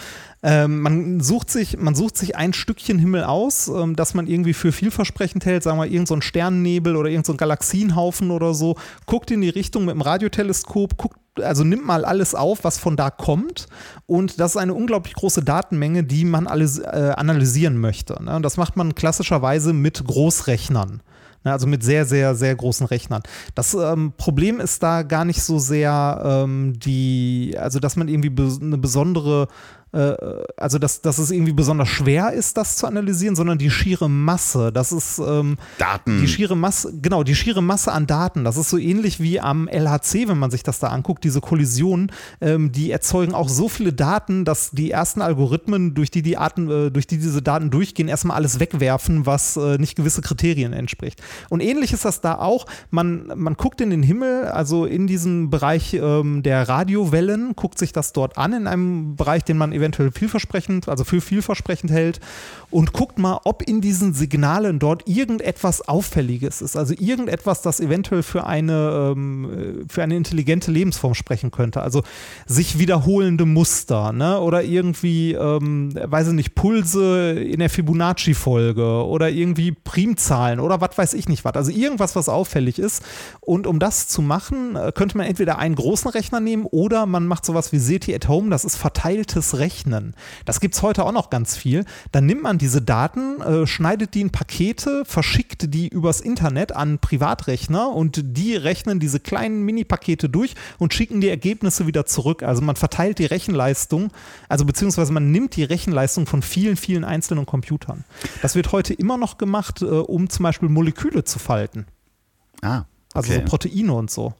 Ähm, 0.43 0.81
man, 0.81 1.19
sucht 1.21 1.49
sich, 1.49 1.77
man 1.77 1.95
sucht 1.95 2.17
sich 2.17 2.35
ein 2.35 2.53
Stückchen 2.53 2.99
Himmel 2.99 3.23
aus, 3.23 3.67
ähm, 3.67 3.95
das 3.95 4.13
man 4.13 4.27
irgendwie 4.27 4.53
für 4.53 4.71
vielversprechend 4.71 5.45
hält, 5.45 5.63
sagen 5.63 5.77
wir 5.77 5.85
irgendein 5.85 6.05
so 6.05 6.21
Sternennebel 6.21 6.95
oder 6.95 7.09
irgendein 7.09 7.33
so 7.33 7.37
Galaxienhaufen 7.37 8.31
oder 8.31 8.53
so, 8.53 8.75
guckt 9.05 9.31
in 9.31 9.41
die 9.41 9.49
Richtung 9.49 9.85
mit 9.85 9.95
dem 9.95 10.01
Radioteleskop, 10.01 10.97
guckt, 10.97 11.17
also 11.41 11.63
nimmt 11.63 11.85
mal 11.85 12.05
alles 12.05 12.35
auf, 12.35 12.63
was 12.63 12.77
von 12.77 12.95
da 12.95 13.09
kommt 13.09 13.67
und 14.05 14.39
das 14.39 14.51
ist 14.51 14.57
eine 14.57 14.73
unglaublich 14.73 15.15
große 15.15 15.43
Datenmenge, 15.43 16.03
die 16.03 16.25
man 16.25 16.47
alles 16.47 16.79
äh, 16.79 17.13
analysieren 17.15 17.77
möchte. 17.77 18.21
Ne? 18.23 18.35
Und 18.35 18.43
das 18.43 18.57
macht 18.57 18.77
man 18.77 18.95
klassischerweise 18.95 19.73
mit 19.73 20.05
Großrechnern. 20.05 21.01
Ne, 21.45 21.51
Also 21.51 21.67
mit 21.67 21.83
sehr, 21.83 22.05
sehr, 22.05 22.35
sehr 22.35 22.55
großen 22.55 22.87
Rechnern. 22.87 23.21
Das 23.53 23.73
ähm, 23.75 24.13
Problem 24.17 24.59
ist 24.59 24.81
da 24.83 25.03
gar 25.03 25.23
nicht 25.23 25.43
so 25.43 25.59
sehr 25.59 26.21
ähm, 26.25 26.73
die, 26.77 27.55
also 27.57 27.79
dass 27.79 27.95
man 27.95 28.07
irgendwie 28.07 28.29
bes 28.29 28.59
eine 28.59 28.77
besondere 28.77 29.47
also 30.57 30.79
dass, 30.79 31.01
dass 31.01 31.17
es 31.17 31.31
irgendwie 31.31 31.53
besonders 31.53 31.89
schwer 31.89 32.33
ist, 32.33 32.57
das 32.57 32.75
zu 32.75 32.87
analysieren, 32.87 33.35
sondern 33.35 33.57
die 33.57 33.69
schiere 33.69 34.09
Masse. 34.09 34.71
Das 34.71 34.91
ist 34.91 35.19
ähm, 35.19 35.57
Daten. 35.77 36.21
die 36.21 36.27
schiere 36.27 36.55
Masse, 36.55 36.93
genau, 37.01 37.23
die 37.23 37.35
schiere 37.35 37.61
Masse 37.61 37.91
an 37.91 38.07
Daten. 38.07 38.43
Das 38.43 38.57
ist 38.57 38.69
so 38.69 38.77
ähnlich 38.77 39.19
wie 39.19 39.39
am 39.39 39.67
LHC, 39.67 40.27
wenn 40.27 40.37
man 40.37 40.51
sich 40.51 40.63
das 40.63 40.79
da 40.79 40.87
anguckt, 40.87 41.23
diese 41.23 41.41
Kollisionen, 41.41 42.11
ähm, 42.41 42.71
die 42.71 42.91
erzeugen 42.91 43.33
auch 43.33 43.49
so 43.49 43.69
viele 43.69 43.93
Daten, 43.93 44.45
dass 44.45 44.71
die 44.71 44.91
ersten 44.91 45.21
Algorithmen, 45.21 45.93
durch 45.93 46.11
die 46.11 46.21
die 46.21 46.37
Arten, 46.37 46.69
äh, 46.69 46.91
durch 46.91 47.07
die 47.07 47.17
diese 47.17 47.41
Daten 47.41 47.69
durchgehen, 47.69 48.07
erstmal 48.07 48.37
alles 48.37 48.59
wegwerfen, 48.59 49.25
was 49.25 49.57
äh, 49.57 49.77
nicht 49.77 49.95
gewisse 49.95 50.21
Kriterien 50.21 50.73
entspricht. 50.73 51.21
Und 51.49 51.61
ähnlich 51.61 51.93
ist 51.93 52.05
das 52.05 52.21
da 52.21 52.35
auch. 52.35 52.65
Man, 52.89 53.31
man 53.35 53.55
guckt 53.55 53.81
in 53.81 53.89
den 53.89 54.03
Himmel, 54.03 54.45
also 54.45 54.85
in 54.85 55.07
diesem 55.07 55.49
Bereich 55.49 55.93
ähm, 55.93 56.43
der 56.43 56.67
Radiowellen, 56.67 57.55
guckt 57.55 57.79
sich 57.79 57.93
das 57.93 58.13
dort 58.13 58.37
an, 58.37 58.53
in 58.53 58.67
einem 58.67 59.15
Bereich, 59.15 59.43
den 59.43 59.57
man 59.57 59.71
eventuell 59.71 59.84
vielversprechend, 59.93 60.89
also 60.89 61.03
für 61.03 61.21
vielversprechend 61.21 61.91
hält 61.91 62.19
und 62.71 62.93
guckt 62.93 63.19
mal, 63.19 63.39
ob 63.43 63.61
in 63.61 63.81
diesen 63.81 64.13
Signalen 64.13 64.79
dort 64.79 65.07
irgendetwas 65.07 65.87
Auffälliges 65.87 66.61
ist. 66.61 66.75
Also 66.75 66.93
irgendetwas, 66.97 67.61
das 67.61 67.79
eventuell 67.79 68.23
für 68.23 68.45
eine, 68.45 69.13
ähm, 69.15 69.85
für 69.87 70.03
eine 70.03 70.15
intelligente 70.17 70.71
Lebensform 70.71 71.13
sprechen 71.13 71.51
könnte. 71.51 71.81
Also 71.81 72.03
sich 72.45 72.77
wiederholende 72.79 73.45
Muster 73.45 74.11
ne? 74.11 74.39
oder 74.39 74.63
irgendwie, 74.63 75.33
ähm, 75.33 75.93
weiß 75.93 76.27
ich 76.27 76.33
nicht, 76.33 76.55
Pulse 76.55 77.31
in 77.31 77.59
der 77.59 77.69
Fibonacci-Folge 77.69 79.05
oder 79.05 79.29
irgendwie 79.29 79.71
Primzahlen 79.71 80.59
oder 80.59 80.81
was 80.81 80.97
weiß 80.97 81.13
ich 81.13 81.29
nicht 81.29 81.45
was. 81.45 81.53
Also 81.53 81.71
irgendwas, 81.71 82.15
was 82.15 82.29
auffällig 82.29 82.79
ist. 82.79 83.03
Und 83.41 83.67
um 83.67 83.79
das 83.79 84.07
zu 84.07 84.21
machen, 84.21 84.75
äh, 84.75 84.91
könnte 84.93 85.17
man 85.17 85.27
entweder 85.27 85.59
einen 85.59 85.75
großen 85.75 86.09
Rechner 86.11 86.39
nehmen 86.39 86.65
oder 86.65 87.05
man 87.05 87.27
macht 87.27 87.45
sowas 87.45 87.71
wie 87.71 87.79
SETI 87.79 88.15
at 88.15 88.27
Home. 88.27 88.49
Das 88.49 88.65
ist 88.65 88.75
verteiltes 88.75 89.57
Rechnen. 89.57 89.64
Das 90.45 90.59
gibt 90.59 90.75
es 90.75 90.81
heute 90.81 91.03
auch 91.05 91.11
noch 91.11 91.29
ganz 91.29 91.55
viel. 91.57 91.85
Dann 92.11 92.25
nimmt 92.25 92.43
man 92.43 92.57
diese 92.57 92.81
Daten, 92.81 93.41
äh, 93.41 93.67
schneidet 93.67 94.13
die 94.13 94.21
in 94.21 94.31
Pakete, 94.31 95.03
verschickt 95.05 95.73
die 95.73 95.87
übers 95.87 96.21
Internet 96.21 96.75
an 96.75 96.99
Privatrechner 96.99 97.89
und 97.89 98.21
die 98.23 98.55
rechnen 98.55 98.99
diese 98.99 99.19
kleinen 99.19 99.63
Mini-Pakete 99.63 100.29
durch 100.29 100.55
und 100.79 100.93
schicken 100.93 101.21
die 101.21 101.29
Ergebnisse 101.29 101.87
wieder 101.87 102.05
zurück. 102.05 102.43
Also 102.43 102.61
man 102.61 102.75
verteilt 102.75 103.19
die 103.19 103.25
Rechenleistung, 103.25 104.11
also 104.49 104.65
beziehungsweise 104.65 105.11
man 105.11 105.31
nimmt 105.31 105.55
die 105.55 105.63
Rechenleistung 105.63 106.25
von 106.25 106.41
vielen, 106.41 106.77
vielen 106.77 107.03
einzelnen 107.03 107.45
Computern. 107.45 108.03
Das 108.41 108.55
wird 108.55 108.71
heute 108.71 108.93
immer 108.93 109.17
noch 109.17 109.37
gemacht, 109.37 109.81
äh, 109.81 109.85
um 109.85 110.29
zum 110.29 110.43
Beispiel 110.43 110.69
Moleküle 110.69 111.23
zu 111.23 111.39
falten. 111.39 111.85
Ah, 112.61 112.83
Also 113.13 113.31
so 113.31 113.39
okay. 113.39 113.45
Proteine 113.47 113.93
und 113.93 114.11
so. 114.11 114.33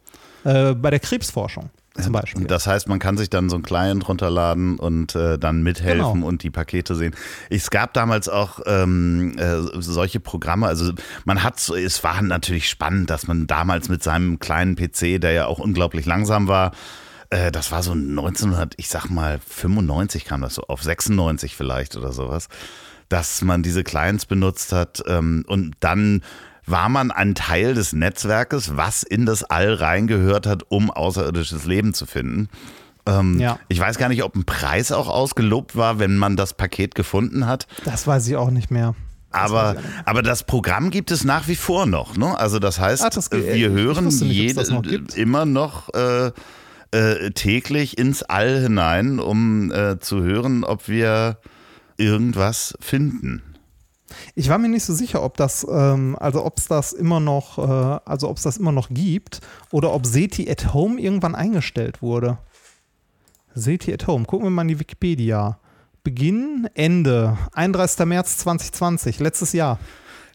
Äh, 0.43 0.73
bei 0.76 0.91
der 0.91 0.99
Krebsforschung 0.99 1.69
zum 2.01 2.11
Beispiel. 2.13 2.45
Das 2.45 2.67
heißt, 2.67 2.87
man 2.89 2.99
kann 2.99 3.17
sich 3.17 3.29
dann 3.29 3.49
so 3.49 3.55
ein 3.55 3.61
Client 3.63 4.07
runterladen 4.07 4.77
und 4.79 5.15
äh, 5.15 5.37
dann 5.39 5.63
mithelfen 5.63 6.13
Genau. 6.13 6.27
und 6.27 6.43
die 6.43 6.49
Pakete 6.49 6.95
sehen. 6.95 7.15
Es 7.49 7.69
gab 7.69 7.93
damals 7.93 8.27
auch 8.29 8.59
ähm, 8.65 9.37
äh, 9.37 9.61
solche 9.81 10.19
Programme, 10.19 10.67
also 10.67 10.91
man 11.23 11.43
hat, 11.43 11.59
so- 11.59 11.75
es 11.75 12.03
war 12.03 12.21
natürlich 12.21 12.69
spannend, 12.69 13.09
dass 13.09 13.27
man 13.27 13.47
damals 13.47 13.87
mit 13.89 14.03
seinem 14.03 14.39
kleinen 14.39 14.75
PC, 14.75 15.19
der 15.21 15.31
ja 15.31 15.45
auch 15.47 15.59
unglaublich 15.59 16.05
langsam 16.05 16.47
war, 16.47 16.71
äh, 17.29 17.51
das 17.51 17.71
war 17.71 17.81
so 17.81 17.91
1900, 17.93 18.73
ich 18.77 18.89
sag 18.89 19.09
mal 19.09 19.39
95 19.47 20.25
kam 20.25 20.41
das 20.41 20.55
so 20.55 20.63
auf, 20.63 20.83
96 20.83 21.55
vielleicht 21.55 21.95
oder 21.95 22.11
sowas, 22.11 22.49
dass 23.09 23.41
man 23.41 23.63
diese 23.63 23.83
Clients 23.83 24.25
benutzt 24.25 24.71
hat 24.73 25.03
ähm, 25.07 25.43
und 25.47 25.75
dann 25.79 26.21
war 26.66 26.89
man 26.89 27.11
ein 27.11 27.36
Teil 27.36 27.74
des 27.74 27.93
Netzwerkes, 27.93 28.76
was 28.76 29.03
in 29.03 29.26
das 29.26 29.43
All 29.43 29.74
reingehört 29.74 30.47
hat, 30.47 30.63
um 30.70 30.89
außerirdisches 30.91 31.66
Leben 31.66 31.93
zu 31.93 32.05
finden. 32.05 32.49
Ähm, 33.05 33.39
Ja. 33.39 33.59
Ich 33.68 33.80
weiß 33.80 33.97
gar 33.97 34.09
nicht, 34.09 34.24
ob 34.24 34.36
ein 34.36 34.45
Preis 34.45 34.91
auch 34.91 35.07
ausgelobt 35.07 35.76
war, 35.76 35.99
wenn 35.99 36.18
man 36.18 36.36
das 36.36 36.53
Paket 36.53 36.95
gefunden 36.95 37.45
hat. 37.45 37.68
Das 37.84 38.07
weiß 38.07 38.28
ich 38.28 38.36
auch 38.36 38.49
nicht 38.51 38.72
mehr. 38.72 38.95
Aber, 39.32 39.76
aber 40.05 40.22
das 40.22 40.43
Programm 40.43 40.91
gibt 40.91 41.11
es 41.11 41.24
nach 41.26 41.47
wie 41.49 41.57
vor 41.57 41.86
noch. 41.86 42.16
Ne? 42.16 42.38
Also 42.39 42.57
das 42.59 42.80
heißt, 42.80 43.03
Ah, 43.03 43.09
das 43.09 43.30
wir 43.32 43.70
hören 43.70 44.05
nicht, 44.05 44.22
jede, 44.22 44.74
noch 44.74 44.86
immer 45.16 45.45
noch 45.45 45.93
äh, 45.93 46.32
äh, 46.91 47.32
täglich 47.32 47.97
ins 47.97 48.24
All 48.24 48.61
hinein, 48.61 49.20
um 49.20 49.72
äh, 49.74 49.99
zu 49.99 50.24
hören, 50.24 50.63
ob 50.63 50.88
wir 50.88 51.38
irgendwas 51.97 52.76
finden. 52.80 53.41
Ich 54.35 54.49
war 54.49 54.57
mir 54.57 54.69
nicht 54.69 54.83
so 54.83 54.93
sicher, 54.93 55.23
ob 55.23 55.37
das, 55.37 55.65
ähm, 55.69 56.15
also 56.19 56.45
ob 56.45 56.57
es 56.57 56.67
das 56.67 56.93
immer 56.93 57.19
noch, 57.19 57.57
äh, 57.57 57.99
also 58.05 58.29
ob 58.29 58.37
es 58.37 58.43
das 58.43 58.57
immer 58.57 58.71
noch 58.71 58.89
gibt 58.89 59.41
oder 59.71 59.93
ob 59.93 60.05
SETI 60.05 60.49
at 60.49 60.73
Home 60.73 60.99
irgendwann 60.99 61.35
eingestellt 61.35 62.01
wurde. 62.01 62.37
SETI 63.55 63.93
at 63.93 64.07
Home, 64.07 64.25
gucken 64.25 64.45
wir 64.45 64.51
mal 64.51 64.63
in 64.63 64.69
die 64.69 64.79
Wikipedia. 64.79 65.59
Beginn, 66.03 66.69
Ende, 66.75 67.37
31. 67.53 68.05
März 68.05 68.37
2020, 68.37 69.19
letztes 69.19 69.53
Jahr. 69.53 69.79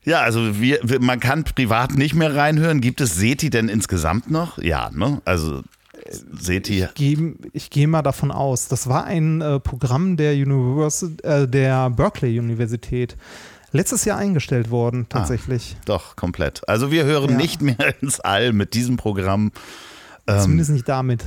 Ja, 0.04 0.20
also 0.20 0.60
wir, 0.60 0.80
wir, 0.82 1.00
man 1.00 1.20
kann 1.20 1.44
privat 1.44 1.94
nicht 1.94 2.14
mehr 2.14 2.34
reinhören. 2.34 2.80
Gibt 2.80 3.00
es 3.00 3.16
SETI 3.16 3.50
denn 3.50 3.68
insgesamt 3.68 4.30
noch? 4.30 4.58
Ja, 4.58 4.90
ne? 4.92 5.20
Also 5.24 5.62
SETI. 6.08 6.88
Ich 7.52 7.70
gehe 7.70 7.86
mal 7.86 8.02
davon 8.02 8.30
aus. 8.30 8.68
Das 8.68 8.88
war 8.88 9.04
ein 9.04 9.40
äh, 9.40 9.60
Programm 9.60 10.16
der, 10.16 10.32
University, 10.32 11.22
äh, 11.22 11.46
der 11.46 11.90
Berkeley 11.90 12.38
Universität. 12.38 13.16
Letztes 13.72 14.04
Jahr 14.04 14.18
eingestellt 14.18 14.70
worden, 14.70 15.06
tatsächlich. 15.08 15.76
Doch, 15.84 16.16
komplett. 16.16 16.68
Also 16.68 16.90
wir 16.90 17.04
hören 17.04 17.30
Ja. 17.30 17.36
nicht 17.36 17.62
mehr 17.62 17.94
ins 18.02 18.18
All 18.20 18.52
mit 18.52 18.74
diesem 18.74 18.96
Programm. 18.96 19.52
Ähm, 20.26 20.40
Zumindest 20.40 20.70
nicht 20.70 20.88
damit. 20.88 21.24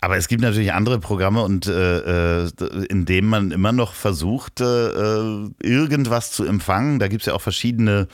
Aber 0.00 0.16
es 0.16 0.28
gibt 0.28 0.42
natürlich 0.42 0.72
andere 0.72 1.00
Programme 1.00 1.42
und 1.42 1.66
äh, 1.66 2.44
äh, 2.44 2.50
in 2.88 3.04
denen 3.04 3.28
man 3.28 3.50
immer 3.50 3.72
noch 3.72 3.94
versucht, 3.94 4.60
äh, 4.60 4.64
irgendwas 5.60 6.30
zu 6.30 6.44
empfangen. 6.44 7.00
Da 7.00 7.08
gibt 7.08 7.22
es 7.22 7.26
ja 7.26 7.34
auch 7.34 7.40
verschiedene 7.40 8.06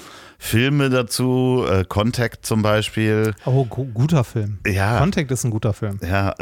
Filme 0.45 0.91
dazu, 0.91 1.65
äh, 1.67 1.85
Contact 1.85 2.45
zum 2.45 2.61
Beispiel. 2.61 3.35
Oh, 3.47 3.65
gu 3.65 3.87
guter 3.87 4.25
Film. 4.25 4.59
Ja. 4.67 4.99
Contact 4.99 5.31
ist 5.31 5.43
ein 5.45 5.51
guter 5.51 5.73
Film. 5.73 5.99
Ja, 6.07 6.35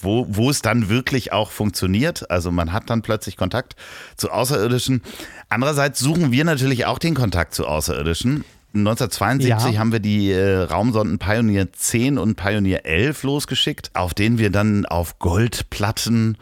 wo, 0.00 0.26
wo 0.30 0.48
es 0.48 0.62
dann 0.62 0.88
wirklich 0.88 1.32
auch 1.34 1.50
funktioniert. 1.50 2.30
Also 2.30 2.50
man 2.50 2.72
hat 2.72 2.88
dann 2.88 3.02
plötzlich 3.02 3.36
Kontakt 3.36 3.76
zu 4.16 4.30
Außerirdischen. 4.30 5.02
Andererseits 5.50 6.00
suchen 6.00 6.32
wir 6.32 6.44
natürlich 6.46 6.86
auch 6.86 6.98
den 6.98 7.14
Kontakt 7.14 7.54
zu 7.54 7.66
Außerirdischen. 7.66 8.44
1972 8.74 9.74
Ja. 9.74 9.78
haben 9.78 9.92
wir 9.92 10.00
die 10.00 10.30
äh, 10.32 10.62
Raumsonden 10.62 11.18
Pioneer 11.18 11.70
10 11.74 12.16
und 12.16 12.36
Pioneer 12.36 12.86
11 12.86 13.22
losgeschickt, 13.22 13.90
auf 13.92 14.14
denen 14.14 14.38
wir 14.38 14.48
dann 14.48 14.86
auf 14.86 15.18
Goldplatten 15.18 16.38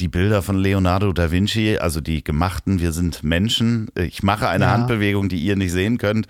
die 0.00 0.08
Bilder 0.08 0.42
von 0.42 0.56
Leonardo 0.58 1.12
da 1.12 1.30
Vinci, 1.30 1.78
also 1.78 2.00
die 2.00 2.22
gemachten, 2.24 2.80
wir 2.80 2.92
sind 2.92 3.22
Menschen. 3.22 3.88
Ich 3.96 4.22
mache 4.22 4.48
eine 4.48 4.64
Ja. 4.66 4.70
Handbewegung, 4.72 5.28
die 5.28 5.38
ihr 5.40 5.56
nicht 5.56 5.72
sehen 5.72 5.98
könnt, 5.98 6.26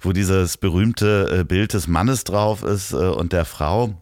wo 0.00 0.12
dieses 0.12 0.56
berühmte 0.56 1.40
äh, 1.40 1.44
Bild 1.44 1.74
des 1.74 1.86
Mannes 1.88 2.24
drauf 2.24 2.62
ist 2.62 2.92
äh, 2.92 2.96
und 2.96 3.32
der 3.32 3.44
Frau 3.44 3.94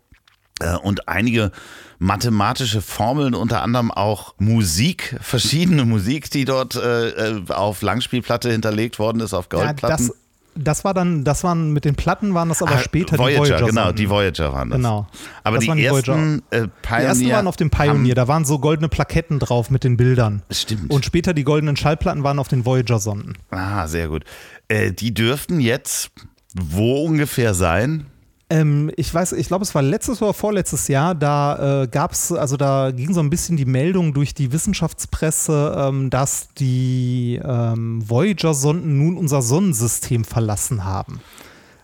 äh, 0.61 0.77
und 0.77 1.09
einige 1.09 1.51
mathematische 1.99 2.81
Formeln, 2.81 3.35
unter 3.35 3.63
anderem 3.63 3.91
auch 3.91 4.35
Musik, 4.39 5.17
verschiedene 5.21 5.85
Musik, 5.85 6.31
die 6.31 6.45
dort 6.45 6.77
äh, 6.77 7.41
auf 7.49 7.83
Langspielplatte 7.83 8.51
hinterlegt 8.53 8.99
worden 9.01 9.21
ist, 9.21 9.35
auf 9.35 9.49
Ja, 9.53 9.59
Goldplatten. 9.65 10.07
das, 10.09 10.17
das 10.55 10.85
war 10.85 10.95
dann, 10.95 11.25
das 11.25 11.45
waren 11.45 11.73
mit 11.73 11.85
den 11.85 11.95
Platten 11.95 12.35
waren 12.35 12.49
das 12.49 12.63
aber 12.63 12.73
Ah, 12.77 12.79
später 12.79 13.19
Voyager, 13.19 13.45
die 13.45 13.51
Voyager. 13.51 13.67
genau, 13.67 13.93
die 13.93 14.11
Voyager 14.11 14.53
waren 14.53 14.71
das. 14.71 14.77
Genau. 14.79 15.07
Aber 15.45 15.57
Das 15.57 15.63
die, 15.65 15.69
waren 15.69 15.79
die 15.79 15.85
ersten 15.85 16.43
äh, 16.51 16.67
Pioneer 16.83 17.01
Die 17.01 17.05
ersten 17.07 17.31
waren 17.31 17.47
auf 17.47 17.57
dem 17.57 17.71
Pioneer, 17.71 18.15
da 18.15 18.29
waren 18.29 18.45
so 18.45 18.59
goldene 18.59 18.89
Plaketten 18.89 19.39
drauf 19.39 19.71
mit 19.71 19.85
den 19.85 19.97
Bildern. 19.97 20.43
Stimmt. 20.51 20.91
Und 20.91 21.05
später 21.05 21.35
die 21.35 21.45
goldenen 21.45 21.77
Schallplatten 21.77 22.23
waren 22.25 22.39
auf 22.39 22.49
den 22.49 22.65
Voyager-Sonden. 22.65 23.35
Ah, 23.51 23.87
sehr 23.87 24.09
gut. 24.09 24.25
Äh, 24.69 24.93
die 24.93 25.15
dürften 25.15 25.61
jetzt 25.61 26.11
wo 26.55 27.05
ungefähr 27.05 27.55
sein? 27.55 28.07
Ähm, 28.51 28.91
ich 28.97 29.13
weiß, 29.13 29.33
ich 29.33 29.49
glaube, 29.49 29.63
es 29.65 29.75
war 29.75 29.83
letztes 29.83 30.23
oder 30.23 30.33
vorletztes 30.33 30.89
Jahr, 30.89 31.15
da 31.15 31.83
äh, 31.83 31.87
gab 31.89 32.13
es, 32.13 32.33
also 32.33 32.57
da 32.57 32.91
ging 32.93 33.13
so 33.13 33.21
ein 33.21 33.29
bisschen 33.29 33.59
die 33.59 33.67
Meldung 33.67 34.15
durch 34.15 34.33
die 34.33 34.53
Wissenschaftspresse, 34.53 35.77
ähm, 35.79 36.09
dass 36.09 36.49
die 36.55 37.39
ähm, 37.45 38.03
Voyager-Sonden 38.09 38.97
nun 38.97 39.19
unser 39.19 39.43
Sonnensystem 39.43 40.25
verlassen 40.25 40.85
haben. 40.85 41.21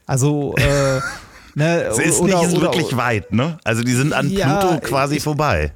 Also, 0.07 0.55
äh, 0.57 1.01
ne, 1.55 1.83
Es 1.85 1.99
ist 1.99 2.21
oder, 2.21 2.41
nicht 2.41 2.53
oder, 2.57 2.63
wirklich 2.73 2.97
weit, 2.97 3.33
ne? 3.33 3.59
Also 3.65 3.83
die 3.83 3.93
sind 3.93 4.15
an 4.15 4.31
Ja, 4.31 4.57
Pluto 4.61 4.81
quasi 4.87 5.17
ich- 5.17 5.23
vorbei. 5.23 5.73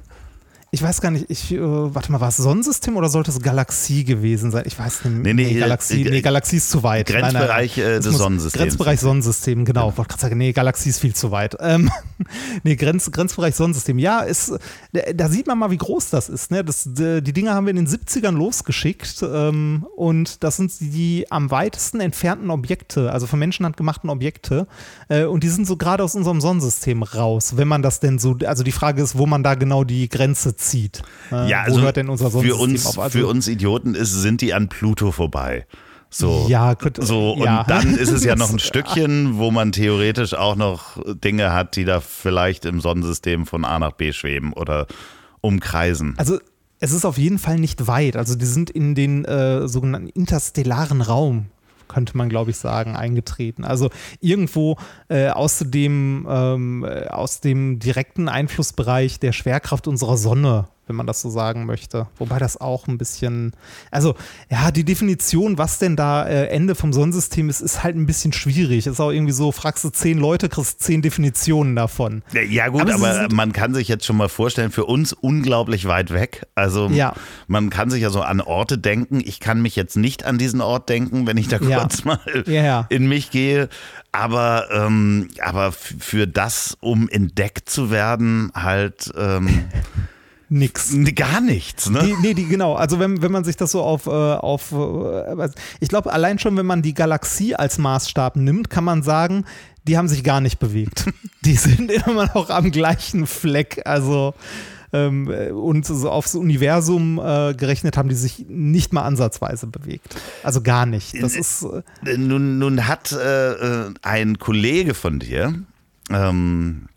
Ich 0.71 0.83
weiß 0.83 1.01
gar 1.01 1.09
nicht, 1.09 1.25
ich, 1.29 1.51
äh, 1.51 1.59
warte 1.59 2.11
mal, 2.11 2.21
war 2.21 2.27
es 2.29 2.37
Sonnensystem 2.37 2.95
oder 2.95 3.09
sollte 3.09 3.31
es 3.31 3.39
Galaxie 3.41 4.03
gewesen 4.03 4.51
sein? 4.51 4.65
Ich 4.67 4.77
weiß 4.77 5.05
nicht. 5.05 5.23
Nee, 5.23 5.33
nee, 5.33 5.53
Galaxie, 5.59 6.05
äh, 6.05 6.11
nee, 6.11 6.21
Galaxie 6.21 6.57
ist 6.57 6.69
zu 6.69 6.83
weit. 6.83 7.07
Grenzbereich, 7.07 7.77
äh, 7.79 7.81
Es 7.95 8.03
des 8.03 8.11
muss- 8.13 8.21
Sonnensystems. 8.21 8.61
Grenzbereich 8.63 8.99
Sonnensystem, 8.99 9.65
genau. 9.65 9.89
Ich 9.89 9.97
wollte 9.97 10.09
gerade 10.09 10.21
sagen, 10.21 10.37
nee, 10.37 10.51
Galaxie 10.51 10.89
ist 10.89 10.99
viel 10.99 11.15
zu 11.15 11.31
weit. 11.31 11.57
Ähm, 11.59 11.89
nee, 12.63 12.75
Grenz, 12.75 13.09
Grenzbereich 13.11 13.55
Sonnensystem. 13.55 13.97
Ja, 13.97 14.19
ist, 14.19 14.53
da, 14.93 15.01
da 15.11 15.27
sieht 15.29 15.47
man 15.47 15.57
mal, 15.57 15.71
wie 15.71 15.77
groß 15.77 16.11
das 16.11 16.29
ist. 16.29 16.51
Ne? 16.51 16.63
Das, 16.63 16.83
die, 16.85 17.23
die 17.23 17.33
Dinger 17.33 17.55
haben 17.55 17.65
wir 17.65 17.71
in 17.71 17.77
den 17.77 17.87
70ern 17.87 18.33
losgeschickt 18.33 19.23
ähm, 19.23 19.87
und 19.95 20.43
das 20.43 20.57
sind 20.57 20.71
die 20.79 21.25
am 21.31 21.49
weitesten 21.49 21.99
entfernten 21.99 22.51
Objekte, 22.51 23.11
also 23.11 23.25
von 23.25 23.39
Menschenhand 23.39 23.75
gemachten 23.75 24.11
Objekte. 24.11 24.67
Äh, 25.07 25.23
und 25.23 25.43
die 25.43 25.49
sind 25.49 25.65
so 25.65 25.77
gerade 25.77 26.03
aus 26.03 26.13
unserem 26.13 26.41
Sonnensystem 26.41 27.01
raus, 27.01 27.53
wenn 27.57 27.67
man 27.67 27.81
das 27.81 27.99
denn 27.99 28.19
so, 28.19 28.37
also 28.45 28.63
die 28.63 28.71
Frage 28.71 29.01
ist, 29.01 29.17
wo 29.17 29.25
man 29.25 29.41
da 29.41 29.55
genau 29.55 29.83
die 29.83 30.09
Grenze 30.09 30.55
bezieht. 30.59 31.01
Äh, 31.31 31.49
Ja, 31.49 31.63
Wo 31.67 31.75
also 31.77 31.91
denn 31.91 32.09
unser 32.09 32.25
für 32.25 32.31
Sonnensystem 32.31 32.61
uns, 32.61 32.85
auf? 32.85 32.99
Also, 32.99 33.19
für 33.19 33.27
uns 33.27 33.47
Idioten 33.47 33.95
ist, 33.95 34.11
sind 34.11 34.41
die 34.41 34.53
an 34.53 34.67
Pluto 34.69 35.11
vorbei. 35.11 35.65
So. 36.11 36.47
Ja, 36.49 36.73
gut, 36.73 36.97
So, 36.99 37.33
und 37.33 37.43
ja. 37.43 37.63
dann 37.65 37.95
ist 37.95 38.09
es 38.11 38.23
ja 38.23 38.35
noch 38.35 38.49
ein 38.51 38.59
Stückchen, 38.59 39.37
wo 39.37 39.51
man 39.51 39.71
theoretisch 39.71 40.33
auch 40.33 40.55
noch 40.55 40.97
Dinge 41.05 41.53
hat, 41.53 41.75
die 41.75 41.85
da 41.85 41.99
vielleicht 42.01 42.65
im 42.65 42.81
Sonnensystem 42.81 43.45
von 43.45 43.63
A 43.63 43.79
nach 43.79 43.93
B 43.93 44.11
schweben 44.11 44.53
oder 44.53 44.87
umkreisen. 45.41 46.15
Also 46.17 46.39
es 46.79 46.91
ist 46.91 47.05
auf 47.05 47.17
jeden 47.17 47.37
Fall 47.39 47.59
nicht 47.59 47.87
weit. 47.87 48.15
Also 48.15 48.35
die 48.35 48.45
sind 48.45 48.69
in 48.69 48.95
den 48.95 49.23
äh, 49.25 49.67
sogenannten 49.67 50.07
interstellaren 50.09 51.01
Raum, 51.01 51.45
könnte 51.89 52.15
man 52.15 52.29
glaube 52.29 52.51
ich 52.51 52.57
sagen, 52.57 52.95
eingetreten. 52.95 53.65
Also 53.65 53.89
irgendwo 54.21 54.77
äh, 55.09 55.27
aus, 55.29 55.63
dem, 55.65 56.25
ähm, 56.29 56.85
äh, 56.85 57.07
aus 57.07 57.41
dem 57.41 57.79
direkten 57.79 58.29
Einflussbereich 58.29 59.19
der 59.19 59.33
Schwerkraft 59.33 59.87
unserer 59.87 60.15
Sonne, 60.15 60.69
wenn 60.89 60.95
man 60.95 61.05
das 61.07 61.21
so 61.21 61.29
sagen 61.29 61.65
möchte. 61.65 62.07
Wobei 62.17 62.39
das 62.39 62.59
auch 62.59 62.87
ein 62.87 62.97
bisschen, 62.97 63.53
also 63.91 64.15
ja, 64.49 64.71
die 64.71 64.83
Definition, 64.83 65.57
was 65.59 65.77
denn 65.77 65.95
da 65.95 66.27
äh, 66.27 66.47
Ende 66.47 66.73
vom 66.73 66.91
Sonnensystem 66.91 67.47
ist, 67.47 67.61
ist 67.61 67.83
halt 67.83 67.95
ein 67.95 68.07
bisschen 68.07 68.33
schwierig. 68.33 68.87
Ist 68.87 68.99
auch 68.99 69.11
irgendwie 69.11 69.33
so, 69.33 69.51
fragst 69.51 69.83
du 69.83 69.89
zehn 69.89 70.17
Leute, 70.17 70.49
kriegst 70.49 70.81
zehn 70.81 71.01
Definitionen 71.03 71.75
davon. 71.75 72.23
Ja, 72.33 72.41
Ja 72.41 72.67
gut, 72.69 72.81
Aber 72.91 73.09
aber, 73.09 73.33
man 73.33 73.53
kann 73.53 73.73
sich 73.73 73.87
jetzt 73.87 74.05
schon 74.05 74.17
mal 74.17 74.29
vorstellen, 74.29 74.71
für 74.71 74.85
uns 74.85 75.13
unglaublich 75.13 75.85
weit 75.87 76.11
weg. 76.11 76.47
Also 76.55 76.87
Ja. 76.89 77.13
man 77.47 77.69
kann 77.69 77.91
sich 77.91 78.01
ja 78.01 78.09
so 78.09 78.21
an 78.21 78.41
Orte 78.41 78.77
denken. 78.79 79.21
Ich 79.23 79.39
kann 79.39 79.61
mich 79.61 79.75
jetzt 79.75 79.95
nicht 79.95 80.25
an 80.25 80.39
diesen 80.39 80.61
Ort 80.61 80.89
denken, 80.89 81.27
wenn 81.27 81.37
ich 81.37 81.47
da 81.47 81.59
kurz 81.59 82.03
mal 82.03 82.19
in 82.89 83.07
mich 83.07 83.29
gehe. 83.29 83.69
Aber, 84.11 84.69
ähm, 84.71 85.27
aber 85.39 85.71
für 85.71 86.25
das, 86.25 86.75
um 86.81 87.07
entdeckt 87.09 87.69
zu 87.69 87.91
werden, 87.91 88.51
halt 88.55 89.11
ähm, 89.15 89.65
Nix. 90.49 90.95
gar 91.15 91.41
nichts. 91.41 91.89
Ne? 91.89 91.99
Die, 92.03 92.15
nee, 92.21 92.33
die, 92.33 92.45
genau. 92.45 92.73
Also 92.73 92.99
wenn, 92.99 93.21
wenn 93.21 93.31
man 93.31 93.43
sich 93.43 93.55
das 93.55 93.71
so 93.71 93.81
auf, 93.81 94.07
äh, 94.07 94.09
auf 94.09 94.71
äh, 94.71 95.49
ich 95.79 95.89
glaube, 95.89 96.11
allein 96.11 96.39
schon, 96.39 96.57
wenn 96.57 96.65
man 96.65 96.81
die 96.81 96.93
Galaxie 96.93 97.55
als 97.55 97.77
Maßstab 97.77 98.35
nimmt, 98.35 98.69
kann 98.69 98.83
man 98.83 99.03
sagen, 99.03 99.45
die 99.87 99.97
haben 99.97 100.07
sich 100.07 100.23
gar 100.23 100.41
nicht 100.41 100.59
bewegt. 100.59 101.05
Die 101.45 101.55
sind 101.55 101.89
immer 101.89 102.29
noch 102.35 102.49
am 102.49 102.69
gleichen 102.69 103.25
Fleck. 103.25 103.81
Also 103.85 104.33
ähm, 104.91 105.31
äh, 105.31 105.51
und 105.51 105.85
so 105.85 106.09
aufs 106.09 106.35
Universum 106.35 107.19
äh, 107.19 107.53
gerechnet 107.53 107.95
haben 107.97 108.09
die 108.09 108.15
sich 108.15 108.45
nicht 108.49 108.91
mal 108.93 109.03
ansatzweise 109.03 109.67
bewegt. 109.67 110.15
Also 110.43 110.61
gar 110.61 110.85
nicht. 110.85 111.21
Das 111.21 111.35
ist 111.35 111.63
äh, 111.63 112.17
Nun, 112.17 112.59
nun 112.59 112.87
hat 112.87 113.11
äh, 113.11 113.51
äh, 113.51 113.93
ein 114.01 114.39
Kollege 114.39 114.93
von 114.93 115.19
dir, 115.19 115.53
ähm, 116.09 116.89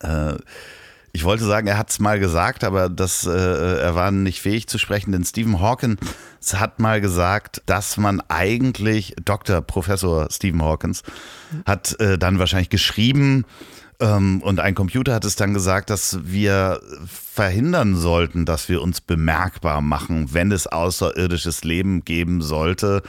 äh, 0.00 0.34
ich 1.16 1.24
wollte 1.24 1.44
sagen, 1.44 1.66
er 1.66 1.78
hat 1.78 1.88
es 1.88 1.98
mal 1.98 2.20
gesagt, 2.20 2.62
aber 2.62 2.90
das, 2.90 3.26
äh, 3.26 3.30
er 3.30 3.94
war 3.94 4.10
nicht 4.10 4.42
fähig 4.42 4.68
zu 4.68 4.76
sprechen, 4.76 5.12
denn 5.12 5.24
Stephen 5.24 5.60
Hawkins 5.60 5.98
hat 6.52 6.78
mal 6.78 7.00
gesagt, 7.00 7.62
dass 7.64 7.96
man 7.96 8.20
eigentlich, 8.28 9.16
Dr. 9.24 9.62
Professor 9.62 10.28
Stephen 10.30 10.62
Hawkins, 10.62 11.02
hat 11.64 11.98
äh, 12.00 12.18
dann 12.18 12.38
wahrscheinlich 12.38 12.68
geschrieben, 12.68 13.46
ähm, 13.98 14.42
und 14.42 14.60
ein 14.60 14.74
Computer 14.74 15.14
hat 15.14 15.24
es 15.24 15.36
dann 15.36 15.54
gesagt, 15.54 15.88
dass 15.88 16.18
wir 16.22 16.82
verhindern 17.06 17.96
sollten, 17.96 18.44
dass 18.44 18.68
wir 18.68 18.82
uns 18.82 19.00
bemerkbar 19.00 19.80
machen, 19.80 20.34
wenn 20.34 20.52
es 20.52 20.66
außerirdisches 20.66 21.64
Leben 21.64 22.04
geben 22.04 22.42
sollte 22.42 23.02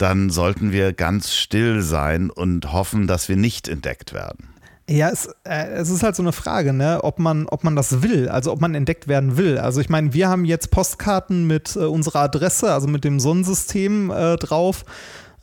dann 0.00 0.30
sollten 0.30 0.72
wir 0.72 0.94
ganz 0.94 1.34
still 1.34 1.82
sein 1.82 2.30
und 2.30 2.72
hoffen, 2.72 3.06
dass 3.06 3.28
wir 3.28 3.36
nicht 3.36 3.68
entdeckt 3.68 4.14
werden. 4.14 4.48
Ja, 4.90 5.08
es, 5.08 5.28
äh, 5.44 5.68
es 5.74 5.88
ist 5.88 6.02
halt 6.02 6.16
so 6.16 6.22
eine 6.22 6.32
Frage, 6.32 6.72
ne, 6.72 6.98
ob 7.04 7.20
man, 7.20 7.46
ob 7.46 7.62
man 7.62 7.76
das 7.76 8.02
will, 8.02 8.28
also 8.28 8.50
ob 8.50 8.60
man 8.60 8.74
entdeckt 8.74 9.06
werden 9.06 9.36
will. 9.36 9.56
Also 9.56 9.80
ich 9.80 9.88
meine, 9.88 10.14
wir 10.14 10.28
haben 10.28 10.44
jetzt 10.44 10.72
Postkarten 10.72 11.46
mit 11.46 11.76
äh, 11.76 11.84
unserer 11.84 12.22
Adresse, 12.22 12.72
also 12.72 12.88
mit 12.88 13.04
dem 13.04 13.20
Sonnensystem 13.20 14.10
äh, 14.10 14.34
drauf, 14.34 14.84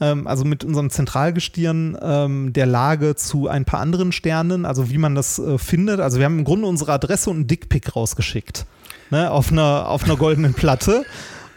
ähm, 0.01 0.27
also 0.27 0.43
mit 0.43 0.65
unserem 0.65 0.89
Zentralgestirn 0.89 1.97
ähm, 2.01 2.51
der 2.51 2.65
Lage 2.65 3.15
zu 3.15 3.47
ein 3.47 3.63
paar 3.63 3.79
anderen 3.79 4.11
Sternen, 4.11 4.65
also 4.65 4.89
wie 4.89 4.97
man 4.97 5.15
das 5.15 5.39
äh, 5.39 5.57
findet. 5.57 6.01
Also 6.01 6.17
wir 6.17 6.25
haben 6.25 6.39
im 6.39 6.45
Grunde 6.45 6.67
unsere 6.67 6.91
Adresse 6.91 7.29
und 7.29 7.37
einen 7.37 7.47
Dickpick 7.47 7.95
rausgeschickt, 7.95 8.65
ne, 9.11 9.31
auf 9.31 9.53
einer, 9.53 9.87
auf 9.87 10.03
einer 10.03 10.17
goldenen 10.17 10.55
Platte. 10.55 11.05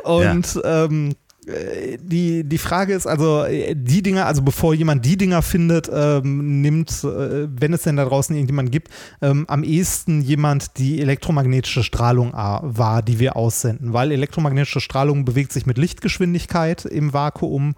Und 0.05 0.61
ähm, 0.65 1.11
äh, 1.11 1.15
die, 1.47 2.45
die 2.45 2.59
Frage 2.59 2.95
ist 2.95 3.07
also, 3.07 3.45
äh, 3.45 3.75
die 3.75 4.03
Dinger, 4.03 4.27
also 4.27 4.43
bevor 4.43 4.75
jemand 4.75 5.05
die 5.05 5.17
Dinger 5.17 5.43
findet, 5.43 5.91
ähm, 5.93 6.61
nimmt, 6.61 6.91
äh, 7.03 7.49
wenn 7.51 7.73
es 7.73 7.83
denn 7.83 7.97
da 7.97 8.05
draußen 8.05 8.35
irgendjemanden 8.35 8.71
gibt, 8.71 8.89
ähm, 9.23 9.47
am 9.49 9.65
ehesten 9.65 10.21
jemand 10.21 10.79
die 10.79 11.01
elektromagnetische 11.01 11.83
Strahlung 11.83 12.35
a- 12.35 12.61
wahr, 12.63 13.03
die 13.03 13.19
wir 13.19 13.37
aussenden. 13.37 13.93
Weil 13.93 14.13
elektromagnetische 14.13 14.81
Strahlung 14.81 15.25
bewegt 15.25 15.53
sich 15.53 15.67
mit 15.67 15.79
Lichtgeschwindigkeit 15.79 16.85
im 16.85 17.13
Vakuum. 17.13 17.75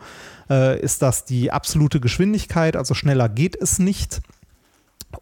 Äh, 0.50 0.80
ist 0.80 1.02
das 1.02 1.24
die 1.24 1.52
absolute 1.52 2.00
Geschwindigkeit, 2.00 2.76
also 2.76 2.94
schneller 2.94 3.28
geht 3.28 3.56
es 3.60 3.78
nicht. 3.78 4.20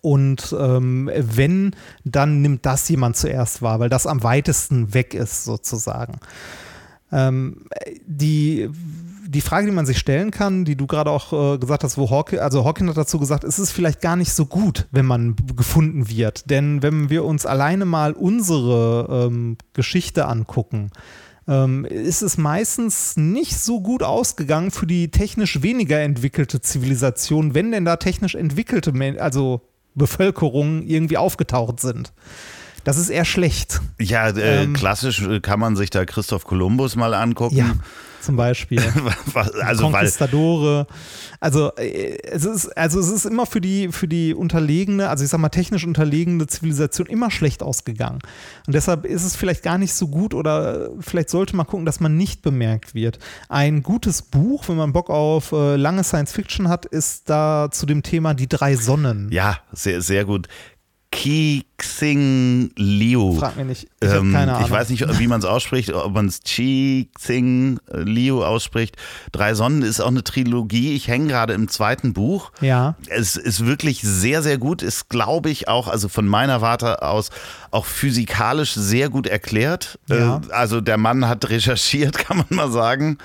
Und 0.01 0.55
ähm, 0.59 1.11
wenn, 1.14 1.74
dann 2.05 2.43
nimmt 2.43 2.64
das 2.64 2.88
jemand 2.88 3.16
zuerst 3.16 3.61
wahr, 3.61 3.80
weil 3.80 3.88
das 3.88 4.07
am 4.07 4.22
weitesten 4.22 4.95
weg 4.95 5.14
ist, 5.14 5.45
sozusagen. 5.45 6.20
Ähm, 7.13 7.65
die, 8.07 8.69
die 9.27 9.41
Frage, 9.41 9.67
die 9.67 9.73
man 9.73 9.87
sich 9.87 9.99
stellen 9.99 10.31
kann, 10.31 10.65
die 10.65 10.77
du 10.77 10.87
gerade 10.87 11.11
auch 11.11 11.55
äh, 11.55 11.59
gesagt 11.59 11.85
hast, 11.85 11.99
wo 11.99 12.11
Hawking, 12.11 12.39
also 12.39 12.65
Hawking 12.65 12.89
hat 12.89 12.97
dazu 12.97 13.19
gesagt, 13.19 13.45
es 13.45 13.59
ist 13.59 13.73
vielleicht 13.73 14.01
gar 14.01 14.17
nicht 14.17 14.33
so 14.33 14.47
gut, 14.47 14.87
wenn 14.91 15.07
man 15.07 15.37
gefunden 15.57 16.09
wird. 16.09 16.51
Denn 16.51 16.83
wenn 16.83 17.11
wir 17.11 17.25
uns 17.25 17.47
alleine 17.47 17.85
mal 17.85 18.13
unsere 18.13 19.27
ähm, 19.29 19.57
Geschichte 19.73 20.27
angucken, 20.27 20.91
ähm, 21.49 21.85
ist 21.85 22.23
es 22.23 22.39
meistens 22.39 23.17
nicht 23.17 23.59
so 23.59 23.81
gut 23.81 24.03
ausgegangen 24.03 24.71
für 24.71 24.87
die 24.87 25.11
technisch 25.11 25.63
weniger 25.63 26.01
entwickelte 26.01 26.61
Zivilisation, 26.61 27.55
wenn 27.55 27.73
denn 27.73 27.85
da 27.85 27.97
technisch 27.97 28.35
entwickelte, 28.37 28.93
also 29.19 29.63
Bevölkerungen 29.95 30.87
irgendwie 30.87 31.17
aufgetaucht 31.17 31.81
sind. 31.81 32.13
Das 32.85 32.97
ist 32.97 33.11
eher 33.11 33.24
schlecht. 33.24 33.81
Ja, 33.99 34.28
äh, 34.31 34.64
Ähm. 34.64 34.72
klassisch 34.72 35.20
äh, 35.22 35.41
kann 35.41 35.61
man 35.61 35.76
sich 35.76 35.91
da 35.91 36.05
Christoph 36.05 36.45
Kolumbus 36.45 36.97
mal 36.97 37.12
angucken. 37.14 37.57
Ja, 37.57 37.72
zum 38.22 38.37
Beispiel. 38.37 38.83
Also 39.62 39.85
weil 39.85 39.93
Conquistadore. 39.93 40.87
Also, 41.41 41.72
äh, 41.76 42.18
es 42.22 42.45
ist, 42.45 42.66
also 42.76 42.99
es 43.01 43.09
ist 43.09 43.24
immer 43.26 43.47
für 43.47 43.61
die, 43.61 43.89
für 43.93 44.09
die 44.09 44.35
unterlegene, 44.35 45.09
also 45.09 45.24
ich 45.24 45.31
sag 45.31 45.39
mal 45.41 45.49
technisch 45.51 45.85
unterlegene 45.87 46.47
Zivilisation 46.47 47.07
immer 47.07 47.31
schlecht 47.31 47.62
ausgegangen. 47.62 48.18
Und 48.66 48.74
deshalb 48.74 49.05
ist 49.05 49.24
es 49.24 49.37
vielleicht 49.37 49.62
gar 49.62 49.78
nicht 49.78 49.95
so 49.95 50.09
gut 50.09 50.35
oder 50.35 50.87
äh, 50.87 50.89
vielleicht 51.01 51.31
sollte 51.31 51.57
man 51.57 51.66
gucken, 51.66 51.87
dass 51.87 52.01
man 52.01 52.16
nicht 52.16 52.43
bemerkt 52.43 52.95
wird. 52.95 53.18
Ein 53.49 53.83
gutes 53.83 54.22
Buch, 54.22 54.68
wenn 54.68 54.76
man 54.76 54.93
Bock 54.93 55.11
auf 55.11 55.53
äh, 55.53 55.76
lange 55.76 56.03
Science 56.05 56.33
Fiction 56.33 56.68
hat, 56.68 56.87
ist 56.87 57.28
da 57.31 57.68
zu 57.70 57.87
dem 57.87 58.03
Thema 58.03 58.35
Die 58.35 58.49
drei 58.49 58.74
Sonnen. 58.76 59.31
ja, 59.33 59.59
sehr, 59.72 60.01
sehr 60.03 60.24
gut. 60.24 60.49
Ki 61.13 61.65
Xing 61.77 62.71
Liu. 62.77 63.37
Frag 63.39 63.57
mir 63.57 63.65
nicht. 63.65 63.89
Ich 64.01 64.09
habe 64.09 64.19
Ähm, 64.21 64.33
keine 64.33 64.53
Ahnung. 64.55 64.65
ich 64.67 64.71
weiß 64.71 64.91
nicht, 64.91 65.19
wie 65.19 65.27
man 65.27 65.41
es 65.41 65.45
ausspricht, 65.45 65.93
ob 65.93 66.13
man 66.15 66.27
es 66.27 66.41
Chi 66.41 67.11
Xing 67.15 67.81
Liu 67.93 68.45
ausspricht. 68.45 68.97
Drei 69.33 69.55
Sonnen 69.55 69.83
ist 69.83 70.01
auch 70.01 70.07
eine 70.09 70.23
Trilogie. 70.23 70.95
Ich 70.95 71.09
hänge 71.09 71.27
gerade 71.27 71.53
im 71.55 71.67
zweiten 71.69 72.13
Buch. 72.13 72.53
Ja. 72.61 72.95
Es 73.09 73.35
ist 73.37 73.67
wirklich 73.67 74.01
sehr, 74.03 74.43
sehr 74.43 74.57
gut. 74.59 74.83
Ist, 74.83 75.09
glaube 75.09 75.51
ich, 75.51 75.67
auch, 75.69 75.89
also 75.89 76.09
von 76.09 76.27
meiner 76.29 76.61
Warte 76.61 77.03
aus, 77.03 77.31
auch 77.73 77.87
physikalisch 77.87 78.75
sehr 78.75 79.09
gut 79.09 79.27
erklärt. 79.27 79.99
Ja. 80.09 80.41
Äh, 80.49 80.53
also 80.53 80.81
der 80.81 80.97
Mann 80.97 81.27
hat 81.29 81.49
recherchiert, 81.51 82.19
kann 82.19 82.37
man 82.37 82.47
mal 82.51 82.71
sagen. 82.71 83.19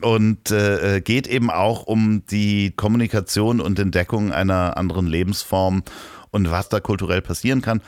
Und 0.00 0.50
äh, 0.50 1.00
geht 1.02 1.26
eben 1.26 1.50
auch 1.50 1.84
um 1.84 2.22
die 2.30 2.70
Kommunikation 2.76 3.60
und 3.62 3.78
Entdeckung 3.78 4.30
einer 4.32 4.76
anderen 4.76 5.06
Lebensform 5.06 5.82
und 6.30 6.50
was 6.50 6.68
da 6.68 6.80
kulturell 6.80 7.22
passieren 7.22 7.62
kann, 7.62 7.82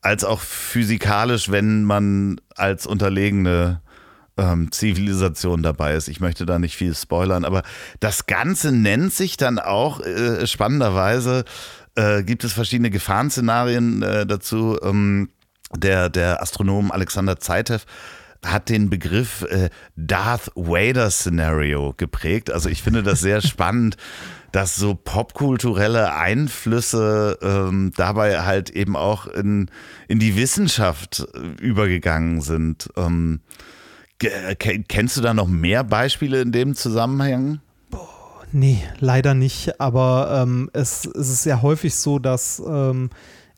als 0.00 0.24
auch 0.24 0.40
physikalisch, 0.40 1.50
wenn 1.50 1.84
man 1.84 2.40
als 2.54 2.86
unterlegene 2.86 3.82
ähm, 4.36 4.72
Zivilisation 4.72 5.62
dabei 5.62 5.94
ist. 5.94 6.08
Ich 6.08 6.20
möchte 6.20 6.46
da 6.46 6.58
nicht 6.58 6.76
viel 6.76 6.94
spoilern, 6.94 7.44
aber 7.44 7.62
das 8.00 8.26
Ganze 8.26 8.72
nennt 8.72 9.12
sich 9.12 9.36
dann 9.36 9.58
auch 9.58 10.00
äh, 10.00 10.46
spannenderweise, 10.46 11.44
äh, 11.96 12.22
gibt 12.22 12.44
es 12.44 12.52
verschiedene 12.52 12.90
Gefahrenszenarien 12.90 14.02
äh, 14.02 14.26
dazu. 14.26 14.78
Ähm, 14.82 15.30
der, 15.76 16.08
der 16.08 16.42
Astronom 16.42 16.90
Alexander 16.90 17.38
Zeitev 17.38 17.84
hat 18.44 18.68
den 18.68 18.88
Begriff 18.90 19.42
äh, 19.42 19.68
Darth 19.96 20.50
Vader 20.54 21.10
Szenario 21.10 21.94
geprägt. 21.96 22.50
Also 22.50 22.68
ich 22.68 22.82
finde 22.82 23.02
das 23.02 23.20
sehr 23.20 23.40
spannend, 23.46 23.96
dass 24.52 24.76
so 24.76 24.94
popkulturelle 24.94 26.14
Einflüsse 26.14 27.38
ähm, 27.42 27.92
dabei 27.96 28.42
halt 28.42 28.70
eben 28.70 28.96
auch 28.96 29.26
in, 29.26 29.70
in 30.08 30.18
die 30.18 30.36
Wissenschaft 30.36 31.26
äh, 31.34 31.62
übergegangen 31.62 32.40
sind. 32.40 32.88
Ähm, 32.96 33.40
ke- 34.18 34.84
kennst 34.88 35.16
du 35.16 35.20
da 35.20 35.34
noch 35.34 35.48
mehr 35.48 35.84
Beispiele 35.84 36.40
in 36.40 36.52
dem 36.52 36.74
Zusammenhang? 36.74 37.60
Nee, 38.52 38.82
leider 38.98 39.34
nicht. 39.34 39.80
Aber 39.80 40.42
ähm, 40.42 40.70
es, 40.72 41.06
es 41.06 41.30
ist 41.30 41.46
ja 41.46 41.62
häufig 41.62 41.94
so, 41.94 42.18
dass 42.18 42.60
ähm, 42.66 43.10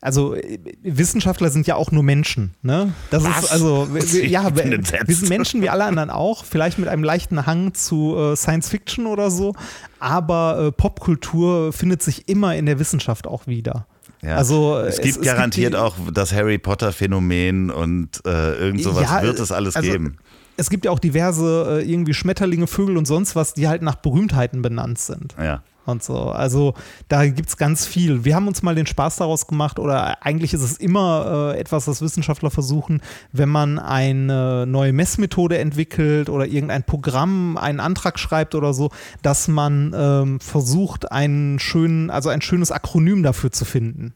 also 0.02 0.34
äh, 0.34 0.58
Wissenschaftler 0.82 1.48
sind 1.50 1.66
ja 1.66 1.76
auch 1.76 1.90
nur 1.92 2.02
Menschen, 2.02 2.54
ne? 2.60 2.92
Das 3.10 3.24
Was? 3.24 3.44
ist 3.44 3.52
also 3.52 3.88
wir, 3.94 4.26
ja, 4.26 4.54
wir, 4.54 5.14
sind 5.14 5.28
Menschen 5.30 5.62
wie 5.62 5.70
alle 5.70 5.84
anderen 5.84 6.10
auch, 6.10 6.44
vielleicht 6.44 6.78
mit 6.78 6.88
einem 6.88 7.04
leichten 7.04 7.46
Hang 7.46 7.72
zu 7.72 8.14
äh, 8.16 8.36
Science 8.36 8.68
Fiction 8.68 9.06
oder 9.06 9.30
so, 9.30 9.54
aber 10.00 10.66
äh, 10.66 10.72
Popkultur 10.72 11.72
findet 11.72 12.02
sich 12.02 12.28
immer 12.28 12.54
in 12.56 12.66
der 12.66 12.78
Wissenschaft 12.78 13.26
auch 13.26 13.46
wieder. 13.46 13.86
Ja. 14.22 14.36
Also 14.36 14.76
es 14.78 14.98
es- 14.98 15.02
gibt 15.04 15.16
es 15.18 15.22
garantiert 15.24 15.72
gibt 15.72 15.82
die- 15.82 15.86
auch 15.86 15.96
das 16.12 16.32
Harry 16.32 16.58
Potter 16.58 16.92
Phänomen 16.92 17.70
und 17.70 18.20
äh, 18.26 18.54
irgend 18.56 18.82
sowas 18.82 19.02
Ja, 19.04 19.22
wird 19.22 19.38
es 19.40 19.50
alles 19.52 19.76
also, 19.76 19.90
geben. 19.90 20.18
Es 20.56 20.68
gibt 20.68 20.84
ja 20.84 20.90
auch 20.90 20.98
diverse 20.98 21.80
äh, 21.80 21.90
irgendwie 21.90 22.12
Schmetterlinge, 22.14 22.66
Vögel 22.66 22.96
und 22.96 23.06
sonst 23.06 23.34
was, 23.34 23.54
die 23.54 23.68
halt 23.68 23.82
nach 23.82 23.94
Berühmtheiten 23.96 24.62
benannt 24.62 24.98
sind. 24.98 25.34
Ja. 25.42 25.62
Und 25.86 26.02
so. 26.02 26.30
Also 26.30 26.74
da 27.08 27.26
gibt 27.26 27.48
es 27.48 27.56
ganz 27.56 27.86
viel. 27.86 28.24
Wir 28.24 28.34
haben 28.34 28.48
uns 28.48 28.62
mal 28.62 28.74
den 28.74 28.86
Spaß 28.86 29.16
daraus 29.16 29.46
gemacht, 29.46 29.78
oder 29.78 30.24
eigentlich 30.24 30.54
ist 30.54 30.62
es 30.62 30.76
immer 30.76 31.52
äh, 31.54 31.58
etwas, 31.58 31.88
was 31.88 32.02
Wissenschaftler 32.02 32.50
versuchen, 32.50 33.00
wenn 33.32 33.48
man 33.48 33.78
eine 33.78 34.66
neue 34.66 34.92
Messmethode 34.92 35.58
entwickelt 35.58 36.28
oder 36.28 36.46
irgendein 36.46 36.84
Programm, 36.84 37.56
einen 37.56 37.80
Antrag 37.80 38.18
schreibt 38.18 38.54
oder 38.54 38.74
so, 38.74 38.90
dass 39.22 39.48
man 39.48 39.92
ähm, 39.96 40.40
versucht, 40.40 41.10
einen 41.10 41.58
schönen, 41.58 42.10
also 42.10 42.28
ein 42.28 42.42
schönes 42.42 42.70
Akronym 42.70 43.22
dafür 43.22 43.52
zu 43.52 43.64
finden. 43.64 44.14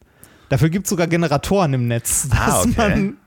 Dafür 0.49 0.69
gibt 0.69 0.85
es 0.85 0.89
sogar 0.89 1.07
Generatoren 1.07 1.73
im 1.73 1.87
Netz. 1.87 2.29
Ah, 2.37 2.45
dass 2.45 2.65
okay. 2.65 2.73
man 2.77 3.17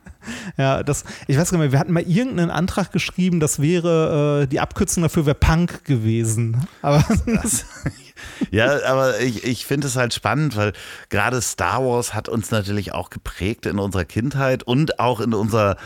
ja, 0.57 0.83
das, 0.83 1.05
ich 1.27 1.39
weiß 1.39 1.51
gar 1.51 1.59
nicht 1.59 1.67
mehr, 1.67 1.73
wir 1.73 1.79
hatten 1.79 1.93
mal 1.93 2.03
irgendeinen 2.03 2.51
Antrag 2.51 2.93
geschrieben, 2.93 3.41
das 3.41 3.61
wäre, 3.61 4.43
äh, 4.43 4.47
die 4.47 4.61
Abkürzung 4.61 5.03
dafür 5.03 5.27
wäre 5.27 5.35
Punk 5.35 5.85
gewesen. 5.85 6.67
Aber 6.83 7.05
Ja, 8.51 8.85
aber 8.87 9.21
ich, 9.21 9.45
ich 9.45 9.67
finde 9.67 9.87
es 9.87 9.97
halt 9.97 10.15
spannend, 10.15 10.57
weil 10.57 10.73
gerade 11.09 11.41
Star 11.41 11.85
Wars 11.85 12.15
hat 12.15 12.29
uns 12.29 12.51
natürlich 12.51 12.93
auch 12.93 13.11
geprägt 13.11 13.67
in 13.67 13.79
unserer 13.79 14.05
Kindheit 14.05 14.63
und 14.63 14.99
auch 14.99 15.21
in 15.21 15.35
unserer 15.35 15.77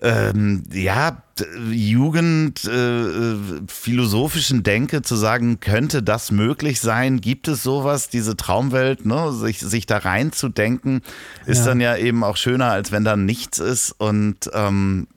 ähm, 0.00 0.62
ja, 0.72 1.22
Jugend 1.70 2.64
äh, 2.64 2.70
äh, 3.02 3.36
philosophischen 3.66 4.62
Denke 4.62 5.02
zu 5.02 5.16
sagen, 5.16 5.58
könnte 5.58 6.04
das 6.04 6.30
möglich 6.30 6.80
sein? 6.80 7.20
Gibt 7.20 7.48
es 7.48 7.64
sowas, 7.64 8.08
diese 8.08 8.36
Traumwelt, 8.36 9.06
ne? 9.06 9.32
sich, 9.32 9.58
sich 9.58 9.86
da 9.86 9.98
reinzudenken, 9.98 11.02
ist 11.46 11.58
Ja. 11.60 11.64
dann 11.66 11.80
ja 11.80 11.96
eben 11.96 12.22
auch 12.22 12.36
schöner, 12.36 12.70
als 12.70 12.92
wenn 12.92 13.02
da 13.02 13.16
nichts 13.16 13.58
ist. 13.58 13.90
Und 13.98 14.48
ähm, 14.54 15.08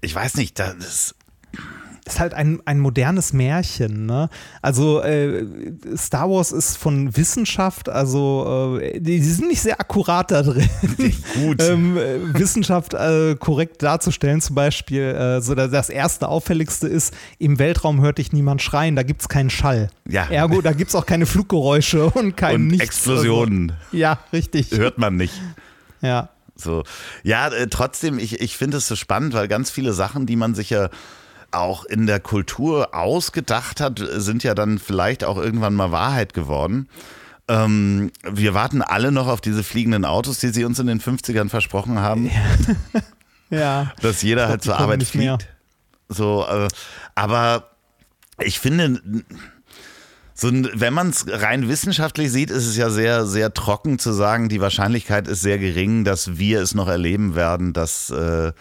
ich 0.00 0.14
weiß 0.14 0.36
nicht, 0.36 0.58
das 0.58 0.74
ist 0.76 1.14
halt 2.18 2.34
ein, 2.34 2.60
ein 2.64 2.78
modernes 2.78 3.32
Märchen. 3.32 4.06
Ne? 4.06 4.28
Also 4.62 5.00
äh, 5.00 5.44
Star 5.96 6.30
Wars 6.30 6.52
ist 6.52 6.76
von 6.76 7.16
Wissenschaft, 7.16 7.88
also 7.88 8.78
äh, 8.80 9.00
die, 9.00 9.20
die 9.20 9.24
sind 9.24 9.48
nicht 9.48 9.62
sehr 9.62 9.80
akkurat 9.80 10.30
da 10.30 10.42
drin, 10.42 10.68
Gut. 11.34 11.56
ähm, 11.62 11.96
äh, 11.96 12.34
Wissenschaft 12.34 12.94
äh, 12.94 13.36
korrekt 13.38 13.82
darzustellen. 13.82 14.40
Zum 14.40 14.54
Beispiel, 14.54 15.02
äh, 15.02 15.40
so 15.40 15.54
das, 15.54 15.88
erste 15.88 16.28
auffälligste 16.28 16.88
ist, 16.88 17.14
im 17.38 17.58
Weltraum 17.58 18.00
hört 18.00 18.18
dich 18.18 18.32
niemand 18.32 18.62
schreien, 18.62 18.96
da 18.96 19.02
gibt 19.02 19.22
es 19.22 19.28
keinen 19.28 19.50
Schall. 19.50 19.88
Ja. 20.08 20.26
Ergo, 20.28 20.60
da 20.60 20.72
gibt 20.72 20.90
es 20.90 20.94
auch 20.94 21.06
keine 21.06 21.26
Fluggeräusche 21.26 22.10
und 22.10 22.36
kein 22.36 22.56
und 22.56 22.66
Nichts. 22.68 22.84
Explosionen 22.84 23.70
Also, 23.70 23.96
ja, 23.96 24.18
richtig. 24.32 24.70
hört 24.72 24.98
man 24.98 25.16
nicht. 25.16 25.34
Ja. 26.00 26.30
So. 26.56 26.84
Ja, 27.22 27.48
äh, 27.48 27.66
trotzdem, 27.68 28.18
ich, 28.18 28.40
ich 28.40 28.56
finde 28.56 28.76
es 28.76 28.86
so 28.86 28.96
spannend, 28.96 29.34
weil 29.34 29.48
ganz 29.48 29.70
viele 29.70 29.92
Sachen, 29.92 30.26
die 30.26 30.36
man 30.36 30.54
sich 30.54 30.70
ja 30.70 30.88
auch 31.54 31.84
in 31.84 32.06
der 32.06 32.20
Kultur 32.20 32.94
ausgedacht 32.94 33.80
hat, 33.80 34.02
sind 34.16 34.42
ja 34.44 34.54
dann 34.54 34.78
vielleicht 34.78 35.24
auch 35.24 35.36
irgendwann 35.38 35.74
mal 35.74 35.90
Wahrheit 35.92 36.34
geworden. 36.34 36.88
Ähm, 37.48 38.10
wir 38.22 38.54
warten 38.54 38.82
alle 38.82 39.12
noch 39.12 39.26
auf 39.28 39.40
diese 39.40 39.62
fliegenden 39.62 40.04
Autos, 40.04 40.38
die 40.38 40.48
sie 40.48 40.64
uns 40.64 40.78
in 40.78 40.86
den 40.86 41.00
50ern 41.00 41.48
versprochen 41.48 41.98
haben, 42.00 42.30
Ja. 43.50 43.92
dass 44.00 44.22
jeder 44.22 44.48
halt 44.48 44.62
zur 44.62 44.78
Arbeit 44.78 45.00
nicht 45.00 45.14
mehr. 45.14 45.38
fliegt. 45.38 45.52
So, 46.08 46.46
äh, 46.48 46.68
aber 47.14 47.70
ich 48.42 48.58
finde, 48.58 49.00
so, 50.34 50.50
wenn 50.52 50.92
man 50.92 51.10
es 51.10 51.26
rein 51.28 51.68
wissenschaftlich 51.68 52.32
sieht, 52.32 52.50
ist 52.50 52.66
es 52.66 52.76
ja 52.76 52.90
sehr, 52.90 53.26
sehr 53.26 53.54
trocken 53.54 53.98
zu 53.98 54.12
sagen, 54.12 54.48
die 54.48 54.60
Wahrscheinlichkeit 54.60 55.28
ist 55.28 55.42
sehr 55.42 55.58
gering, 55.58 56.04
dass 56.04 56.36
wir 56.38 56.60
es 56.60 56.74
noch 56.74 56.88
erleben 56.88 57.34
werden, 57.36 57.72
dass 57.72 58.10
äh, 58.10 58.52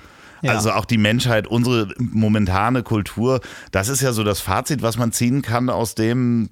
Ja. 0.43 0.51
also 0.51 0.71
auch 0.73 0.85
die 0.85 0.97
Menschheit, 0.97 1.47
unsere 1.47 1.87
momentane 1.97 2.83
Kultur, 2.83 3.39
das 3.71 3.87
ist 3.89 4.01
ja 4.01 4.13
so 4.13 4.23
das 4.23 4.39
Fazit, 4.41 4.81
was 4.81 4.97
man 4.97 5.11
ziehen 5.11 5.41
kann 5.41 5.69
aus 5.69 5.95
dem, 5.95 6.49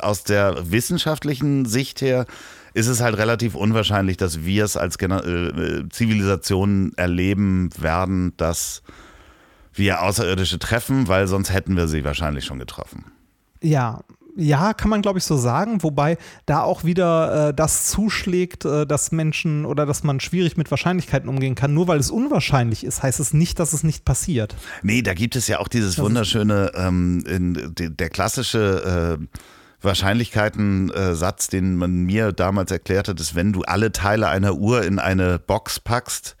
aus 0.00 0.24
der 0.24 0.70
wissenschaftlichen 0.70 1.64
Sicht 1.64 2.00
her, 2.00 2.26
ist 2.74 2.88
es 2.88 3.00
halt 3.00 3.16
relativ 3.16 3.54
unwahrscheinlich, 3.54 4.16
dass 4.16 4.44
wir 4.44 4.64
es 4.64 4.76
als 4.76 4.98
Gena- 4.98 5.24
äh, 5.24 5.88
Zivilisation 5.88 6.92
erleben 6.96 7.70
werden, 7.78 8.34
dass 8.36 8.82
wir 9.72 10.02
Außerirdische 10.02 10.58
treffen, 10.58 11.08
weil 11.08 11.26
sonst 11.28 11.52
hätten 11.52 11.76
wir 11.76 11.88
sie 11.88 12.04
wahrscheinlich 12.04 12.44
schon 12.44 12.58
getroffen. 12.58 13.04
Ja, 13.62 14.00
ja, 14.40 14.72
kann 14.72 14.88
man 14.88 15.02
glaube 15.02 15.18
ich 15.18 15.24
so 15.24 15.36
sagen, 15.36 15.82
wobei 15.82 16.16
da 16.46 16.62
auch 16.62 16.84
wieder 16.84 17.48
äh, 17.48 17.54
das 17.54 17.86
zuschlägt, 17.88 18.64
äh, 18.64 18.86
dass 18.86 19.10
Menschen 19.10 19.64
oder 19.64 19.84
dass 19.84 20.04
man 20.04 20.20
schwierig 20.20 20.56
mit 20.56 20.70
Wahrscheinlichkeiten 20.70 21.28
umgehen 21.28 21.56
kann. 21.56 21.74
Nur 21.74 21.88
weil 21.88 21.98
es 21.98 22.10
unwahrscheinlich 22.10 22.84
ist, 22.84 23.02
heißt 23.02 23.18
es 23.18 23.34
nicht, 23.34 23.58
dass 23.58 23.72
es 23.72 23.82
nicht 23.82 24.04
passiert. 24.04 24.54
Nee, 24.82 25.02
da 25.02 25.14
gibt 25.14 25.34
es 25.34 25.48
ja 25.48 25.58
auch 25.58 25.66
dieses 25.66 25.98
wunderschöne, 25.98 26.70
ähm, 26.76 27.24
in, 27.26 27.74
de, 27.74 27.90
der 27.90 28.10
klassische 28.10 29.18
äh, 29.20 29.26
Wahrscheinlichkeiten-Satz, 30.28 31.48
den 31.48 31.76
man 31.76 32.04
mir 32.04 32.32
damals 32.32 32.70
erklärt 32.70 33.08
hat, 33.08 33.20
ist, 33.20 33.34
wenn 33.34 33.52
du 33.52 33.62
alle 33.62 33.92
Teile 33.92 34.28
einer 34.28 34.54
Uhr 34.54 34.84
in 34.84 34.98
eine 34.98 35.38
Box 35.38 35.80
packst 35.80 36.36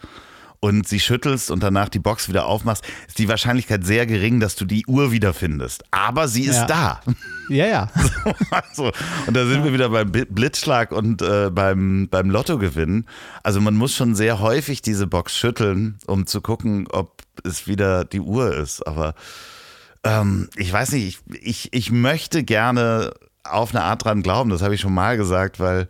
und 0.60 0.88
sie 0.88 1.00
schüttelst 1.00 1.50
und 1.50 1.62
danach 1.62 1.88
die 1.88 2.00
Box 2.00 2.28
wieder 2.28 2.46
aufmachst, 2.46 2.84
ist 3.06 3.18
die 3.18 3.28
Wahrscheinlichkeit 3.28 3.84
sehr 3.84 4.06
gering, 4.06 4.40
dass 4.40 4.56
du 4.56 4.64
die 4.64 4.86
Uhr 4.86 5.12
wiederfindest. 5.12 5.84
Aber 5.90 6.28
sie 6.28 6.44
ist 6.44 6.56
Ja. 6.56 6.66
da. 6.66 7.00
Ja, 7.48 7.66
ja. 7.66 7.90
Also, 8.50 8.92
und 9.26 9.36
da 9.36 9.46
sind 9.46 9.64
wir 9.64 9.72
wieder 9.72 9.88
beim 9.88 10.10
Blitzschlag 10.10 10.92
und 10.92 11.22
äh, 11.22 11.50
beim, 11.50 12.08
beim 12.10 12.30
Lottogewinn. 12.30 13.06
Also 13.42 13.60
man 13.60 13.74
muss 13.74 13.94
schon 13.94 14.14
sehr 14.14 14.40
häufig 14.40 14.82
diese 14.82 15.06
Box 15.06 15.36
schütteln, 15.36 15.98
um 16.06 16.26
zu 16.26 16.40
gucken, 16.40 16.86
ob 16.90 17.22
es 17.44 17.66
wieder 17.66 18.04
die 18.04 18.20
Uhr 18.20 18.54
ist. 18.54 18.86
Aber 18.86 19.14
ähm, 20.04 20.48
ich 20.56 20.72
weiß 20.72 20.92
nicht, 20.92 21.20
ich, 21.30 21.42
ich, 21.42 21.72
ich 21.72 21.90
möchte 21.90 22.44
gerne 22.44 23.12
auf 23.44 23.74
eine 23.74 23.84
Art 23.84 24.04
dran 24.04 24.22
glauben, 24.22 24.50
das 24.50 24.62
habe 24.62 24.74
ich 24.74 24.80
schon 24.80 24.94
mal 24.94 25.16
gesagt, 25.16 25.58
weil 25.58 25.88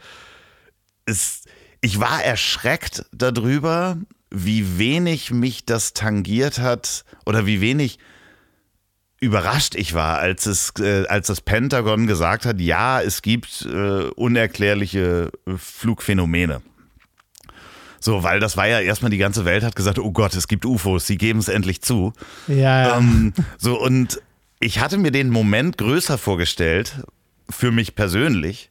es, 1.07 1.43
ich 1.81 1.99
war 1.99 2.23
erschreckt 2.23 3.05
darüber, 3.13 3.97
wie 4.31 4.79
wenig 4.79 5.31
mich 5.31 5.65
das 5.65 5.95
tangiert 5.95 6.59
hat 6.59 7.05
oder 7.25 7.47
wie 7.47 7.61
wenig 7.61 7.99
überrascht 9.21 9.75
ich 9.75 9.95
war, 9.95 10.19
als 10.19 10.47
es, 10.47 10.73
äh, 10.79 11.07
als 11.09 11.27
das 11.27 11.41
Pentagon 11.41 12.07
gesagt 12.07 12.47
hat, 12.47 12.61
ja, 12.61 13.01
es 13.01 13.23
gibt 13.23 13.67
äh, 13.67 14.05
unerklärliche 14.15 15.31
äh, 15.47 15.53
Flugphänomene. 15.57 16.63
So, 18.01 18.23
weil 18.23 18.39
das 18.39 18.57
war 18.57 18.69
ja 18.69 18.81
erstmal 18.81 19.11
die 19.11 19.19
ganze 19.19 19.45
Welt 19.45 19.65
hat 19.65 19.75
gesagt, 19.75 19.99
oh 19.99 20.13
Gott, 20.13 20.35
es 20.35 20.47
gibt 20.47 20.65
UFOs, 20.65 21.07
sie 21.07 21.19
geben 21.19 21.41
es 21.41 21.49
endlich 21.49 21.83
zu. 21.83 22.13
Ja, 22.47 22.55
ja. 22.55 22.99
Ähm, 22.99 23.33
so, 23.59 23.81
und 23.81 24.21
ich 24.61 24.79
hatte 24.81 24.99
mir 24.99 25.11
den 25.11 25.31
Moment 25.31 25.79
größer 25.79 26.17
vorgestellt, 26.17 27.03
für 27.51 27.73
mich 27.73 27.97
persönlich, 27.97 28.71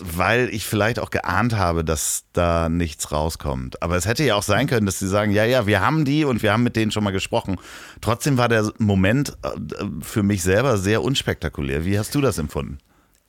weil 0.00 0.48
ich 0.48 0.64
vielleicht 0.64 0.98
auch 0.98 1.10
geahnt 1.10 1.56
habe, 1.56 1.84
dass 1.84 2.24
da 2.32 2.68
nichts 2.68 3.12
rauskommt. 3.12 3.82
Aber 3.82 3.96
es 3.96 4.06
hätte 4.06 4.24
ja 4.24 4.36
auch 4.36 4.42
sein 4.42 4.66
können, 4.66 4.86
dass 4.86 4.98
sie 4.98 5.08
sagen, 5.08 5.32
ja, 5.32 5.44
ja, 5.44 5.66
wir 5.66 5.80
haben 5.80 6.04
die 6.04 6.24
und 6.24 6.42
wir 6.42 6.52
haben 6.52 6.62
mit 6.62 6.76
denen 6.76 6.90
schon 6.90 7.04
mal 7.04 7.10
gesprochen. 7.10 7.56
Trotzdem 8.00 8.38
war 8.38 8.48
der 8.48 8.72
Moment 8.78 9.36
äh, 9.42 9.84
für 10.00 10.22
mich 10.22 10.42
selber 10.42 10.78
sehr 10.78 11.02
unspektakulär. 11.02 11.84
Wie 11.84 11.98
hast 11.98 12.14
du 12.14 12.20
das 12.20 12.38
empfunden? 12.38 12.78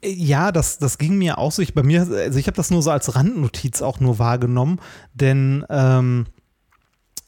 Ja, 0.05 0.51
das, 0.51 0.80
das 0.80 0.97
ging 0.97 1.18
mir 1.18 1.38
auch 1.38 1.51
so. 1.51 1.61
Ich, 1.61 1.74
bei 1.74 1.84
mir, 1.84 2.01
also 2.01 2.38
ich 2.38 2.47
habe 2.47 2.57
das 2.57 2.72
nur 2.72 2.82
so 2.82 2.91
als 2.91 3.16
Randnotiz 3.16 3.82
auch 3.82 3.99
nur 3.99 4.20
wahrgenommen, 4.20 4.80
denn 5.14 5.66
ähm, 5.70 6.26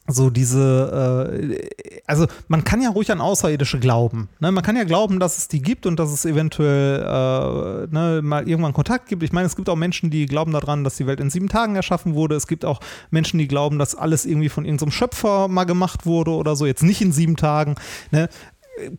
so 0.07 0.29
diese, 0.29 1.39
äh, 1.41 1.67
also 2.05 2.27
man 2.47 2.63
kann 2.63 2.81
ja 2.81 2.89
ruhig 2.89 3.11
an 3.11 3.21
Außerirdische 3.21 3.79
glauben. 3.79 4.29
Ne? 4.39 4.51
Man 4.51 4.63
kann 4.63 4.75
ja 4.75 4.83
glauben, 4.83 5.19
dass 5.19 5.37
es 5.37 5.47
die 5.47 5.61
gibt 5.61 5.85
und 5.85 5.99
dass 5.99 6.11
es 6.11 6.25
eventuell 6.25 6.99
äh, 7.01 7.93
ne, 7.93 8.21
mal 8.23 8.47
irgendwann 8.47 8.73
Kontakt 8.73 9.07
gibt. 9.07 9.23
Ich 9.23 9.31
meine, 9.31 9.47
es 9.47 9.55
gibt 9.55 9.67
auch 9.67 9.75
Menschen, 9.75 10.11
die 10.11 10.27
glauben 10.27 10.51
daran, 10.51 10.83
dass 10.83 10.97
die 10.97 11.07
Welt 11.07 11.19
in 11.19 11.29
sieben 11.29 11.49
Tagen 11.49 11.75
erschaffen 11.75 12.13
wurde. 12.13 12.35
Es 12.35 12.47
gibt 12.47 12.65
auch 12.65 12.81
Menschen, 13.09 13.39
die 13.39 13.47
glauben, 13.47 13.79
dass 13.79 13.95
alles 13.95 14.25
irgendwie 14.25 14.49
von 14.49 14.65
irgendeinem 14.65 14.91
Schöpfer 14.91 15.47
mal 15.47 15.65
gemacht 15.65 16.05
wurde 16.05 16.31
oder 16.31 16.55
so. 16.55 16.65
Jetzt 16.65 16.83
nicht 16.83 17.01
in 17.01 17.11
sieben 17.11 17.35
Tagen. 17.35 17.75
Ne? 18.11 18.29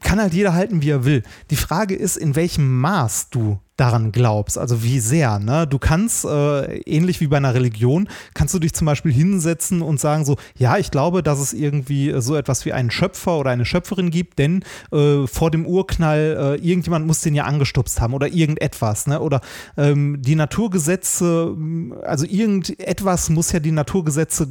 kann 0.00 0.18
halt 0.18 0.32
jeder 0.32 0.54
halten, 0.54 0.80
wie 0.80 0.88
er 0.88 1.04
will. 1.04 1.22
Die 1.50 1.57
Frage 1.57 1.94
ist, 1.94 2.16
in 2.16 2.34
welchem 2.34 2.80
Maß 2.80 3.28
du 3.28 3.59
daran 3.77 4.12
glaubst. 4.12 4.59
Also 4.59 4.83
wie 4.83 5.01
sehr. 5.01 5.39
Ne? 5.39 5.66
Du 5.66 5.79
kannst, 5.79 6.24
äh, 6.24 6.79
ähnlich 6.81 7.20
wie 7.20 7.27
bei 7.27 7.37
einer 7.37 7.55
Religion, 7.55 8.09
kannst 8.35 8.55
du 8.55 8.59
dich 8.59 8.72
zum 8.72 8.87
Beispiel 8.87 9.12
hinsetzen 9.12 9.83
und 9.83 10.01
sagen 10.01 10.24
so, 10.24 10.37
ja, 10.57 10.79
ich 10.79 10.91
glaube, 10.91 11.22
dass 11.22 11.39
es 11.39 11.53
irgendwie 11.53 12.14
so 12.20 12.37
etwas 12.37 12.64
wie 12.64 12.72
einen 12.72 12.91
Schöpfer 12.91 13.39
oder 13.39 13.51
eine 13.51 13.64
Schöpferin 13.64 14.11
gibt, 14.11 14.39
denn 14.39 14.64
äh, 14.93 15.27
vor 15.27 15.51
dem 15.51 15.66
Urknall, 15.66 16.59
äh, 16.61 16.66
irgendjemand 16.66 17.07
muss 17.07 17.20
den 17.20 17.35
ja 17.35 17.45
angestupst 17.45 18.01
haben 18.01 18.14
oder 18.14 18.29
irgendetwas. 18.29 19.07
Ne? 19.07 19.20
Oder 19.20 19.41
ähm, 19.77 20.22
die 20.22 20.37
Naturgesetze, 20.37 21.55
also 22.03 22.24
irgendetwas 22.27 23.29
muss 23.31 23.53
ja 23.53 23.61
die 23.61 23.72
Naturgesetze, 23.72 24.49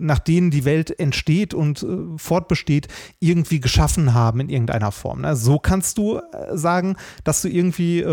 nach 0.00 0.18
denen 0.18 0.50
die 0.50 0.64
Welt 0.64 0.98
entsteht 0.98 1.54
und 1.54 1.82
äh, 1.82 1.86
fortbesteht, 2.16 2.88
irgendwie 3.20 3.60
geschaffen 3.60 4.14
haben 4.14 4.40
in 4.40 4.48
irgendeiner 4.48 4.90
Form. 4.90 5.20
Ne? 5.20 5.36
So 5.36 5.58
kannst 5.58 5.98
du 5.98 6.18
äh, 6.18 6.56
sagen, 6.56 6.96
dass 7.22 7.42
du 7.42 7.48
irgendwie 7.48 8.00
äh, 8.00 8.08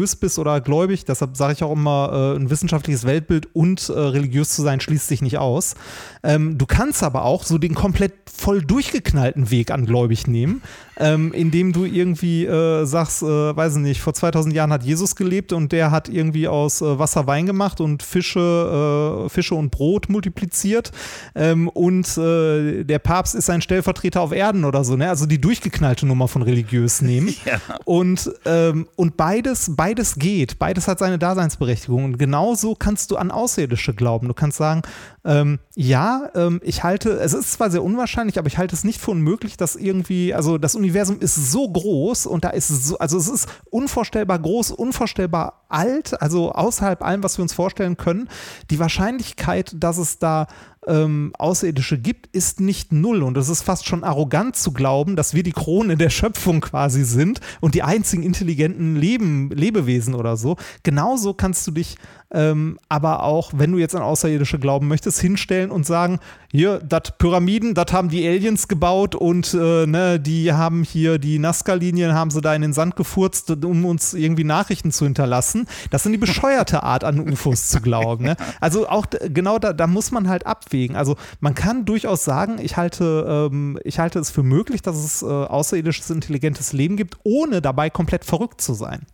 religiös 0.00 0.16
bist 0.16 0.38
oder 0.38 0.60
gläubig. 0.60 1.04
Deshalb 1.04 1.36
sage 1.36 1.52
ich 1.52 1.62
auch 1.62 1.72
immer, 1.72 2.34
äh, 2.34 2.38
ein 2.38 2.50
wissenschaftliches 2.50 3.04
Weltbild 3.04 3.48
und 3.54 3.88
äh, 3.88 3.92
religiös 3.92 4.50
zu 4.50 4.62
sein 4.62 4.80
schließt 4.80 5.06
sich 5.06 5.22
nicht 5.22 5.38
aus. 5.38 5.74
Ähm, 6.22 6.58
du 6.58 6.66
kannst 6.66 7.02
aber 7.02 7.24
auch 7.24 7.44
so 7.44 7.58
den 7.58 7.74
komplett 7.74 8.12
voll 8.26 8.62
durchgeknallten 8.62 9.50
Weg 9.50 9.70
an 9.70 9.84
gläubig 9.84 10.26
nehmen, 10.26 10.62
ähm, 10.98 11.32
indem 11.32 11.72
du 11.72 11.84
irgendwie 11.84 12.46
äh, 12.46 12.84
sagst, 12.84 13.22
äh, 13.22 13.26
weiß 13.26 13.76
ich 13.76 13.82
nicht, 13.82 14.00
vor 14.00 14.14
2000 14.14 14.54
Jahren 14.54 14.72
hat 14.72 14.82
Jesus 14.82 15.16
gelebt 15.16 15.52
und 15.52 15.72
der 15.72 15.90
hat 15.90 16.08
irgendwie 16.08 16.48
aus 16.48 16.80
äh, 16.80 16.98
Wasser 16.98 17.26
Wein 17.26 17.46
gemacht 17.46 17.80
und 17.80 18.02
Fische, 18.02 19.26
äh, 19.26 19.28
Fische 19.28 19.54
und 19.54 19.70
Brot 19.70 20.08
multipliziert 20.08 20.92
ähm, 21.34 21.68
und 21.68 22.16
der 22.16 22.98
Papst 22.98 23.34
ist 23.34 23.50
ein 23.50 23.62
Stellvertreter 23.62 24.20
auf 24.20 24.32
Erden 24.32 24.64
oder 24.64 24.84
so, 24.84 24.96
ne? 24.96 25.08
Also 25.08 25.26
die 25.26 25.40
durchgeknallte 25.40 26.06
Nummer 26.06 26.28
von 26.28 26.42
religiös 26.42 27.02
nehmen. 27.02 27.34
ja. 27.44 27.60
Und, 27.84 28.30
ähm, 28.44 28.88
und 28.96 29.16
beides, 29.16 29.72
beides 29.76 29.89
geht, 29.94 30.58
beides 30.58 30.88
hat 30.88 30.98
seine 30.98 31.18
Daseinsberechtigung 31.18 32.04
und 32.04 32.18
genauso 32.18 32.74
kannst 32.74 33.10
du 33.10 33.16
an 33.16 33.30
Außerirdische 33.30 33.94
glauben. 33.94 34.28
Du 34.28 34.34
kannst 34.34 34.58
sagen, 34.58 34.82
ähm, 35.24 35.58
ja, 35.74 36.30
ähm, 36.34 36.60
ich 36.64 36.82
halte, 36.82 37.10
es 37.10 37.34
ist 37.34 37.52
zwar 37.52 37.70
sehr 37.70 37.82
unwahrscheinlich, 37.82 38.38
aber 38.38 38.46
ich 38.46 38.56
halte 38.56 38.74
es 38.74 38.84
nicht 38.84 39.00
für 39.00 39.10
unmöglich, 39.10 39.56
dass 39.56 39.76
irgendwie, 39.76 40.32
also 40.32 40.56
das 40.56 40.74
Universum 40.74 41.20
ist 41.20 41.34
so 41.34 41.68
groß 41.68 42.26
und 42.26 42.44
da 42.44 42.50
ist 42.50 42.68
so, 42.68 42.98
also 42.98 43.18
es 43.18 43.28
ist 43.28 43.48
unvorstellbar 43.70 44.38
groß, 44.38 44.70
unvorstellbar 44.70 45.64
alt, 45.68 46.20
also 46.22 46.52
außerhalb 46.52 47.02
allem, 47.02 47.22
was 47.22 47.38
wir 47.38 47.42
uns 47.42 47.52
vorstellen 47.52 47.96
können. 47.96 48.28
Die 48.70 48.78
Wahrscheinlichkeit, 48.78 49.74
dass 49.78 49.98
es 49.98 50.18
da 50.18 50.46
ähm, 50.86 51.32
Außerirdische 51.38 51.98
gibt, 51.98 52.34
ist 52.34 52.60
nicht 52.60 52.92
null. 52.92 53.22
Und 53.22 53.36
es 53.36 53.48
ist 53.48 53.62
fast 53.62 53.86
schon 53.86 54.04
arrogant 54.04 54.56
zu 54.56 54.72
glauben, 54.72 55.16
dass 55.16 55.34
wir 55.34 55.42
die 55.42 55.52
Krone 55.52 55.96
der 55.96 56.10
Schöpfung 56.10 56.60
quasi 56.60 57.04
sind 57.04 57.40
und 57.60 57.74
die 57.74 57.82
einzigen 57.82 58.22
intelligenten 58.22 58.96
Leben, 58.96 59.50
Lebewesen 59.50 60.14
oder 60.14 60.36
so. 60.36 60.56
Genauso 60.82 61.34
kannst 61.34 61.66
du 61.66 61.72
dich 61.72 61.96
ähm, 62.32 62.78
aber 62.88 63.24
auch, 63.24 63.52
wenn 63.56 63.72
du 63.72 63.78
jetzt 63.78 63.96
an 63.96 64.02
Außerirdische 64.02 64.58
glauben 64.60 64.86
möchtest, 64.86 65.20
hinstellen 65.20 65.70
und 65.70 65.84
sagen, 65.84 66.20
hier, 66.52 66.78
das 66.78 67.16
Pyramiden, 67.18 67.74
das 67.74 67.92
haben 67.92 68.08
die 68.08 68.26
Aliens 68.26 68.68
gebaut 68.68 69.16
und 69.16 69.52
äh, 69.54 69.86
ne, 69.86 70.20
die 70.20 70.52
haben 70.52 70.84
hier 70.84 71.18
die 71.18 71.40
Nazca-Linien, 71.40 72.14
haben 72.14 72.30
sie 72.30 72.40
da 72.40 72.54
in 72.54 72.62
den 72.62 72.72
Sand 72.72 72.94
gefurzt, 72.94 73.50
um 73.64 73.84
uns 73.84 74.14
irgendwie 74.14 74.44
Nachrichten 74.44 74.92
zu 74.92 75.04
hinterlassen. 75.04 75.66
Das 75.90 76.04
sind 76.04 76.12
die 76.12 76.18
bescheuerte 76.18 76.84
Art, 76.84 77.02
an 77.02 77.18
UFOs 77.18 77.68
zu 77.68 77.80
glauben. 77.80 78.24
Ne? 78.24 78.36
Also 78.60 78.88
auch 78.88 79.06
genau 79.28 79.58
da, 79.58 79.72
da 79.72 79.86
muss 79.86 80.10
man 80.10 80.28
halt 80.28 80.46
abwägen. 80.46 80.96
Also 80.96 81.16
man 81.40 81.54
kann 81.54 81.84
durchaus 81.84 82.24
sagen, 82.24 82.58
ich 82.60 82.76
halte, 82.76 83.48
ähm, 83.52 83.78
ich 83.84 83.98
halte 83.98 84.18
es 84.18 84.30
für 84.30 84.42
möglich, 84.42 84.82
dass 84.82 84.96
es 84.96 85.22
äh, 85.22 85.26
außerirdisches 85.26 86.10
intelligentes 86.10 86.72
Leben 86.72 86.96
gibt, 86.96 87.16
ohne 87.22 87.62
dabei 87.62 87.90
komplett 87.90 88.24
verrückt 88.24 88.60
zu 88.60 88.74
sein. 88.74 89.06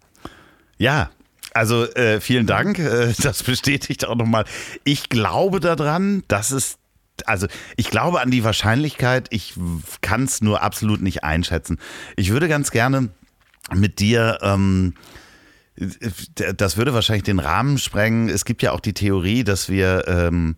Ja, 0.79 1.11
also 1.57 1.85
äh, 1.95 2.21
vielen 2.21 2.47
Dank. 2.47 2.79
Äh, 2.79 3.15
das 3.23 3.43
bestätigt 3.43 4.07
auch 4.07 4.17
nochmal. 4.17 4.45
Ich 4.85 5.09
glaube 5.09 5.61
daran, 5.61 6.23
dass 6.29 6.51
es 6.51 6.79
also 7.25 7.47
ich 7.77 7.89
glaube 7.89 8.21
an 8.21 8.31
die 8.31 8.45
Wahrscheinlichkeit, 8.45 9.29
ich 9.31 9.55
kann 10.03 10.25
es 10.25 10.43
nur 10.43 10.63
absolut 10.63 11.01
nicht 11.01 11.25
einschätzen. 11.25 11.79
Ich 12.15 12.31
würde 12.31 12.47
ganz 12.47 12.71
gerne 12.71 13.09
mit 13.75 14.01
dir, 14.01 14.39
ähm, 14.43 14.93
das 16.57 16.77
würde 16.77 16.93
wahrscheinlich 16.93 17.25
den 17.25 17.39
Rahmen 17.39 17.79
sprengen. 17.79 18.29
Es 18.29 18.45
gibt 18.45 18.63
ja 18.63 18.73
auch 18.73 18.81
die 18.81 18.93
Theorie, 18.93 19.45
dass 19.45 19.71
wir 19.71 20.05
ähm, 20.07 20.57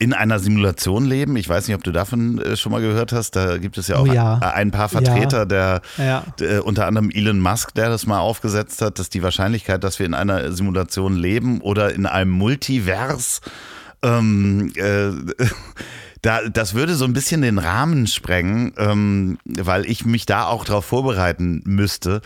in 0.00 0.14
einer 0.14 0.38
Simulation 0.38 1.04
leben. 1.04 1.36
Ich 1.36 1.46
weiß 1.46 1.68
nicht, 1.68 1.76
ob 1.76 1.84
du 1.84 1.92
davon 1.92 2.40
äh, 2.40 2.56
schon 2.56 2.72
mal 2.72 2.80
gehört 2.80 3.12
hast. 3.12 3.36
Da 3.36 3.58
gibt 3.58 3.76
es 3.76 3.86
ja 3.86 3.96
auch 3.96 4.08
oh 4.08 4.12
ja. 4.12 4.38
ein, 4.38 4.70
paar 4.70 4.88
Vertreter, 4.88 5.40
ja. 5.40 5.44
der, 5.44 5.82
ja. 5.98 6.24
der, 6.38 6.66
unter 6.66 6.86
anderem 6.86 7.10
Elon 7.10 7.38
Musk, 7.38 7.74
der 7.74 7.90
das 7.90 8.06
mal 8.06 8.18
aufgesetzt 8.18 8.80
hat, 8.80 8.98
dass 8.98 9.10
die 9.10 9.22
Wahrscheinlichkeit, 9.22 9.84
dass 9.84 9.98
wir 9.98 10.06
in 10.06 10.14
einer 10.14 10.52
Simulation 10.52 11.16
leben 11.16 11.60
oder 11.60 11.94
in 11.94 12.06
einem 12.06 12.30
Multivers, 12.30 13.42
ähm, 14.02 14.72
äh, 14.76 15.10
da, 16.22 16.48
das 16.48 16.72
würde 16.72 16.94
so 16.94 17.04
ein 17.04 17.12
bisschen 17.12 17.42
den 17.42 17.58
Rahmen 17.58 18.06
sprengen, 18.06 18.72
ähm, 18.78 19.36
weil 19.44 19.84
ich 19.84 20.06
mich 20.06 20.24
da 20.24 20.46
auch 20.46 20.64
darauf 20.64 20.86
vorbereiten 20.86 21.62
müsste. 21.66 22.22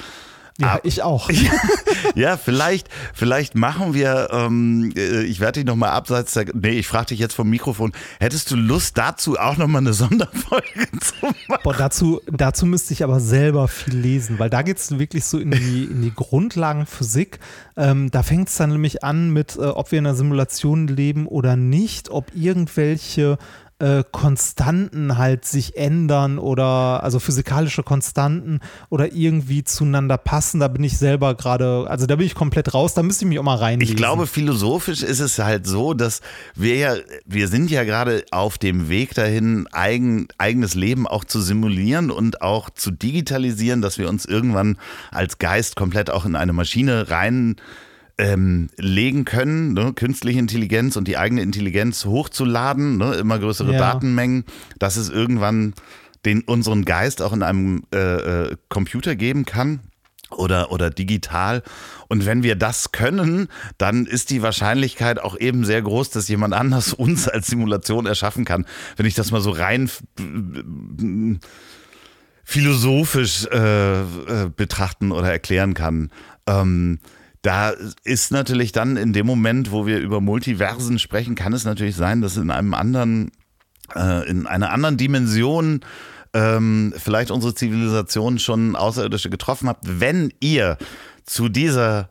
Ja, 0.58 0.78
ich 0.84 1.02
auch. 1.02 1.30
ja, 2.14 2.36
vielleicht, 2.36 2.88
vielleicht 3.12 3.54
machen 3.54 3.94
wir, 3.94 4.28
ähm, 4.30 4.92
äh, 4.96 5.22
ich 5.24 5.40
werde 5.40 5.60
dich 5.60 5.64
nochmal 5.64 5.90
abseits 5.90 6.32
der, 6.32 6.46
nee, 6.54 6.70
ich 6.70 6.86
frage 6.86 7.06
dich 7.06 7.18
jetzt 7.18 7.34
vom 7.34 7.48
Mikrofon, 7.50 7.92
hättest 8.20 8.50
du 8.50 8.56
Lust 8.56 8.96
dazu 8.96 9.38
auch 9.38 9.56
nochmal 9.56 9.80
eine 9.80 9.92
Sonderfolge 9.94 10.88
zu 11.00 11.14
machen? 11.48 11.60
Boah, 11.62 11.74
dazu, 11.74 12.20
dazu 12.30 12.66
müsste 12.66 12.92
ich 12.92 13.02
aber 13.02 13.20
selber 13.20 13.68
viel 13.68 13.96
lesen, 13.96 14.38
weil 14.38 14.50
da 14.50 14.62
geht 14.62 14.78
es 14.78 14.98
wirklich 14.98 15.24
so 15.24 15.38
in 15.38 15.50
die, 15.50 15.84
in 15.84 16.02
die 16.02 16.14
Grundlagenphysik. 16.14 17.40
Ähm, 17.76 18.10
da 18.10 18.22
fängt 18.22 18.48
es 18.48 18.56
dann 18.56 18.70
nämlich 18.70 19.02
an 19.02 19.30
mit, 19.30 19.56
äh, 19.56 19.62
ob 19.62 19.90
wir 19.90 19.98
in 19.98 20.06
einer 20.06 20.14
Simulation 20.14 20.86
leben 20.86 21.26
oder 21.26 21.56
nicht, 21.56 22.10
ob 22.10 22.26
irgendwelche 22.34 23.38
äh, 23.78 24.04
Konstanten 24.12 25.18
halt 25.18 25.44
sich 25.44 25.76
ändern 25.76 26.38
oder 26.38 27.02
also 27.02 27.18
physikalische 27.18 27.82
Konstanten 27.82 28.60
oder 28.88 29.12
irgendwie 29.12 29.64
zueinander 29.64 30.16
passen. 30.16 30.60
Da 30.60 30.68
bin 30.68 30.84
ich 30.84 30.96
selber 30.96 31.34
gerade, 31.34 31.86
also 31.88 32.06
da 32.06 32.16
bin 32.16 32.26
ich 32.26 32.34
komplett 32.34 32.72
raus, 32.72 32.94
da 32.94 33.02
müsste 33.02 33.24
ich 33.24 33.28
mich 33.28 33.38
auch 33.38 33.44
mal 33.44 33.56
rein. 33.56 33.80
Ich 33.80 33.96
glaube, 33.96 34.26
philosophisch 34.26 35.02
ist 35.02 35.20
es 35.20 35.38
halt 35.38 35.66
so, 35.66 35.92
dass 35.92 36.20
wir 36.54 36.76
ja, 36.76 36.94
wir 37.26 37.48
sind 37.48 37.70
ja 37.70 37.84
gerade 37.84 38.24
auf 38.30 38.58
dem 38.58 38.88
Weg 38.88 39.14
dahin, 39.14 39.66
eigen, 39.72 40.28
eigenes 40.38 40.74
Leben 40.74 41.06
auch 41.06 41.24
zu 41.24 41.40
simulieren 41.40 42.10
und 42.10 42.42
auch 42.42 42.70
zu 42.70 42.90
digitalisieren, 42.90 43.82
dass 43.82 43.98
wir 43.98 44.08
uns 44.08 44.24
irgendwann 44.24 44.78
als 45.10 45.38
Geist 45.38 45.76
komplett 45.76 46.10
auch 46.10 46.24
in 46.24 46.36
eine 46.36 46.52
Maschine 46.52 47.10
rein 47.10 47.56
ähm, 48.18 48.68
legen 48.76 49.24
können, 49.24 49.72
ne? 49.72 49.92
künstliche 49.94 50.38
Intelligenz 50.38 50.96
und 50.96 51.08
die 51.08 51.16
eigene 51.16 51.42
Intelligenz 51.42 52.04
hochzuladen, 52.04 52.96
ne? 52.96 53.14
immer 53.14 53.38
größere 53.38 53.72
ja. 53.72 53.78
Datenmengen, 53.78 54.44
dass 54.78 54.96
es 54.96 55.10
irgendwann 55.10 55.74
den, 56.24 56.42
unseren 56.42 56.84
Geist 56.84 57.22
auch 57.22 57.32
in 57.32 57.42
einem 57.42 57.82
äh, 57.92 57.98
äh, 57.98 58.56
Computer 58.68 59.16
geben 59.16 59.44
kann 59.44 59.80
oder, 60.30 60.70
oder 60.72 60.90
digital. 60.90 61.62
Und 62.08 62.26
wenn 62.26 62.42
wir 62.42 62.56
das 62.56 62.92
können, 62.92 63.48
dann 63.78 64.06
ist 64.06 64.30
die 64.30 64.42
Wahrscheinlichkeit 64.42 65.18
auch 65.18 65.36
eben 65.38 65.64
sehr 65.64 65.82
groß, 65.82 66.10
dass 66.10 66.28
jemand 66.28 66.54
anders 66.54 66.92
uns 66.94 67.28
als 67.28 67.48
Simulation 67.48 68.06
erschaffen 68.06 68.44
kann. 68.44 68.64
Wenn 68.96 69.06
ich 69.06 69.14
das 69.14 69.30
mal 69.30 69.40
so 69.40 69.50
rein 69.50 69.90
philosophisch 72.44 73.46
äh, 73.46 74.00
äh, 74.02 74.04
betrachten 74.54 75.12
oder 75.12 75.32
erklären 75.32 75.74
kann. 75.74 76.10
Ähm, 76.46 77.00
da 77.44 77.74
ist 78.04 78.32
natürlich 78.32 78.72
dann 78.72 78.96
in 78.96 79.12
dem 79.12 79.26
Moment, 79.26 79.70
wo 79.70 79.84
wir 79.86 79.98
über 79.98 80.22
Multiversen 80.22 80.98
sprechen, 80.98 81.34
kann 81.34 81.52
es 81.52 81.66
natürlich 81.66 81.94
sein, 81.94 82.22
dass 82.22 82.38
in 82.38 82.50
einem 82.50 82.72
anderen, 82.72 83.32
äh, 83.94 84.26
in 84.26 84.46
einer 84.46 84.70
anderen 84.70 84.96
Dimension 84.96 85.80
ähm, 86.32 86.94
vielleicht 86.96 87.30
unsere 87.30 87.54
Zivilisation 87.54 88.38
schon 88.38 88.76
Außerirdische 88.76 89.28
getroffen 89.28 89.68
hat. 89.68 89.76
Wenn 89.82 90.32
ihr 90.40 90.78
zu 91.26 91.50
dieser 91.50 92.08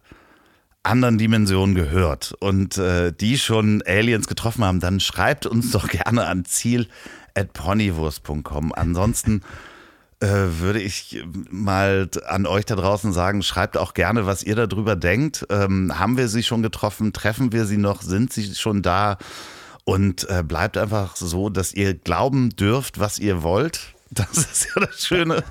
anderen 0.83 1.17
Dimension 1.17 1.73
gehört 1.73 2.35
und 2.39 2.77
äh, 2.77 3.11
die 3.11 3.39
schon 3.39 3.81
Aliens 3.87 4.27
getroffen 4.27 4.63
haben, 4.63 4.79
dann 4.79 4.99
schreibt 4.99 5.47
uns 5.47 5.71
doch 5.71 5.87
gerne 5.89 6.27
an 6.27 6.45
ziel 6.45 6.87
at 7.33 7.53
ponywurst.com. 7.53 8.71
Ansonsten 8.71 9.41
würde 10.27 10.81
ich 10.81 11.23
mal 11.49 12.09
an 12.25 12.45
euch 12.45 12.65
da 12.65 12.75
draußen 12.75 13.13
sagen, 13.13 13.43
schreibt 13.43 13.77
auch 13.77 13.93
gerne, 13.93 14.25
was 14.25 14.43
ihr 14.43 14.55
darüber 14.55 14.95
denkt. 14.95 15.45
Ähm, 15.49 15.97
haben 15.97 16.17
wir 16.17 16.27
sie 16.27 16.43
schon 16.43 16.61
getroffen? 16.61 17.13
Treffen 17.13 17.51
wir 17.51 17.65
sie 17.65 17.77
noch? 17.77 18.01
Sind 18.01 18.31
sie 18.31 18.55
schon 18.55 18.81
da? 18.81 19.17
Und 19.85 20.29
äh, 20.29 20.43
bleibt 20.43 20.77
einfach 20.77 21.15
so, 21.15 21.49
dass 21.49 21.73
ihr 21.73 21.93
glauben 21.93 22.51
dürft, 22.51 22.99
was 22.99 23.19
ihr 23.19 23.43
wollt. 23.43 23.93
Das 24.13 24.37
ist 24.37 24.67
ja 24.75 24.85
das 24.85 25.07
Schöne. 25.07 25.43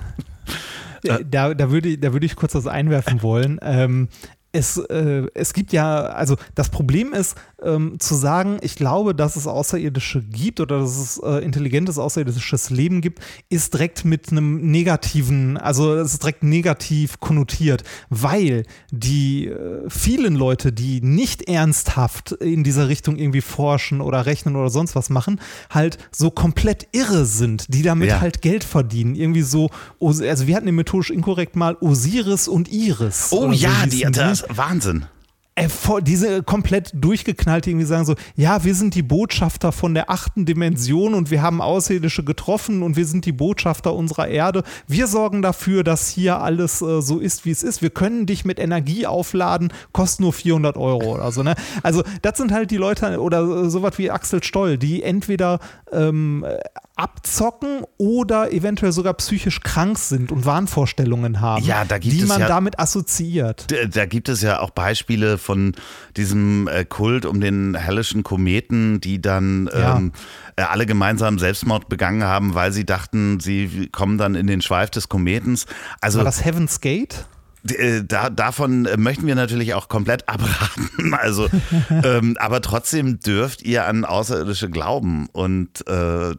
Da, 1.02 1.18
da, 1.52 1.70
würde, 1.72 1.98
da 1.98 2.12
würde 2.12 2.26
ich 2.26 2.36
kurz 2.36 2.54
was 2.54 2.68
einwerfen 2.68 3.20
wollen. 3.20 3.58
Ähm, 3.60 4.06
es, 4.52 4.76
äh, 4.76 5.26
es 5.34 5.54
gibt 5.54 5.72
ja, 5.72 6.02
also 6.04 6.36
das 6.54 6.68
Problem 6.68 7.12
ist, 7.14 7.36
ähm, 7.62 7.98
zu 7.98 8.14
sagen, 8.14 8.58
ich 8.60 8.76
glaube, 8.76 9.14
dass 9.14 9.36
es 9.36 9.46
Außerirdische 9.46 10.20
gibt 10.22 10.60
oder 10.60 10.80
dass 10.80 10.98
es 10.98 11.18
äh, 11.18 11.38
intelligentes 11.44 11.96
außerirdisches 11.98 12.70
Leben 12.70 13.00
gibt, 13.00 13.20
ist 13.48 13.72
direkt 13.74 14.04
mit 14.04 14.30
einem 14.30 14.70
negativen, 14.70 15.56
also 15.56 15.94
es 15.94 16.12
ist 16.14 16.22
direkt 16.22 16.42
negativ 16.42 17.18
konnotiert, 17.20 17.82
weil 18.10 18.64
die 18.90 19.46
äh, 19.46 19.88
vielen 19.88 20.34
Leute, 20.34 20.72
die 20.72 21.00
nicht 21.00 21.48
ernsthaft 21.48 22.32
in 22.32 22.62
dieser 22.64 22.88
Richtung 22.88 23.16
irgendwie 23.16 23.40
forschen 23.40 24.00
oder 24.00 24.26
rechnen 24.26 24.56
oder 24.56 24.68
sonst 24.68 24.94
was 24.94 25.08
machen, 25.08 25.40
halt 25.70 25.98
so 26.10 26.30
komplett 26.30 26.88
irre 26.92 27.24
sind, 27.24 27.66
die 27.72 27.82
damit 27.82 28.08
Ja. 28.08 28.20
halt 28.20 28.42
Geld 28.42 28.64
verdienen. 28.64 29.14
Irgendwie 29.14 29.42
so, 29.42 29.70
also 30.00 30.46
wir 30.46 30.56
hatten 30.56 30.66
den 30.66 30.74
methodisch 30.74 31.10
inkorrekt 31.10 31.56
mal 31.56 31.76
Osiris 31.80 32.48
und 32.48 32.70
Iris. 32.70 33.28
Oh 33.30 33.46
so 33.46 33.52
ja, 33.52 33.86
die, 33.86 33.98
hießen 33.98 34.12
Wahnsinn. 34.48 35.06
äh, 35.54 35.68
diese 36.02 36.42
komplett 36.42 36.92
durchgeknallt 36.94 37.66
irgendwie 37.66 37.84
sagen 37.84 38.04
so, 38.04 38.14
ja, 38.36 38.64
wir 38.64 38.74
sind 38.74 38.94
die 38.94 39.02
Botschafter 39.02 39.72
von 39.72 39.94
der 39.94 40.10
achten 40.10 40.46
Dimension 40.46 41.14
und 41.14 41.30
wir 41.30 41.42
haben 41.42 41.60
Außerirdische 41.60 42.24
getroffen 42.24 42.82
und 42.82 42.96
wir 42.96 43.06
sind 43.06 43.26
die 43.26 43.32
Botschafter 43.32 43.94
unserer 43.94 44.28
Erde. 44.28 44.62
Wir 44.86 45.06
sorgen 45.06 45.42
dafür, 45.42 45.84
dass 45.84 46.08
hier 46.08 46.40
alles 46.40 46.80
äh, 46.80 47.02
so 47.02 47.18
ist, 47.18 47.44
wie 47.44 47.50
es 47.50 47.62
ist. 47.62 47.82
Wir 47.82 47.90
können 47.90 48.26
dich 48.26 48.44
mit 48.44 48.58
Energie 48.58 49.06
aufladen, 49.06 49.72
kostet 49.92 50.20
nur 50.20 50.32
400 50.32 50.76
Euro 50.76 51.14
oder 51.14 51.32
so. 51.32 51.42
Ne? 51.42 51.54
Also 51.82 52.02
das 52.22 52.38
sind 52.38 52.52
halt 52.52 52.70
die 52.70 52.78
Leute 52.78 53.20
oder 53.20 53.42
äh, 53.42 53.70
sowas 53.70 53.98
wie 53.98 54.10
Axel 54.10 54.42
Stoll, 54.42 54.78
die 54.78 55.02
entweder 55.02 55.58
ähm, 55.92 56.44
äh, 56.48 56.58
abzocken 56.96 57.84
oder 57.98 58.52
eventuell 58.52 58.92
sogar 58.92 59.14
psychisch 59.14 59.60
krank 59.60 59.98
sind 59.98 60.30
und 60.30 60.44
Wahnvorstellungen 60.44 61.40
haben, 61.40 61.64
Ja, 61.64 61.84
da 61.84 61.98
gibt 61.98 62.14
die 62.14 62.20
es 62.20 62.28
man 62.28 62.40
ja- 62.40 62.48
damit 62.48 62.78
assoziiert. 62.78 63.70
Da- 63.70 63.86
Da 63.86 64.06
gibt 64.06 64.28
es 64.28 64.42
ja 64.42 64.60
auch 64.60 64.70
Beispiele 64.70 65.38
von 65.38 65.74
diesem 66.16 66.68
äh, 66.68 66.84
Kult 66.84 67.24
um 67.26 67.40
den 67.40 67.74
hellischen 67.74 68.22
Kometen, 68.22 69.00
die 69.00 69.20
dann 69.22 69.68
Ja. 69.72 69.96
ähm, 69.96 70.12
äh, 70.56 70.62
alle 70.62 70.84
gemeinsam 70.86 71.38
Selbstmord 71.38 71.88
begangen 71.88 72.24
haben, 72.24 72.54
weil 72.54 72.72
sie 72.72 72.84
dachten, 72.84 73.40
sie 73.40 73.88
kommen 73.90 74.18
dann 74.18 74.34
in 74.34 74.46
den 74.46 74.60
Schweif 74.62 74.90
des 74.90 75.08
Kometens. 75.08 75.66
Also 76.00 76.18
War 76.18 76.24
das 76.24 76.44
Heaven's 76.44 76.80
Gate? 76.80 77.26
Äh, 77.70 78.02
da, 78.04 78.30
davon 78.30 78.86
äh, 78.86 78.96
möchten 78.96 79.26
wir 79.26 79.34
natürlich 79.34 79.74
auch 79.74 79.88
komplett 79.88 80.28
abraten. 80.28 81.14
Also, 81.14 81.48
ähm, 81.90 82.36
aber 82.38 82.60
trotzdem 82.60 83.20
dürft 83.20 83.62
ihr 83.62 83.86
an 83.86 84.04
Außerirdische 84.04 84.70
glauben 84.70 85.28
und 85.32 85.86
äh, 85.86 86.34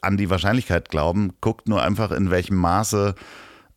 an 0.00 0.16
die 0.16 0.30
Wahrscheinlichkeit 0.30 0.88
glauben. 0.88 1.32
Guckt 1.40 1.68
nur 1.68 1.82
einfach, 1.82 2.10
in 2.10 2.30
welchem 2.30 2.56
Maße 2.56 3.14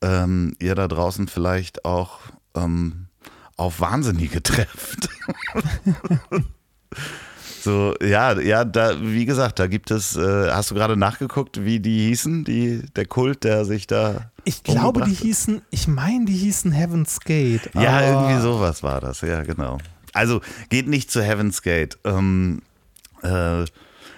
ähm, 0.02 0.56
ihr 0.60 0.76
da 0.76 0.88
draußen 0.88 1.28
vielleicht 1.28 1.86
auch 1.86 2.20
ähm, 2.56 3.08
auf 3.56 3.80
Wahnsinnige 3.80 4.44
trefft. 4.44 5.10
So, 7.62 7.96
ja, 8.02 8.40
ja, 8.40 8.66
da, 8.66 8.96
wie 9.02 9.26
gesagt, 9.26 9.60
da 9.60 9.68
gibt 9.68 9.92
es, 9.92 10.16
äh, 10.16 10.52
hast 10.52 10.72
du 10.72 10.76
gerade 10.76 10.98
nachgeguckt, 10.98 11.64
wie 11.64 11.80
die 11.80 12.08
hießen, 12.08 12.44
die, 12.44 12.84
der 12.96 13.06
Kult, 13.06 13.44
der 13.44 13.66
sich 13.66 13.88
da. 13.88 14.32
Ich 14.44 14.64
glaube, 14.64 15.04
die 15.04 15.14
hießen, 15.14 15.62
ich 15.70 15.88
meine, 15.88 16.26
die 16.26 16.36
hießen 16.36 16.72
Heaven's 16.72 17.20
Gate. 17.20 17.70
Ja, 17.74 18.02
irgendwie 18.02 18.42
sowas 18.42 18.84
war 18.84 19.02
das, 19.02 19.22
ja, 19.22 19.44
genau. 19.44 19.78
Also 20.14 20.42
geht 20.70 20.88
nicht 20.88 21.12
zu 21.12 21.22
Heaven's 21.22 21.62
Gate. 21.62 21.98
Ähm, 22.06 22.62
äh, 23.24 23.66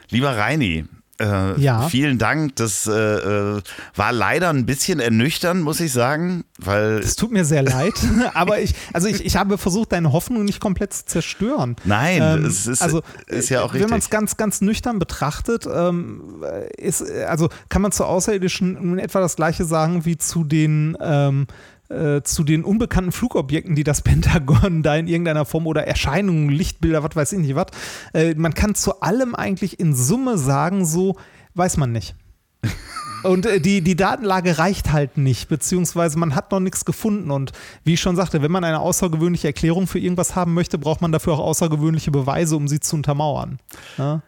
lieber 0.10 0.38
Reini, 0.38 0.86
äh, 1.20 1.60
Ja. 1.60 1.88
vielen 1.90 2.18
Dank. 2.18 2.56
Das 2.56 2.88
äh, 2.88 2.92
äh, 2.92 3.62
war 3.96 4.12
leider 4.12 4.50
ein 4.50 4.66
bisschen 4.66 5.00
ernüchternd, 5.00 5.62
muss 5.62 5.80
ich 5.80 5.92
sagen, 5.92 6.44
weil 6.58 7.00
Es 7.00 7.16
tut 7.16 7.32
mir 7.32 7.46
sehr 7.46 7.64
leid, 7.64 7.94
aber 8.34 8.60
ich, 8.60 8.74
also 8.94 9.08
ich, 9.08 9.26
ich 9.26 9.36
habe 9.36 9.58
versucht, 9.58 9.92
deine 9.92 10.12
Hoffnung 10.12 10.46
nicht 10.46 10.60
komplett 10.60 10.94
zu 10.94 11.06
zerstören. 11.06 11.76
Nein, 11.84 12.22
Ähm, 12.22 12.46
es 12.46 12.68
ist, 12.68 12.82
also, 12.82 13.02
ist 13.28 13.50
ja 13.50 13.62
auch 13.62 13.74
Wenn 13.74 13.82
man 13.82 13.94
richtig. 13.94 14.06
es 14.06 14.10
ganz, 14.10 14.38
ganz 14.38 14.62
nüchtern 14.62 15.00
betrachtet, 15.00 15.68
ähm, 15.72 16.44
ist, 16.78 17.02
also 17.28 17.50
kann 17.70 17.82
man 17.82 17.92
zu 17.92 18.06
Außerirdischen 18.06 18.78
in 18.78 19.00
etwa 19.00 19.20
das 19.20 19.36
Gleiche 19.36 19.66
sagen 19.66 20.06
wie 20.06 20.18
zu 20.18 20.44
den 20.44 20.98
ähm, 21.02 21.48
äh, 21.90 22.22
zu 22.22 22.44
den 22.44 22.64
unbekannten 22.64 23.12
Flugobjekten, 23.12 23.76
die 23.76 23.84
das 23.84 24.02
Pentagon 24.04 24.84
da 24.84 24.96
in 24.96 25.08
irgendeiner 25.08 25.46
Form 25.46 25.68
oder 25.68 25.88
Erscheinungen, 25.88 26.50
Lichtbilder, 26.50 27.04
was 27.04 27.16
weiß 27.16 27.34
ich 27.34 27.40
nicht 27.40 27.56
was. 27.56 27.68
Äh, 28.14 28.36
man 28.36 28.54
kann 28.54 28.76
zu 28.76 29.02
allem 29.02 29.36
eigentlich 29.36 29.80
in 29.80 29.96
Summe 29.96 30.38
sagen, 30.38 30.86
so 30.86 31.18
weiß 31.56 31.78
man 31.78 31.92
nicht. 31.92 32.16
Und 33.24 33.46
äh, 33.46 33.60
die, 33.60 33.82
die 33.82 33.96
Datenlage 33.96 34.58
reicht 34.60 34.92
halt 34.92 35.18
nicht, 35.18 35.50
beziehungsweise 35.50 36.18
man 36.18 36.36
hat 36.36 36.52
noch 36.52 36.60
nichts 36.60 36.86
gefunden. 36.86 37.32
Und 37.32 37.52
wie 37.84 37.96
ich 37.96 38.02
schon 38.02 38.16
sagte, 38.16 38.42
wenn 38.42 38.52
man 38.52 38.64
eine 38.64 38.80
außergewöhnliche 38.80 39.48
Erklärung 39.48 39.88
für 39.88 40.00
irgendwas 40.00 40.36
haben 40.36 40.54
möchte, 40.54 40.78
braucht 40.78 41.02
man 41.02 41.12
dafür 41.12 41.34
auch 41.34 41.40
außergewöhnliche 41.40 42.12
Beweise, 42.12 42.56
um 42.56 42.68
sie 42.68 42.80
zu 42.80 42.96
untermauern. 42.96 43.60
Ja? 43.98 44.22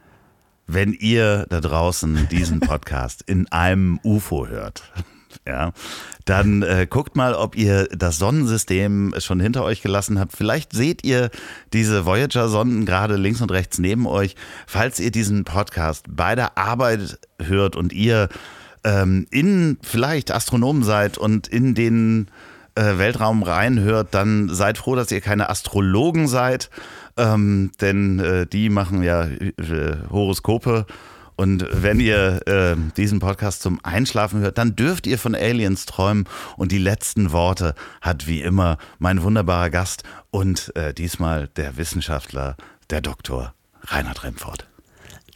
Wenn 0.67 0.93
ihr 0.93 1.45
da 1.49 1.61
draußen 1.61 2.27
diesen 2.29 2.59
Podcast 2.59 3.21
in 3.21 3.49
einem 3.51 3.99
UFO 4.03 4.47
hört, 4.47 4.91
ja, 5.47 5.71
dann 6.25 6.61
äh, 6.61 6.85
guckt 6.89 7.15
mal, 7.15 7.33
ob 7.33 7.55
ihr 7.55 7.85
das 7.85 8.19
Sonnensystem 8.19 9.15
schon 9.17 9.39
hinter 9.39 9.63
euch 9.63 9.81
gelassen 9.81 10.19
habt. 10.19 10.33
Vielleicht 10.33 10.73
seht 10.73 11.03
ihr 11.03 11.31
diese 11.73 12.05
Voyager-Sonden 12.05 12.85
gerade 12.85 13.15
links 13.15 13.41
und 13.41 13.51
rechts 13.51 13.79
neben 13.79 14.05
euch. 14.05 14.35
Falls 14.67 14.99
ihr 14.99 15.11
diesen 15.11 15.43
Podcast 15.43 16.05
bei 16.09 16.35
der 16.35 16.57
Arbeit 16.57 17.19
hört 17.41 17.75
und 17.75 17.91
ihr 17.91 18.29
ähm, 18.83 19.25
in 19.31 19.77
vielleicht 19.81 20.31
Astronomen 20.31 20.83
seid 20.83 21.17
und 21.17 21.47
in 21.47 21.73
den 21.73 22.27
äh, 22.75 22.97
Weltraum 22.97 23.43
reinhört, 23.43 24.09
dann 24.13 24.49
seid 24.49 24.77
froh, 24.77 24.95
dass 24.95 25.11
ihr 25.11 25.21
keine 25.21 25.49
Astrologen 25.49 26.27
seid, 26.27 26.69
ähm, 27.17 27.71
denn 27.81 28.19
äh, 28.19 28.45
die 28.45 28.69
machen 28.69 29.03
ja 29.03 29.23
äh, 29.23 29.97
Horoskope. 30.09 30.85
Und 31.41 31.65
wenn 31.71 31.99
ihr 31.99 32.45
äh, 32.45 32.75
diesen 32.97 33.17
Podcast 33.17 33.63
zum 33.63 33.83
Einschlafen 33.83 34.41
hört, 34.41 34.59
dann 34.59 34.75
dürft 34.75 35.07
ihr 35.07 35.17
von 35.17 35.33
Aliens 35.33 35.87
träumen. 35.87 36.25
Und 36.55 36.71
die 36.71 36.77
letzten 36.77 37.31
Worte 37.31 37.73
hat 37.99 38.27
wie 38.27 38.43
immer 38.43 38.77
mein 38.99 39.23
wunderbarer 39.23 39.71
Gast 39.71 40.03
und 40.29 40.71
äh, 40.75 40.93
diesmal 40.93 41.47
der 41.47 41.77
Wissenschaftler, 41.77 42.57
der 42.91 43.01
Doktor 43.01 43.55
Reinhard 43.87 44.23
Remford. 44.23 44.70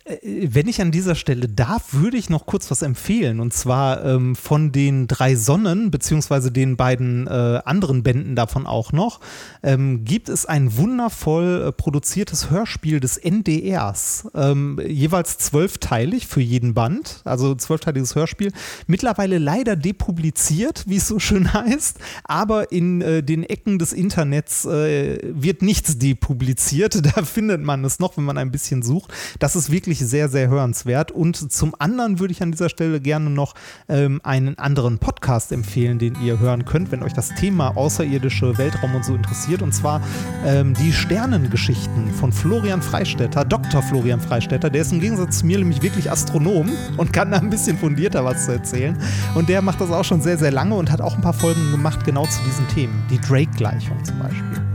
Äh, 0.05 0.47
Wenn 0.51 0.67
ich 0.67 0.81
an 0.81 0.91
dieser 0.91 1.15
Stelle 1.15 1.47
darf, 1.47 1.93
würde 1.93 2.17
ich 2.17 2.29
noch 2.29 2.45
kurz 2.45 2.69
was 2.71 2.81
empfehlen. 2.81 3.39
Und 3.39 3.53
zwar 3.53 4.05
ähm, 4.05 4.35
von 4.35 4.71
den 4.71 5.07
drei 5.07 5.35
Sonnen, 5.35 5.91
beziehungsweise 5.91 6.51
den 6.51 6.77
beiden 6.77 7.27
äh, 7.27 7.61
anderen 7.65 8.03
Bänden 8.03 8.35
davon 8.35 8.67
auch 8.67 8.91
noch, 8.91 9.19
ähm, 9.63 10.05
gibt 10.05 10.29
es 10.29 10.45
ein 10.45 10.77
wundervoll 10.77 11.65
äh, 11.67 11.71
produziertes 11.71 12.49
Hörspiel 12.49 12.99
des 12.99 13.17
NDRs. 13.17 14.27
Ähm, 14.35 14.79
jeweils 14.85 15.37
zwölfteilig 15.39 16.27
für 16.27 16.41
jeden 16.41 16.73
Band, 16.73 17.21
also 17.25 17.55
zwölfteiliges 17.55 18.15
Hörspiel. 18.15 18.51
Mittlerweile 18.87 19.39
leider 19.39 19.75
depubliziert, 19.75 20.83
wie 20.87 20.97
es 20.97 21.07
so 21.07 21.19
schön 21.19 21.51
heißt, 21.53 21.97
aber 22.23 22.71
in 22.71 23.01
äh, 23.01 23.23
den 23.23 23.43
Ecken 23.43 23.79
des 23.79 23.93
Internets 23.93 24.65
äh, 24.65 25.19
wird 25.23 25.61
nichts 25.61 25.97
depubliziert. 25.97 27.01
Da 27.15 27.23
findet 27.23 27.61
man 27.61 27.85
es 27.85 27.99
noch, 27.99 28.17
wenn 28.17 28.23
man 28.23 28.37
ein 28.37 28.51
bisschen 28.51 28.81
sucht. 28.81 29.13
Das 29.37 29.55
ist 29.55 29.71
wirklich 29.71 29.94
sehr, 29.99 30.29
sehr 30.29 30.49
hörenswert. 30.49 31.11
Und 31.11 31.51
zum 31.51 31.75
anderen 31.79 32.19
würde 32.19 32.31
ich 32.31 32.41
an 32.41 32.51
dieser 32.51 32.69
Stelle 32.69 32.99
gerne 32.99 33.29
noch 33.29 33.53
ähm, 33.87 34.21
einen 34.23 34.57
anderen 34.57 34.99
Podcast 34.99 35.51
empfehlen, 35.51 35.99
den 35.99 36.15
ihr 36.21 36.39
hören 36.39 36.65
könnt, 36.65 36.91
wenn 36.91 37.03
euch 37.03 37.13
das 37.13 37.29
Thema 37.35 37.75
außerirdische 37.77 38.57
Weltraum 38.57 38.95
und 38.95 39.05
so 39.05 39.15
interessiert. 39.15 39.61
Und 39.61 39.73
zwar 39.73 40.01
ähm, 40.45 40.73
die 40.73 40.91
Sternengeschichten 40.91 42.11
von 42.13 42.31
Florian 42.31 42.81
Freistetter, 42.81 43.45
Dr. 43.45 43.81
Florian 43.81 44.19
Freistetter. 44.19 44.69
Der 44.69 44.81
ist 44.81 44.91
im 44.91 44.99
Gegensatz 44.99 45.39
zu 45.39 45.45
mir 45.45 45.59
nämlich 45.59 45.81
wirklich 45.81 46.11
Astronom 46.11 46.69
und 46.97 47.13
kann 47.13 47.31
da 47.31 47.37
ein 47.37 47.49
bisschen 47.49 47.77
fundierter 47.77 48.25
was 48.25 48.45
zu 48.45 48.53
erzählen. 48.53 48.97
Und 49.35 49.49
der 49.49 49.61
macht 49.61 49.81
das 49.81 49.91
auch 49.91 50.05
schon 50.05 50.21
sehr, 50.21 50.37
sehr 50.37 50.51
lange 50.51 50.75
und 50.75 50.91
hat 50.91 51.01
auch 51.01 51.15
ein 51.15 51.21
paar 51.21 51.33
Folgen 51.33 51.71
gemacht, 51.71 52.03
genau 52.05 52.25
zu 52.25 52.43
diesen 52.43 52.67
Themen. 52.69 53.03
Die 53.09 53.19
Drake-Gleichung 53.19 54.03
zum 54.03 54.19
Beispiel. 54.19 54.74